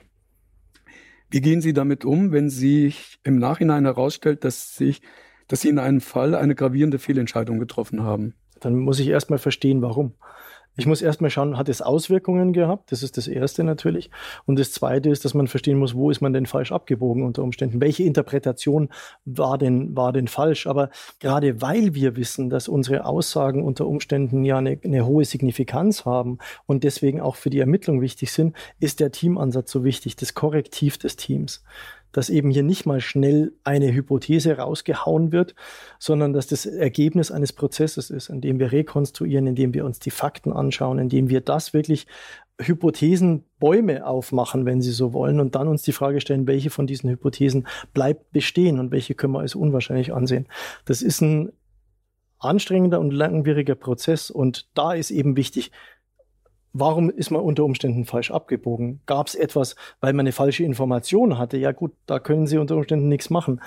Wie 1.29 1.41
gehen 1.41 1.59
Sie 1.59 1.73
damit 1.73 2.05
um, 2.05 2.31
wenn 2.31 2.49
sich 2.49 3.19
im 3.23 3.39
Nachhinein 3.39 3.83
herausstellt, 3.83 4.45
dass, 4.45 4.75
sich, 4.75 5.01
dass 5.47 5.61
Sie 5.61 5.69
in 5.69 5.79
einem 5.79 5.99
Fall 5.99 6.33
eine 6.33 6.55
gravierende 6.55 6.99
Fehlentscheidung 6.99 7.59
getroffen 7.59 8.03
haben? 8.03 8.35
Dann 8.61 8.77
muss 8.77 8.99
ich 8.99 9.07
erstmal 9.09 9.39
verstehen, 9.39 9.81
warum. 9.81 10.13
Ich 10.77 10.85
muss 10.85 11.01
erstmal 11.01 11.29
schauen, 11.29 11.57
hat 11.57 11.69
es 11.69 11.81
Auswirkungen 11.81 12.51
gehabt? 12.51 12.91
Das 12.91 13.01
ist 13.01 13.17
das 13.17 13.27
Erste 13.27 13.63
natürlich. 13.63 14.09
Und 14.45 14.59
das 14.59 14.71
Zweite 14.73 15.09
ist, 15.09 15.23
dass 15.23 15.33
man 15.33 15.47
verstehen 15.47 15.77
muss, 15.77 15.95
wo 15.95 16.11
ist 16.11 16.21
man 16.21 16.33
denn 16.33 16.45
falsch 16.45 16.71
abgebogen 16.71 17.23
unter 17.23 17.43
Umständen? 17.43 17.79
Welche 17.79 18.03
Interpretation 18.03 18.89
war 19.23 19.57
denn, 19.57 19.95
war 19.95 20.11
denn 20.11 20.27
falsch? 20.27 20.67
Aber 20.67 20.89
gerade 21.19 21.61
weil 21.61 21.95
wir 21.95 22.17
wissen, 22.17 22.49
dass 22.49 22.67
unsere 22.67 23.05
Aussagen 23.05 23.63
unter 23.63 23.87
Umständen 23.87 24.43
ja 24.43 24.57
eine, 24.57 24.77
eine 24.83 25.05
hohe 25.05 25.23
Signifikanz 25.23 26.05
haben 26.05 26.39
und 26.65 26.83
deswegen 26.83 27.21
auch 27.21 27.37
für 27.37 27.49
die 27.49 27.59
Ermittlung 27.59 28.01
wichtig 28.01 28.31
sind, 28.31 28.55
ist 28.79 28.99
der 28.99 29.11
Teamansatz 29.11 29.71
so 29.71 29.83
wichtig, 29.83 30.17
das 30.17 30.33
Korrektiv 30.33 30.97
des 30.97 31.15
Teams 31.15 31.63
dass 32.15 32.29
eben 32.29 32.49
hier 32.49 32.63
nicht 32.63 32.85
mal 32.85 33.01
schnell 33.01 33.51
eine 33.65 33.93
Hypothese 33.93 34.57
rausgehauen 34.57 35.33
wird, 35.33 35.53
sondern 35.99 36.31
dass 36.31 36.47
das 36.47 36.65
Ergebnis 36.65 37.29
eines 37.29 37.51
Prozesses 37.51 38.09
ist, 38.09 38.29
in 38.29 38.39
dem 38.39 38.57
wir 38.57 38.71
rekonstruieren, 38.71 39.47
in 39.47 39.55
dem 39.55 39.73
wir 39.73 39.83
uns 39.83 39.99
die 39.99 40.11
Fakten 40.11 40.53
anschauen, 40.53 40.97
in 40.97 41.09
dem 41.09 41.27
wir 41.27 41.41
das 41.41 41.73
wirklich 41.73 42.07
Hypothesenbäume 42.57 44.07
aufmachen, 44.07 44.65
wenn 44.65 44.81
Sie 44.81 44.93
so 44.93 45.11
wollen, 45.11 45.41
und 45.41 45.55
dann 45.55 45.67
uns 45.67 45.81
die 45.81 45.91
Frage 45.91 46.21
stellen, 46.21 46.47
welche 46.47 46.69
von 46.69 46.87
diesen 46.87 47.09
Hypothesen 47.09 47.67
bleibt 47.93 48.31
bestehen 48.31 48.79
und 48.79 48.91
welche 48.91 49.13
können 49.13 49.33
wir 49.33 49.41
als 49.41 49.53
unwahrscheinlich 49.53 50.13
ansehen. 50.13 50.47
Das 50.85 51.01
ist 51.01 51.19
ein 51.19 51.51
anstrengender 52.39 53.01
und 53.01 53.11
langwieriger 53.11 53.75
Prozess 53.75 54.29
und 54.29 54.69
da 54.73 54.93
ist 54.93 55.11
eben 55.11 55.35
wichtig, 55.35 55.71
Warum 56.77 57.09
ist 57.09 57.31
man 57.31 57.39
unter 57.39 57.63
Umständen 57.63 58.03
falsch 58.03 58.31
abgebogen? 58.31 58.99
Gab 59.05 59.27
es 59.27 59.35
etwas, 59.35 59.77
weil 60.01 60.11
man 60.11 60.25
eine 60.25 60.33
falsche 60.33 60.65
Information 60.65 61.37
hatte? 61.37 61.55
Ja 61.55 61.71
gut, 61.71 61.93
da 62.05 62.19
können 62.19 62.47
Sie 62.47 62.57
unter 62.57 62.75
Umständen 62.75 63.07
nichts 63.07 63.29
machen. 63.29 63.61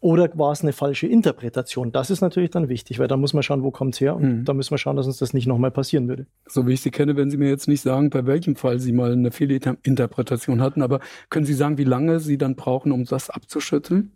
Oder 0.00 0.30
war 0.34 0.52
es 0.52 0.62
eine 0.62 0.72
falsche 0.72 1.06
Interpretation? 1.06 1.92
Das 1.92 2.08
ist 2.08 2.22
natürlich 2.22 2.50
dann 2.50 2.70
wichtig, 2.70 2.98
weil 2.98 3.06
da 3.06 3.18
muss 3.18 3.34
man 3.34 3.42
schauen, 3.42 3.62
wo 3.62 3.70
kommt 3.70 3.94
es 3.94 4.00
her 4.00 4.16
und 4.16 4.22
mhm. 4.22 4.44
da 4.46 4.54
müssen 4.54 4.70
wir 4.70 4.78
schauen, 4.78 4.96
dass 4.96 5.06
uns 5.06 5.18
das 5.18 5.34
nicht 5.34 5.46
nochmal 5.46 5.70
passieren 5.70 6.08
würde. 6.08 6.26
So 6.46 6.66
wie 6.66 6.72
ich 6.72 6.80
Sie 6.80 6.90
kenne, 6.90 7.16
wenn 7.16 7.30
Sie 7.30 7.36
mir 7.36 7.50
jetzt 7.50 7.68
nicht 7.68 7.82
sagen, 7.82 8.08
bei 8.08 8.24
welchem 8.24 8.56
Fall 8.56 8.78
Sie 8.78 8.92
mal 8.92 9.12
eine 9.12 9.30
Fehlinterpretation 9.30 10.62
hatten, 10.62 10.80
aber 10.80 11.00
können 11.28 11.44
Sie 11.44 11.52
sagen, 11.52 11.76
wie 11.76 11.84
lange 11.84 12.18
Sie 12.18 12.38
dann 12.38 12.56
brauchen, 12.56 12.92
um 12.92 13.04
das 13.04 13.28
abzuschütteln? 13.28 14.12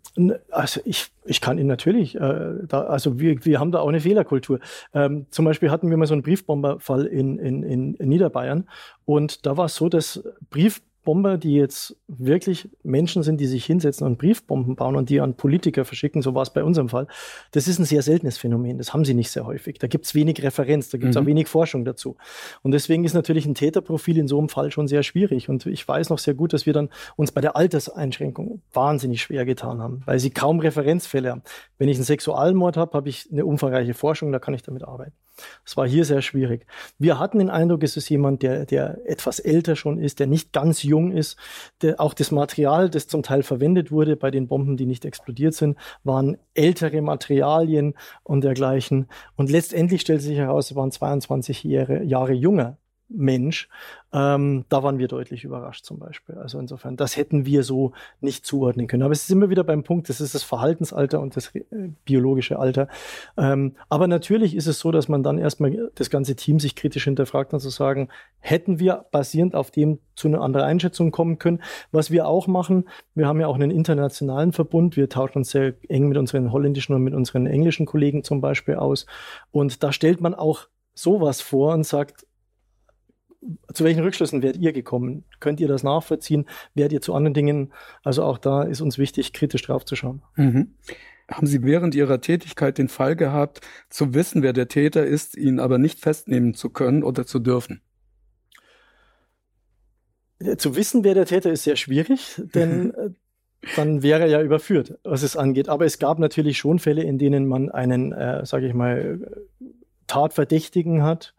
Also 0.49 0.81
ich, 0.85 1.11
ich 1.23 1.39
kann 1.39 1.59
Ihnen 1.59 1.67
natürlich, 1.67 2.15
äh, 2.15 2.53
da, 2.67 2.81
also 2.85 3.19
wir, 3.19 3.45
wir 3.45 3.59
haben 3.59 3.71
da 3.71 3.79
auch 3.79 3.89
eine 3.89 4.01
Fehlerkultur. 4.01 4.59
Ähm, 4.93 5.27
zum 5.29 5.45
Beispiel 5.45 5.69
hatten 5.69 5.91
wir 5.91 5.97
mal 5.97 6.07
so 6.07 6.13
einen 6.13 6.23
Briefbomberfall 6.23 7.05
in, 7.05 7.37
in, 7.37 7.93
in 7.93 8.09
Niederbayern 8.09 8.67
und 9.05 9.45
da 9.45 9.55
war 9.55 9.65
es 9.65 9.75
so, 9.75 9.87
dass 9.87 10.23
Brief 10.49 10.81
Bomber, 11.05 11.37
die 11.37 11.53
jetzt 11.53 11.95
wirklich 12.07 12.69
Menschen 12.83 13.23
sind, 13.23 13.41
die 13.41 13.47
sich 13.47 13.65
hinsetzen 13.65 14.05
und 14.05 14.17
Briefbomben 14.17 14.75
bauen 14.75 14.95
und 14.95 15.09
die 15.09 15.21
an 15.21 15.35
Politiker 15.35 15.85
verschicken, 15.85 16.21
so 16.21 16.35
war 16.35 16.43
es 16.43 16.51
bei 16.51 16.63
unserem 16.63 16.89
Fall, 16.89 17.07
das 17.51 17.67
ist 17.67 17.79
ein 17.79 17.85
sehr 17.85 18.01
seltenes 18.01 18.37
Phänomen. 18.37 18.77
Das 18.77 18.93
haben 18.93 19.05
sie 19.05 19.13
nicht 19.13 19.31
sehr 19.31 19.45
häufig. 19.45 19.79
Da 19.79 19.87
gibt 19.87 20.05
es 20.05 20.13
wenig 20.13 20.41
Referenz, 20.43 20.89
da 20.89 20.97
gibt 20.97 21.09
es 21.09 21.15
mhm. 21.15 21.23
auch 21.23 21.25
wenig 21.25 21.47
Forschung 21.47 21.83
dazu. 21.83 22.15
Und 22.61 22.71
deswegen 22.71 23.05
ist 23.05 23.13
natürlich 23.13 23.45
ein 23.45 23.55
Täterprofil 23.55 24.17
in 24.17 24.27
so 24.27 24.37
einem 24.37 24.49
Fall 24.49 24.71
schon 24.71 24.87
sehr 24.87 25.03
schwierig. 25.03 25.49
Und 25.49 25.65
ich 25.65 25.87
weiß 25.87 26.09
noch 26.09 26.19
sehr 26.19 26.35
gut, 26.35 26.53
dass 26.53 26.65
wir 26.65 26.73
dann 26.73 26.89
uns 27.15 27.31
bei 27.31 27.41
der 27.41 27.55
Alterseinschränkung 27.55 28.61
wahnsinnig 28.71 29.21
schwer 29.21 29.45
getan 29.45 29.81
haben, 29.81 30.01
weil 30.05 30.19
sie 30.19 30.29
kaum 30.29 30.59
Referenzfälle 30.59 31.31
haben. 31.31 31.41
Wenn 31.77 31.89
ich 31.89 31.97
einen 31.97 32.05
Sexualmord 32.05 32.77
habe, 32.77 32.93
habe 32.93 33.09
ich 33.09 33.29
eine 33.31 33.45
umfangreiche 33.45 33.93
Forschung, 33.93 34.31
da 34.31 34.39
kann 34.39 34.53
ich 34.53 34.61
damit 34.61 34.83
arbeiten. 34.83 35.13
Es 35.65 35.75
war 35.75 35.87
hier 35.87 36.05
sehr 36.05 36.21
schwierig. 36.21 36.65
Wir 36.97 37.19
hatten 37.19 37.39
den 37.39 37.49
Eindruck, 37.49 37.83
es 37.83 37.97
ist 37.97 38.09
jemand, 38.09 38.41
der, 38.41 38.65
der 38.65 38.99
etwas 39.05 39.39
älter 39.39 39.75
schon 39.75 39.99
ist, 39.99 40.19
der 40.19 40.27
nicht 40.27 40.53
ganz 40.53 40.83
jung 40.83 41.11
ist. 41.11 41.37
Der, 41.81 41.94
auch 41.99 42.13
das 42.13 42.31
Material, 42.31 42.89
das 42.89 43.07
zum 43.07 43.23
Teil 43.23 43.43
verwendet 43.43 43.91
wurde 43.91 44.15
bei 44.15 44.31
den 44.31 44.47
Bomben, 44.47 44.77
die 44.77 44.85
nicht 44.85 45.05
explodiert 45.05 45.53
sind, 45.53 45.77
waren 46.03 46.37
ältere 46.53 47.01
Materialien 47.01 47.95
und 48.23 48.43
dergleichen. 48.43 49.07
Und 49.35 49.49
letztendlich 49.49 50.01
stellte 50.01 50.23
sich 50.23 50.37
heraus, 50.37 50.71
es 50.71 50.75
waren 50.75 50.91
22 50.91 51.63
Jahre, 51.63 52.03
Jahre 52.03 52.33
jünger 52.33 52.77
Mensch, 53.07 53.69
ähm, 54.13 54.65
da 54.69 54.81
waren 54.81 54.97
wir 54.97 55.07
deutlich 55.07 55.43
überrascht 55.43 55.85
zum 55.85 55.99
Beispiel. 55.99 56.35
Also 56.35 56.57
insofern, 56.59 56.97
das 56.97 57.17
hätten 57.17 57.45
wir 57.45 57.63
so 57.63 57.91
nicht 58.21 58.45
zuordnen 58.45 58.87
können. 58.87 59.03
Aber 59.03 59.11
es 59.11 59.23
ist 59.23 59.31
immer 59.31 59.49
wieder 59.49 59.63
beim 59.63 59.83
Punkt, 59.83 60.09
das 60.09 60.21
ist 60.21 60.33
das 60.33 60.43
Verhaltensalter 60.43 61.19
und 61.19 61.35
das 61.35 61.53
äh, 61.53 61.63
biologische 62.05 62.57
Alter. 62.57 62.87
Ähm, 63.37 63.75
aber 63.89 64.07
natürlich 64.07 64.55
ist 64.55 64.67
es 64.67 64.79
so, 64.79 64.91
dass 64.91 65.07
man 65.07 65.21
dann 65.21 65.37
erstmal 65.37 65.91
das 65.95 66.09
ganze 66.09 66.35
Team 66.35 66.59
sich 66.59 66.75
kritisch 66.75 67.03
hinterfragt 67.03 67.53
und 67.53 67.59
zu 67.59 67.69
sagen, 67.69 68.09
hätten 68.39 68.79
wir 68.79 69.05
basierend 69.11 69.55
auf 69.55 69.69
dem 69.71 69.99
zu 70.15 70.27
einer 70.27 70.41
anderen 70.41 70.65
Einschätzung 70.65 71.11
kommen 71.11 71.37
können. 71.37 71.61
Was 71.91 72.09
wir 72.09 72.27
auch 72.27 72.47
machen, 72.47 72.87
wir 73.13 73.27
haben 73.27 73.39
ja 73.39 73.47
auch 73.47 73.55
einen 73.55 73.71
internationalen 73.71 74.53
Verbund, 74.53 74.95
wir 74.95 75.09
tauschen 75.09 75.39
uns 75.39 75.51
sehr 75.51 75.73
eng 75.89 76.07
mit 76.07 76.17
unseren 76.17 76.51
holländischen 76.51 76.95
und 76.95 77.03
mit 77.03 77.13
unseren 77.13 77.45
englischen 77.45 77.85
Kollegen 77.85 78.23
zum 78.23 78.41
Beispiel 78.41 78.75
aus. 78.75 79.05
Und 79.51 79.83
da 79.83 79.91
stellt 79.91 80.21
man 80.21 80.33
auch 80.33 80.67
sowas 80.93 81.41
vor 81.41 81.73
und 81.73 81.85
sagt, 81.85 82.24
zu 83.73 83.83
welchen 83.83 84.01
Rückschlüssen 84.01 84.41
wärt 84.41 84.57
ihr 84.57 84.73
gekommen? 84.73 85.23
Könnt 85.39 85.59
ihr 85.59 85.67
das 85.67 85.83
nachvollziehen? 85.83 86.45
Wärt 86.73 86.91
ihr 86.91 87.01
zu 87.01 87.13
anderen 87.13 87.33
Dingen? 87.33 87.73
Also 88.03 88.23
auch 88.23 88.37
da 88.37 88.63
ist 88.63 88.81
uns 88.81 88.97
wichtig, 88.97 89.33
kritisch 89.33 89.63
draufzuschauen. 89.63 90.21
Mhm. 90.35 90.75
Haben 91.29 91.47
Sie 91.47 91.63
während 91.63 91.95
Ihrer 91.95 92.21
Tätigkeit 92.21 92.77
den 92.77 92.87
Fall 92.87 93.15
gehabt, 93.15 93.61
zu 93.89 94.13
wissen, 94.13 94.43
wer 94.43 94.53
der 94.53 94.67
Täter 94.67 95.05
ist, 95.05 95.35
ihn 95.35 95.59
aber 95.59 95.79
nicht 95.79 95.99
festnehmen 95.99 96.53
zu 96.53 96.69
können 96.69 97.03
oder 97.03 97.25
zu 97.25 97.39
dürfen? 97.39 97.81
Zu 100.57 100.75
wissen, 100.75 101.03
wer 101.03 101.15
der 101.15 101.25
Täter 101.25 101.51
ist, 101.51 101.63
sehr 101.63 101.77
schwierig, 101.77 102.41
denn 102.53 102.93
äh, 102.93 103.09
dann 103.75 104.03
wäre 104.03 104.21
er 104.21 104.27
ja 104.27 104.41
überführt, 104.41 104.99
was 105.03 105.23
es 105.23 105.35
angeht. 105.35 105.69
Aber 105.69 105.85
es 105.85 105.97
gab 105.97 106.19
natürlich 106.19 106.57
schon 106.59 106.77
Fälle, 106.77 107.03
in 107.03 107.17
denen 107.17 107.47
man 107.47 107.71
einen, 107.71 108.11
äh, 108.11 108.45
sage 108.45 108.67
ich 108.67 108.73
mal, 108.73 109.19
Tatverdächtigen 110.05 111.01
hat, 111.01 111.33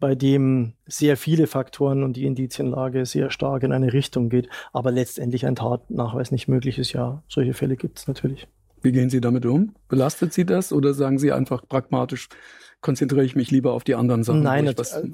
bei 0.00 0.14
dem 0.14 0.74
sehr 0.86 1.16
viele 1.16 1.46
Faktoren 1.46 2.02
und 2.02 2.16
die 2.16 2.24
Indizienlage 2.24 3.06
sehr 3.06 3.30
stark 3.30 3.62
in 3.62 3.72
eine 3.72 3.92
Richtung 3.92 4.28
geht, 4.28 4.48
aber 4.72 4.90
letztendlich 4.90 5.46
ein 5.46 5.56
Tatnachweis 5.56 6.30
nicht 6.30 6.48
möglich 6.48 6.78
ist. 6.78 6.92
Ja, 6.92 7.22
solche 7.28 7.54
Fälle 7.54 7.76
gibt 7.76 7.98
es 7.98 8.08
natürlich. 8.08 8.46
Wie 8.82 8.92
gehen 8.92 9.10
Sie 9.10 9.20
damit 9.20 9.44
um? 9.44 9.74
Belastet 9.88 10.32
Sie 10.32 10.46
das 10.46 10.72
oder 10.72 10.94
sagen 10.94 11.18
Sie 11.18 11.32
einfach 11.32 11.66
pragmatisch, 11.68 12.28
konzentriere 12.80 13.24
ich 13.24 13.34
mich 13.34 13.50
lieber 13.50 13.72
auf 13.72 13.82
die 13.82 13.94
anderen 13.94 14.22
Sachen? 14.22 14.42
Nein, 14.42 14.72
das, 14.76 14.92
äh, 14.92 15.08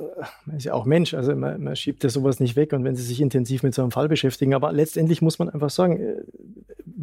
man 0.44 0.56
ist 0.56 0.64
ja 0.64 0.74
auch 0.74 0.84
Mensch, 0.84 1.14
also 1.14 1.34
man, 1.34 1.62
man, 1.62 1.76
schiebt 1.76 2.04
ja 2.04 2.10
sowas 2.10 2.40
nicht 2.40 2.56
weg 2.56 2.72
und 2.72 2.84
wenn 2.84 2.94
Sie 2.94 3.02
sich 3.02 3.20
intensiv 3.20 3.62
mit 3.62 3.74
so 3.74 3.82
einem 3.82 3.90
Fall 3.90 4.08
beschäftigen, 4.08 4.54
aber 4.54 4.72
letztendlich 4.72 5.22
muss 5.22 5.38
man 5.38 5.48
einfach 5.48 5.70
sagen, 5.70 5.98
äh, 5.98 6.22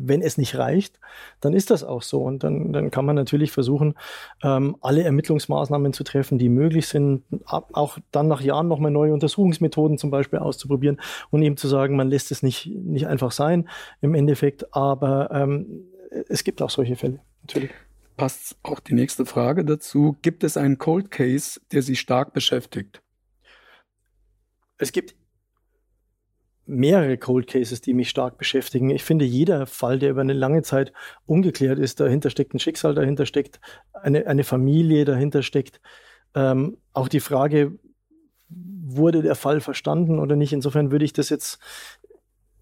wenn 0.07 0.21
es 0.21 0.37
nicht 0.37 0.57
reicht, 0.57 0.99
dann 1.39 1.53
ist 1.53 1.69
das 1.69 1.83
auch 1.83 2.01
so 2.01 2.21
und 2.21 2.43
dann, 2.43 2.73
dann 2.73 2.91
kann 2.91 3.05
man 3.05 3.15
natürlich 3.15 3.51
versuchen, 3.51 3.95
ähm, 4.43 4.75
alle 4.81 5.03
Ermittlungsmaßnahmen 5.03 5.93
zu 5.93 6.03
treffen, 6.03 6.37
die 6.37 6.49
möglich 6.49 6.87
sind, 6.87 7.23
auch 7.45 7.97
dann 8.11 8.27
nach 8.27 8.41
Jahren 8.41 8.67
nochmal 8.67 8.91
neue 8.91 9.13
Untersuchungsmethoden 9.13 9.97
zum 9.97 10.11
Beispiel 10.11 10.39
auszuprobieren 10.39 10.99
und 11.29 11.41
eben 11.41 11.57
zu 11.57 11.67
sagen, 11.67 11.95
man 11.95 12.09
lässt 12.09 12.31
es 12.31 12.43
nicht, 12.43 12.67
nicht 12.67 13.07
einfach 13.07 13.31
sein 13.31 13.69
im 14.01 14.15
Endeffekt, 14.15 14.73
aber 14.75 15.29
ähm, 15.31 15.85
es 16.27 16.43
gibt 16.43 16.61
auch 16.61 16.69
solche 16.69 16.95
Fälle, 16.95 17.19
natürlich 17.41 17.71
passt 18.21 18.55
auch 18.61 18.79
die 18.79 18.93
nächste 18.93 19.25
Frage 19.25 19.65
dazu. 19.65 20.15
Gibt 20.21 20.43
es 20.43 20.55
einen 20.55 20.77
Cold 20.77 21.09
Case, 21.09 21.59
der 21.71 21.81
Sie 21.81 21.95
stark 21.95 22.33
beschäftigt? 22.33 23.01
Es 24.77 24.91
gibt 24.91 25.15
mehrere 26.71 27.17
Cold 27.17 27.47
Cases, 27.47 27.81
die 27.81 27.93
mich 27.93 28.09
stark 28.09 28.37
beschäftigen. 28.37 28.89
Ich 28.89 29.03
finde, 29.03 29.25
jeder 29.25 29.65
Fall, 29.65 29.99
der 29.99 30.11
über 30.11 30.21
eine 30.21 30.33
lange 30.33 30.63
Zeit 30.63 30.93
ungeklärt 31.25 31.79
ist, 31.79 31.99
dahinter 31.99 32.29
steckt 32.29 32.53
ein 32.53 32.59
Schicksal, 32.59 32.95
dahinter 32.95 33.25
steckt 33.25 33.59
eine, 33.93 34.25
eine 34.25 34.43
Familie, 34.43 35.05
dahinter 35.05 35.43
steckt 35.43 35.81
ähm, 36.33 36.77
auch 36.93 37.09
die 37.09 37.19
Frage, 37.19 37.77
wurde 38.49 39.21
der 39.21 39.35
Fall 39.35 39.61
verstanden 39.61 40.19
oder 40.19 40.35
nicht. 40.35 40.53
Insofern 40.53 40.91
würde 40.91 41.05
ich 41.05 41.13
das 41.13 41.29
jetzt 41.29 41.59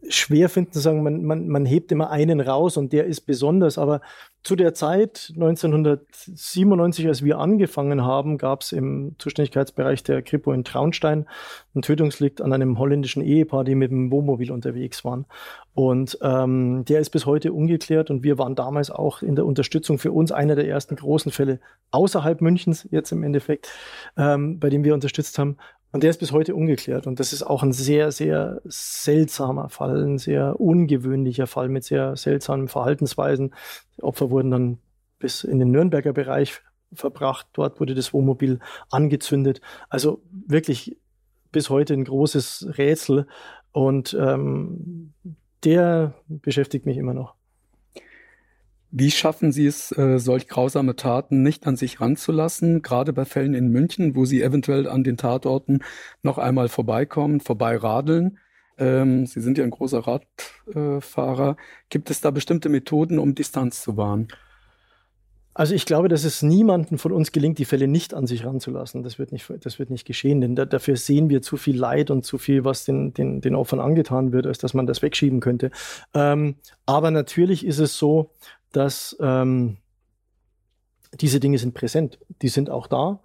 schwer 0.09 0.49
finden 0.49 0.71
zu 0.71 0.79
sagen, 0.79 1.03
man, 1.03 1.23
man, 1.23 1.47
man 1.47 1.65
hebt 1.65 1.91
immer 1.91 2.09
einen 2.09 2.41
raus 2.41 2.77
und 2.77 2.91
der 2.91 3.05
ist 3.05 3.21
besonders. 3.21 3.77
Aber 3.77 4.01
zu 4.43 4.55
der 4.55 4.73
Zeit, 4.73 5.31
1997, 5.35 7.07
als 7.07 7.23
wir 7.23 7.39
angefangen 7.39 8.03
haben, 8.03 8.37
gab 8.37 8.61
es 8.61 8.71
im 8.71 9.15
Zuständigkeitsbereich 9.19 10.03
der 10.03 10.21
Kripo 10.21 10.51
in 10.51 10.63
Traunstein 10.63 11.27
ein 11.75 11.81
Tötungslikt 11.81 12.41
an 12.41 12.53
einem 12.53 12.79
holländischen 12.79 13.21
Ehepaar, 13.21 13.63
die 13.63 13.75
mit 13.75 13.91
dem 13.91 14.11
Wohnmobil 14.11 14.51
unterwegs 14.51 15.03
waren. 15.03 15.25
Und 15.73 16.17
ähm, 16.21 16.83
der 16.85 16.99
ist 16.99 17.11
bis 17.11 17.25
heute 17.25 17.53
ungeklärt 17.53 18.09
und 18.09 18.23
wir 18.23 18.37
waren 18.37 18.55
damals 18.55 18.91
auch 18.91 19.21
in 19.21 19.35
der 19.35 19.45
Unterstützung 19.45 19.99
für 19.99 20.11
uns 20.11 20.31
einer 20.31 20.55
der 20.55 20.67
ersten 20.67 20.95
großen 20.95 21.31
Fälle 21.31 21.59
außerhalb 21.91 22.41
Münchens, 22.41 22.87
jetzt 22.91 23.11
im 23.11 23.23
Endeffekt, 23.23 23.71
ähm, 24.17 24.59
bei 24.59 24.69
dem 24.69 24.83
wir 24.83 24.93
unterstützt 24.93 25.37
haben. 25.37 25.57
Und 25.91 26.03
der 26.03 26.11
ist 26.11 26.19
bis 26.19 26.31
heute 26.31 26.55
ungeklärt. 26.55 27.07
Und 27.07 27.19
das 27.19 27.33
ist 27.33 27.43
auch 27.43 27.63
ein 27.63 27.73
sehr, 27.73 28.11
sehr 28.11 28.61
seltsamer 28.65 29.69
Fall, 29.69 30.03
ein 30.03 30.17
sehr 30.19 30.59
ungewöhnlicher 30.59 31.47
Fall 31.47 31.69
mit 31.69 31.83
sehr 31.83 32.15
seltsamen 32.15 32.67
Verhaltensweisen. 32.67 33.55
Die 33.97 34.03
Opfer 34.03 34.29
wurden 34.29 34.51
dann 34.51 34.77
bis 35.17 35.43
in 35.43 35.59
den 35.59 35.71
Nürnberger 35.71 36.13
Bereich 36.13 36.61
verbracht. 36.93 37.47
Dort 37.53 37.79
wurde 37.79 37.95
das 37.95 38.13
Wohnmobil 38.13 38.59
angezündet. 38.89 39.61
Also 39.89 40.21
wirklich 40.31 40.97
bis 41.51 41.69
heute 41.69 41.93
ein 41.93 42.03
großes 42.03 42.77
Rätsel 42.77 43.27
und 43.71 44.15
ähm, 44.19 45.13
der 45.63 46.13
beschäftigt 46.27 46.85
mich 46.85 46.97
immer 46.97 47.13
noch. 47.13 47.38
Wie 48.91 49.11
schaffen 49.11 49.51
Sie 49.51 49.67
es, 49.67 49.91
äh, 49.91 50.17
solch 50.17 50.47
grausame 50.47 50.95
Taten 50.95 51.43
nicht 51.43 51.67
an 51.67 51.75
sich 51.75 52.01
ranzulassen, 52.01 52.81
gerade 52.81 53.13
bei 53.13 53.25
Fällen 53.25 53.53
in 53.53 53.69
München, 53.69 54.15
wo 54.15 54.25
Sie 54.25 54.41
eventuell 54.41 54.87
an 54.87 55.03
den 55.03 55.15
Tatorten 55.15 55.79
noch 56.23 56.39
einmal 56.39 56.69
vorbeikommen, 56.69 57.39
vorbeiradeln? 57.39 58.39
Ähm, 58.79 59.27
Sie 59.27 59.41
sind 59.41 59.59
ja 59.59 59.63
ein 59.63 59.69
großer 59.69 59.99
Radfahrer. 60.75 61.57
Gibt 61.89 62.09
es 62.09 62.21
da 62.21 62.31
bestimmte 62.31 62.69
Methoden, 62.69 63.19
um 63.19 63.35
Distanz 63.35 63.81
zu 63.83 63.95
wahren? 63.95 64.29
Also 65.53 65.75
ich 65.75 65.85
glaube, 65.85 66.07
dass 66.07 66.23
es 66.23 66.41
niemandem 66.41 66.97
von 66.97 67.11
uns 67.11 67.33
gelingt, 67.33 67.57
die 67.57 67.65
Fälle 67.65 67.87
nicht 67.87 68.13
an 68.13 68.27
sich 68.27 68.45
ranzulassen. 68.45 69.03
Das 69.03 69.19
wird 69.19 69.33
nicht, 69.33 69.51
das 69.61 69.77
wird 69.77 69.89
nicht 69.89 70.05
geschehen, 70.05 70.39
denn 70.39 70.55
da, 70.55 70.65
dafür 70.65 70.95
sehen 70.95 71.29
wir 71.29 71.41
zu 71.41 71.57
viel 71.57 71.77
Leid 71.77 72.11
und 72.11 72.23
zu 72.23 72.37
viel, 72.37 72.63
was 72.63 72.85
den, 72.85 73.13
den, 73.13 73.41
den 73.41 73.55
Opfern 73.55 73.81
angetan 73.81 74.31
wird, 74.31 74.47
als 74.47 74.59
dass 74.59 74.73
man 74.73 74.87
das 74.87 75.01
wegschieben 75.01 75.41
könnte. 75.41 75.71
Ähm, 76.13 76.55
aber 76.85 77.11
natürlich 77.11 77.65
ist 77.65 77.79
es 77.79 77.97
so, 77.97 78.31
dass 78.71 79.15
ähm, 79.19 79.77
diese 81.13 81.39
Dinge 81.39 81.57
sind 81.57 81.73
präsent, 81.73 82.19
die 82.41 82.49
sind 82.49 82.69
auch 82.69 82.87
da 82.87 83.19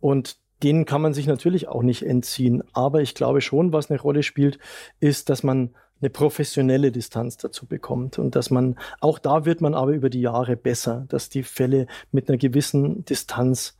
und 0.00 0.36
denen 0.62 0.84
kann 0.84 1.02
man 1.02 1.14
sich 1.14 1.26
natürlich 1.26 1.68
auch 1.68 1.82
nicht 1.82 2.04
entziehen. 2.04 2.62
Aber 2.72 3.02
ich 3.02 3.14
glaube 3.14 3.40
schon, 3.40 3.72
was 3.72 3.90
eine 3.90 4.00
Rolle 4.00 4.22
spielt, 4.22 4.58
ist, 5.00 5.28
dass 5.28 5.42
man 5.42 5.70
eine 6.00 6.10
professionelle 6.10 6.92
Distanz 6.92 7.36
dazu 7.36 7.66
bekommt 7.66 8.18
und 8.18 8.34
dass 8.34 8.50
man, 8.50 8.76
auch 9.00 9.18
da 9.18 9.44
wird 9.44 9.60
man 9.60 9.74
aber 9.74 9.92
über 9.92 10.10
die 10.10 10.20
Jahre 10.20 10.56
besser, 10.56 11.04
dass 11.08 11.28
die 11.28 11.42
Fälle 11.42 11.86
mit 12.10 12.28
einer 12.28 12.38
gewissen 12.38 13.04
Distanz 13.04 13.78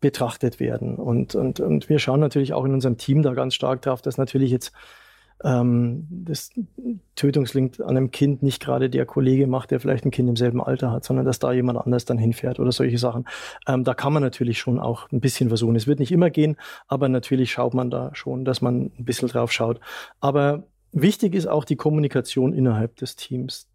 betrachtet 0.00 0.60
werden. 0.60 0.96
Und, 0.96 1.34
und, 1.34 1.60
und 1.60 1.88
wir 1.88 1.98
schauen 1.98 2.20
natürlich 2.20 2.54
auch 2.54 2.64
in 2.64 2.72
unserem 2.72 2.96
Team 2.96 3.22
da 3.22 3.34
ganz 3.34 3.54
stark 3.54 3.82
drauf, 3.82 4.00
dass 4.00 4.16
natürlich 4.16 4.50
jetzt 4.50 4.72
ähm, 5.44 6.06
das 6.10 6.50
Tötungslink 7.16 7.80
an 7.80 7.96
einem 7.96 8.10
Kind 8.10 8.42
nicht 8.42 8.60
gerade 8.60 8.90
der 8.90 9.06
Kollege 9.06 9.46
macht, 9.46 9.70
der 9.70 9.80
vielleicht 9.80 10.04
ein 10.04 10.10
Kind 10.10 10.28
im 10.28 10.36
selben 10.36 10.62
Alter 10.62 10.90
hat, 10.90 11.04
sondern 11.04 11.26
dass 11.26 11.38
da 11.38 11.52
jemand 11.52 11.78
anders 11.78 12.04
dann 12.04 12.18
hinfährt 12.18 12.60
oder 12.60 12.72
solche 12.72 12.98
Sachen. 12.98 13.26
Ähm, 13.66 13.84
da 13.84 13.94
kann 13.94 14.12
man 14.12 14.22
natürlich 14.22 14.58
schon 14.58 14.78
auch 14.78 15.10
ein 15.12 15.20
bisschen 15.20 15.48
versuchen. 15.48 15.76
Es 15.76 15.86
wird 15.86 16.00
nicht 16.00 16.12
immer 16.12 16.30
gehen, 16.30 16.56
aber 16.88 17.08
natürlich 17.08 17.52
schaut 17.52 17.74
man 17.74 17.90
da 17.90 18.10
schon, 18.14 18.44
dass 18.44 18.60
man 18.60 18.90
ein 18.98 19.04
bisschen 19.04 19.28
drauf 19.28 19.52
schaut. 19.52 19.80
Aber 20.20 20.64
wichtig 20.92 21.34
ist 21.34 21.46
auch 21.46 21.64
die 21.64 21.76
Kommunikation 21.76 22.52
innerhalb 22.52 22.96
des 22.96 23.16
Teams 23.16 23.68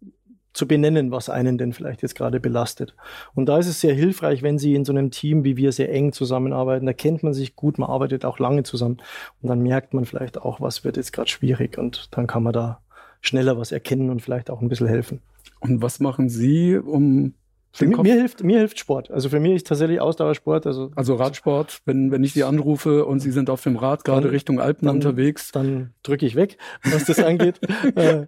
zu 0.56 0.66
benennen, 0.66 1.10
was 1.10 1.28
einen 1.28 1.58
denn 1.58 1.72
vielleicht 1.72 2.02
jetzt 2.02 2.14
gerade 2.14 2.40
belastet. 2.40 2.96
Und 3.34 3.46
da 3.46 3.58
ist 3.58 3.66
es 3.66 3.80
sehr 3.80 3.94
hilfreich, 3.94 4.42
wenn 4.42 4.58
Sie 4.58 4.74
in 4.74 4.84
so 4.84 4.92
einem 4.92 5.10
Team 5.10 5.44
wie 5.44 5.56
wir 5.56 5.70
sehr 5.70 5.92
eng 5.92 6.12
zusammenarbeiten. 6.12 6.86
Da 6.86 6.94
kennt 6.94 7.22
man 7.22 7.34
sich 7.34 7.56
gut, 7.56 7.78
man 7.78 7.90
arbeitet 7.90 8.24
auch 8.24 8.38
lange 8.38 8.62
zusammen 8.62 8.96
und 9.42 9.48
dann 9.48 9.60
merkt 9.60 9.92
man 9.92 10.06
vielleicht 10.06 10.38
auch, 10.40 10.60
was 10.60 10.82
wird 10.82 10.96
jetzt 10.96 11.12
gerade 11.12 11.28
schwierig 11.28 11.76
und 11.76 12.08
dann 12.16 12.26
kann 12.26 12.42
man 12.42 12.54
da 12.54 12.80
schneller 13.20 13.58
was 13.58 13.70
erkennen 13.70 14.08
und 14.08 14.22
vielleicht 14.22 14.50
auch 14.50 14.62
ein 14.62 14.68
bisschen 14.68 14.88
helfen. 14.88 15.20
Und 15.60 15.82
was 15.82 16.00
machen 16.00 16.28
Sie, 16.28 16.76
um 16.78 17.34
mir, 17.80 17.96
mir, 18.02 18.14
hilft, 18.14 18.42
mir 18.42 18.58
hilft 18.58 18.78
Sport. 18.78 19.10
Also 19.10 19.28
für 19.28 19.40
mich 19.40 19.52
ist 19.52 19.66
tatsächlich 19.66 20.00
Ausdauersport. 20.00 20.66
Also, 20.66 20.90
also 20.94 21.14
Radsport, 21.14 21.80
wenn, 21.84 22.10
wenn 22.10 22.24
ich 22.24 22.32
Sie 22.32 22.44
anrufe 22.44 23.04
und 23.04 23.20
Sie 23.20 23.30
sind 23.30 23.50
auf 23.50 23.62
dem 23.62 23.76
Rad 23.76 24.04
gerade 24.04 24.30
Richtung 24.30 24.60
Alpen 24.60 24.86
dann, 24.86 24.96
unterwegs. 24.96 25.52
Dann 25.52 25.92
drücke 26.02 26.26
ich 26.26 26.36
weg, 26.36 26.58
was 26.84 27.04
das 27.04 27.18
angeht. 27.18 27.60
äh, 27.96 28.26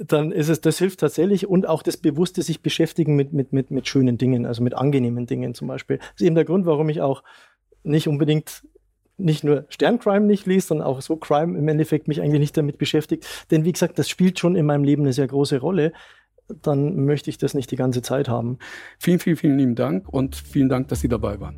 dann 0.00 0.32
ist 0.32 0.48
es, 0.48 0.60
das 0.60 0.78
hilft 0.78 1.00
tatsächlich 1.00 1.46
und 1.46 1.66
auch 1.68 1.82
das 1.82 1.96
bewusste 1.96 2.42
sich 2.42 2.62
beschäftigen 2.62 3.16
mit, 3.16 3.32
mit, 3.32 3.52
mit, 3.52 3.70
mit 3.70 3.88
schönen 3.88 4.18
Dingen, 4.18 4.46
also 4.46 4.62
mit 4.62 4.74
angenehmen 4.74 5.26
Dingen 5.26 5.54
zum 5.54 5.68
Beispiel. 5.68 5.98
Das 5.98 6.08
ist 6.16 6.22
eben 6.22 6.34
der 6.34 6.44
Grund, 6.44 6.66
warum 6.66 6.88
ich 6.88 7.00
auch 7.00 7.22
nicht 7.82 8.08
unbedingt 8.08 8.62
nicht 9.16 9.44
nur 9.44 9.66
Sterncrime 9.68 10.26
nicht 10.26 10.46
liest, 10.46 10.68
sondern 10.68 10.86
auch 10.86 11.00
so 11.00 11.16
Crime 11.16 11.56
im 11.56 11.68
Endeffekt 11.68 12.08
mich 12.08 12.20
eigentlich 12.20 12.40
nicht 12.40 12.56
damit 12.56 12.78
beschäftigt. 12.78 13.26
Denn 13.50 13.64
wie 13.64 13.72
gesagt, 13.72 13.98
das 13.98 14.08
spielt 14.08 14.38
schon 14.38 14.56
in 14.56 14.66
meinem 14.66 14.84
Leben 14.84 15.02
eine 15.02 15.12
sehr 15.12 15.28
große 15.28 15.60
Rolle 15.60 15.92
dann 16.48 17.04
möchte 17.04 17.30
ich 17.30 17.38
das 17.38 17.54
nicht 17.54 17.70
die 17.70 17.76
ganze 17.76 18.02
Zeit 18.02 18.28
haben. 18.28 18.58
Vielen, 18.98 19.18
vielen, 19.18 19.36
vielen 19.36 19.58
lieben 19.58 19.74
Dank 19.74 20.08
und 20.08 20.36
vielen 20.36 20.68
Dank, 20.68 20.88
dass 20.88 21.00
Sie 21.00 21.08
dabei 21.08 21.40
waren. 21.40 21.56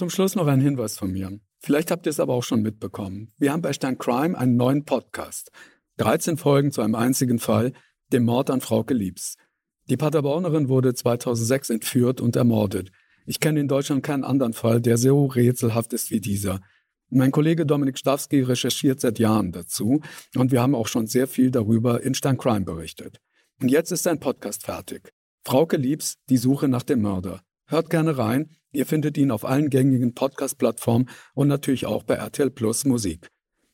Zum 0.00 0.08
Schluss 0.08 0.34
noch 0.34 0.46
ein 0.46 0.62
Hinweis 0.62 0.96
von 0.96 1.12
mir. 1.12 1.38
Vielleicht 1.58 1.90
habt 1.90 2.06
ihr 2.06 2.10
es 2.10 2.20
aber 2.20 2.32
auch 2.32 2.42
schon 2.42 2.62
mitbekommen. 2.62 3.28
Wir 3.36 3.52
haben 3.52 3.60
bei 3.60 3.74
Stern 3.74 3.98
Crime 3.98 4.36
einen 4.38 4.56
neuen 4.56 4.86
Podcast. 4.86 5.50
13 5.98 6.38
Folgen 6.38 6.72
zu 6.72 6.80
einem 6.80 6.94
einzigen 6.94 7.38
Fall, 7.38 7.74
dem 8.10 8.24
Mord 8.24 8.48
an 8.48 8.62
Frauke 8.62 8.94
Liebs. 8.94 9.36
Die 9.90 9.96
Paderbornerin 9.96 10.68
wurde 10.68 10.94
2006 10.94 11.70
entführt 11.70 12.20
und 12.20 12.36
ermordet. 12.36 12.92
Ich 13.26 13.40
kenne 13.40 13.58
in 13.58 13.66
Deutschland 13.66 14.04
keinen 14.04 14.22
anderen 14.22 14.52
Fall, 14.52 14.80
der 14.80 14.96
so 14.96 15.26
rätselhaft 15.26 15.92
ist 15.92 16.12
wie 16.12 16.20
dieser. 16.20 16.60
Mein 17.08 17.32
Kollege 17.32 17.66
Dominik 17.66 17.98
Stawski 17.98 18.42
recherchiert 18.42 19.00
seit 19.00 19.18
Jahren 19.18 19.50
dazu 19.50 20.00
und 20.36 20.52
wir 20.52 20.62
haben 20.62 20.76
auch 20.76 20.86
schon 20.86 21.08
sehr 21.08 21.26
viel 21.26 21.50
darüber 21.50 22.04
in 22.04 22.14
Stein 22.14 22.38
Crime 22.38 22.60
berichtet. 22.60 23.18
Und 23.60 23.68
jetzt 23.68 23.90
ist 23.90 24.04
sein 24.04 24.20
Podcast 24.20 24.64
fertig. 24.64 25.12
Frauke 25.44 25.76
Liebs, 25.76 26.18
die 26.28 26.36
Suche 26.36 26.68
nach 26.68 26.84
dem 26.84 27.02
Mörder. 27.02 27.42
Hört 27.66 27.90
gerne 27.90 28.16
rein. 28.16 28.50
Ihr 28.70 28.86
findet 28.86 29.18
ihn 29.18 29.32
auf 29.32 29.44
allen 29.44 29.70
gängigen 29.70 30.14
Podcast-Plattformen 30.14 31.08
und 31.34 31.48
natürlich 31.48 31.86
auch 31.86 32.04
bei 32.04 32.14
RTL 32.14 32.50
Plus 32.50 32.84
Musik. 32.84 33.28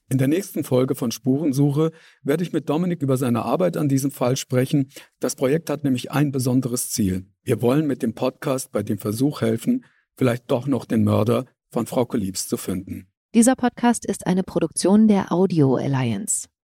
In 0.09 0.19
der 0.19 0.29
nächsten 0.29 0.63
Folge 0.63 0.95
von 0.95 1.11
Spurensuche 1.11 1.91
werde 2.23 2.45
ich 2.45 2.53
mit 2.53 2.69
Dominik 2.69 3.03
über 3.03 3.17
seine 3.17 3.45
Arbeit 3.45 3.77
an 3.77 3.89
diesem 3.89 4.13
Fall 4.13 4.37
sprechen. 4.37 4.89
Das 5.19 5.35
Projekt 5.35 5.69
hat 5.69 5.83
nämlich 5.83 6.13
ein 6.13 6.31
besonderes 6.31 6.91
Ziel. 6.91 7.27
Wir 7.43 7.61
wollen 7.61 7.89
mit 7.89 8.03
dem 8.03 8.15
Podcast 8.15 8.71
bei 8.71 8.85
dem 8.85 8.99
Versuch 8.99 9.41
helfen, 9.41 9.85
vielleicht 10.17 10.49
doch 10.51 10.69
noch 10.69 10.85
den 10.85 11.03
Mörder 11.03 11.47
von 11.71 11.87
Frau 11.87 12.07
Liebs 12.13 12.47
zu 12.47 12.57
finden. 12.57 13.09
Dieser 13.35 13.57
Podcast 13.57 14.07
ist 14.07 14.29
eine 14.29 14.45
Produktion 14.45 15.09
der 15.09 15.33
Audio 15.33 15.75
Alliance. 15.75 16.47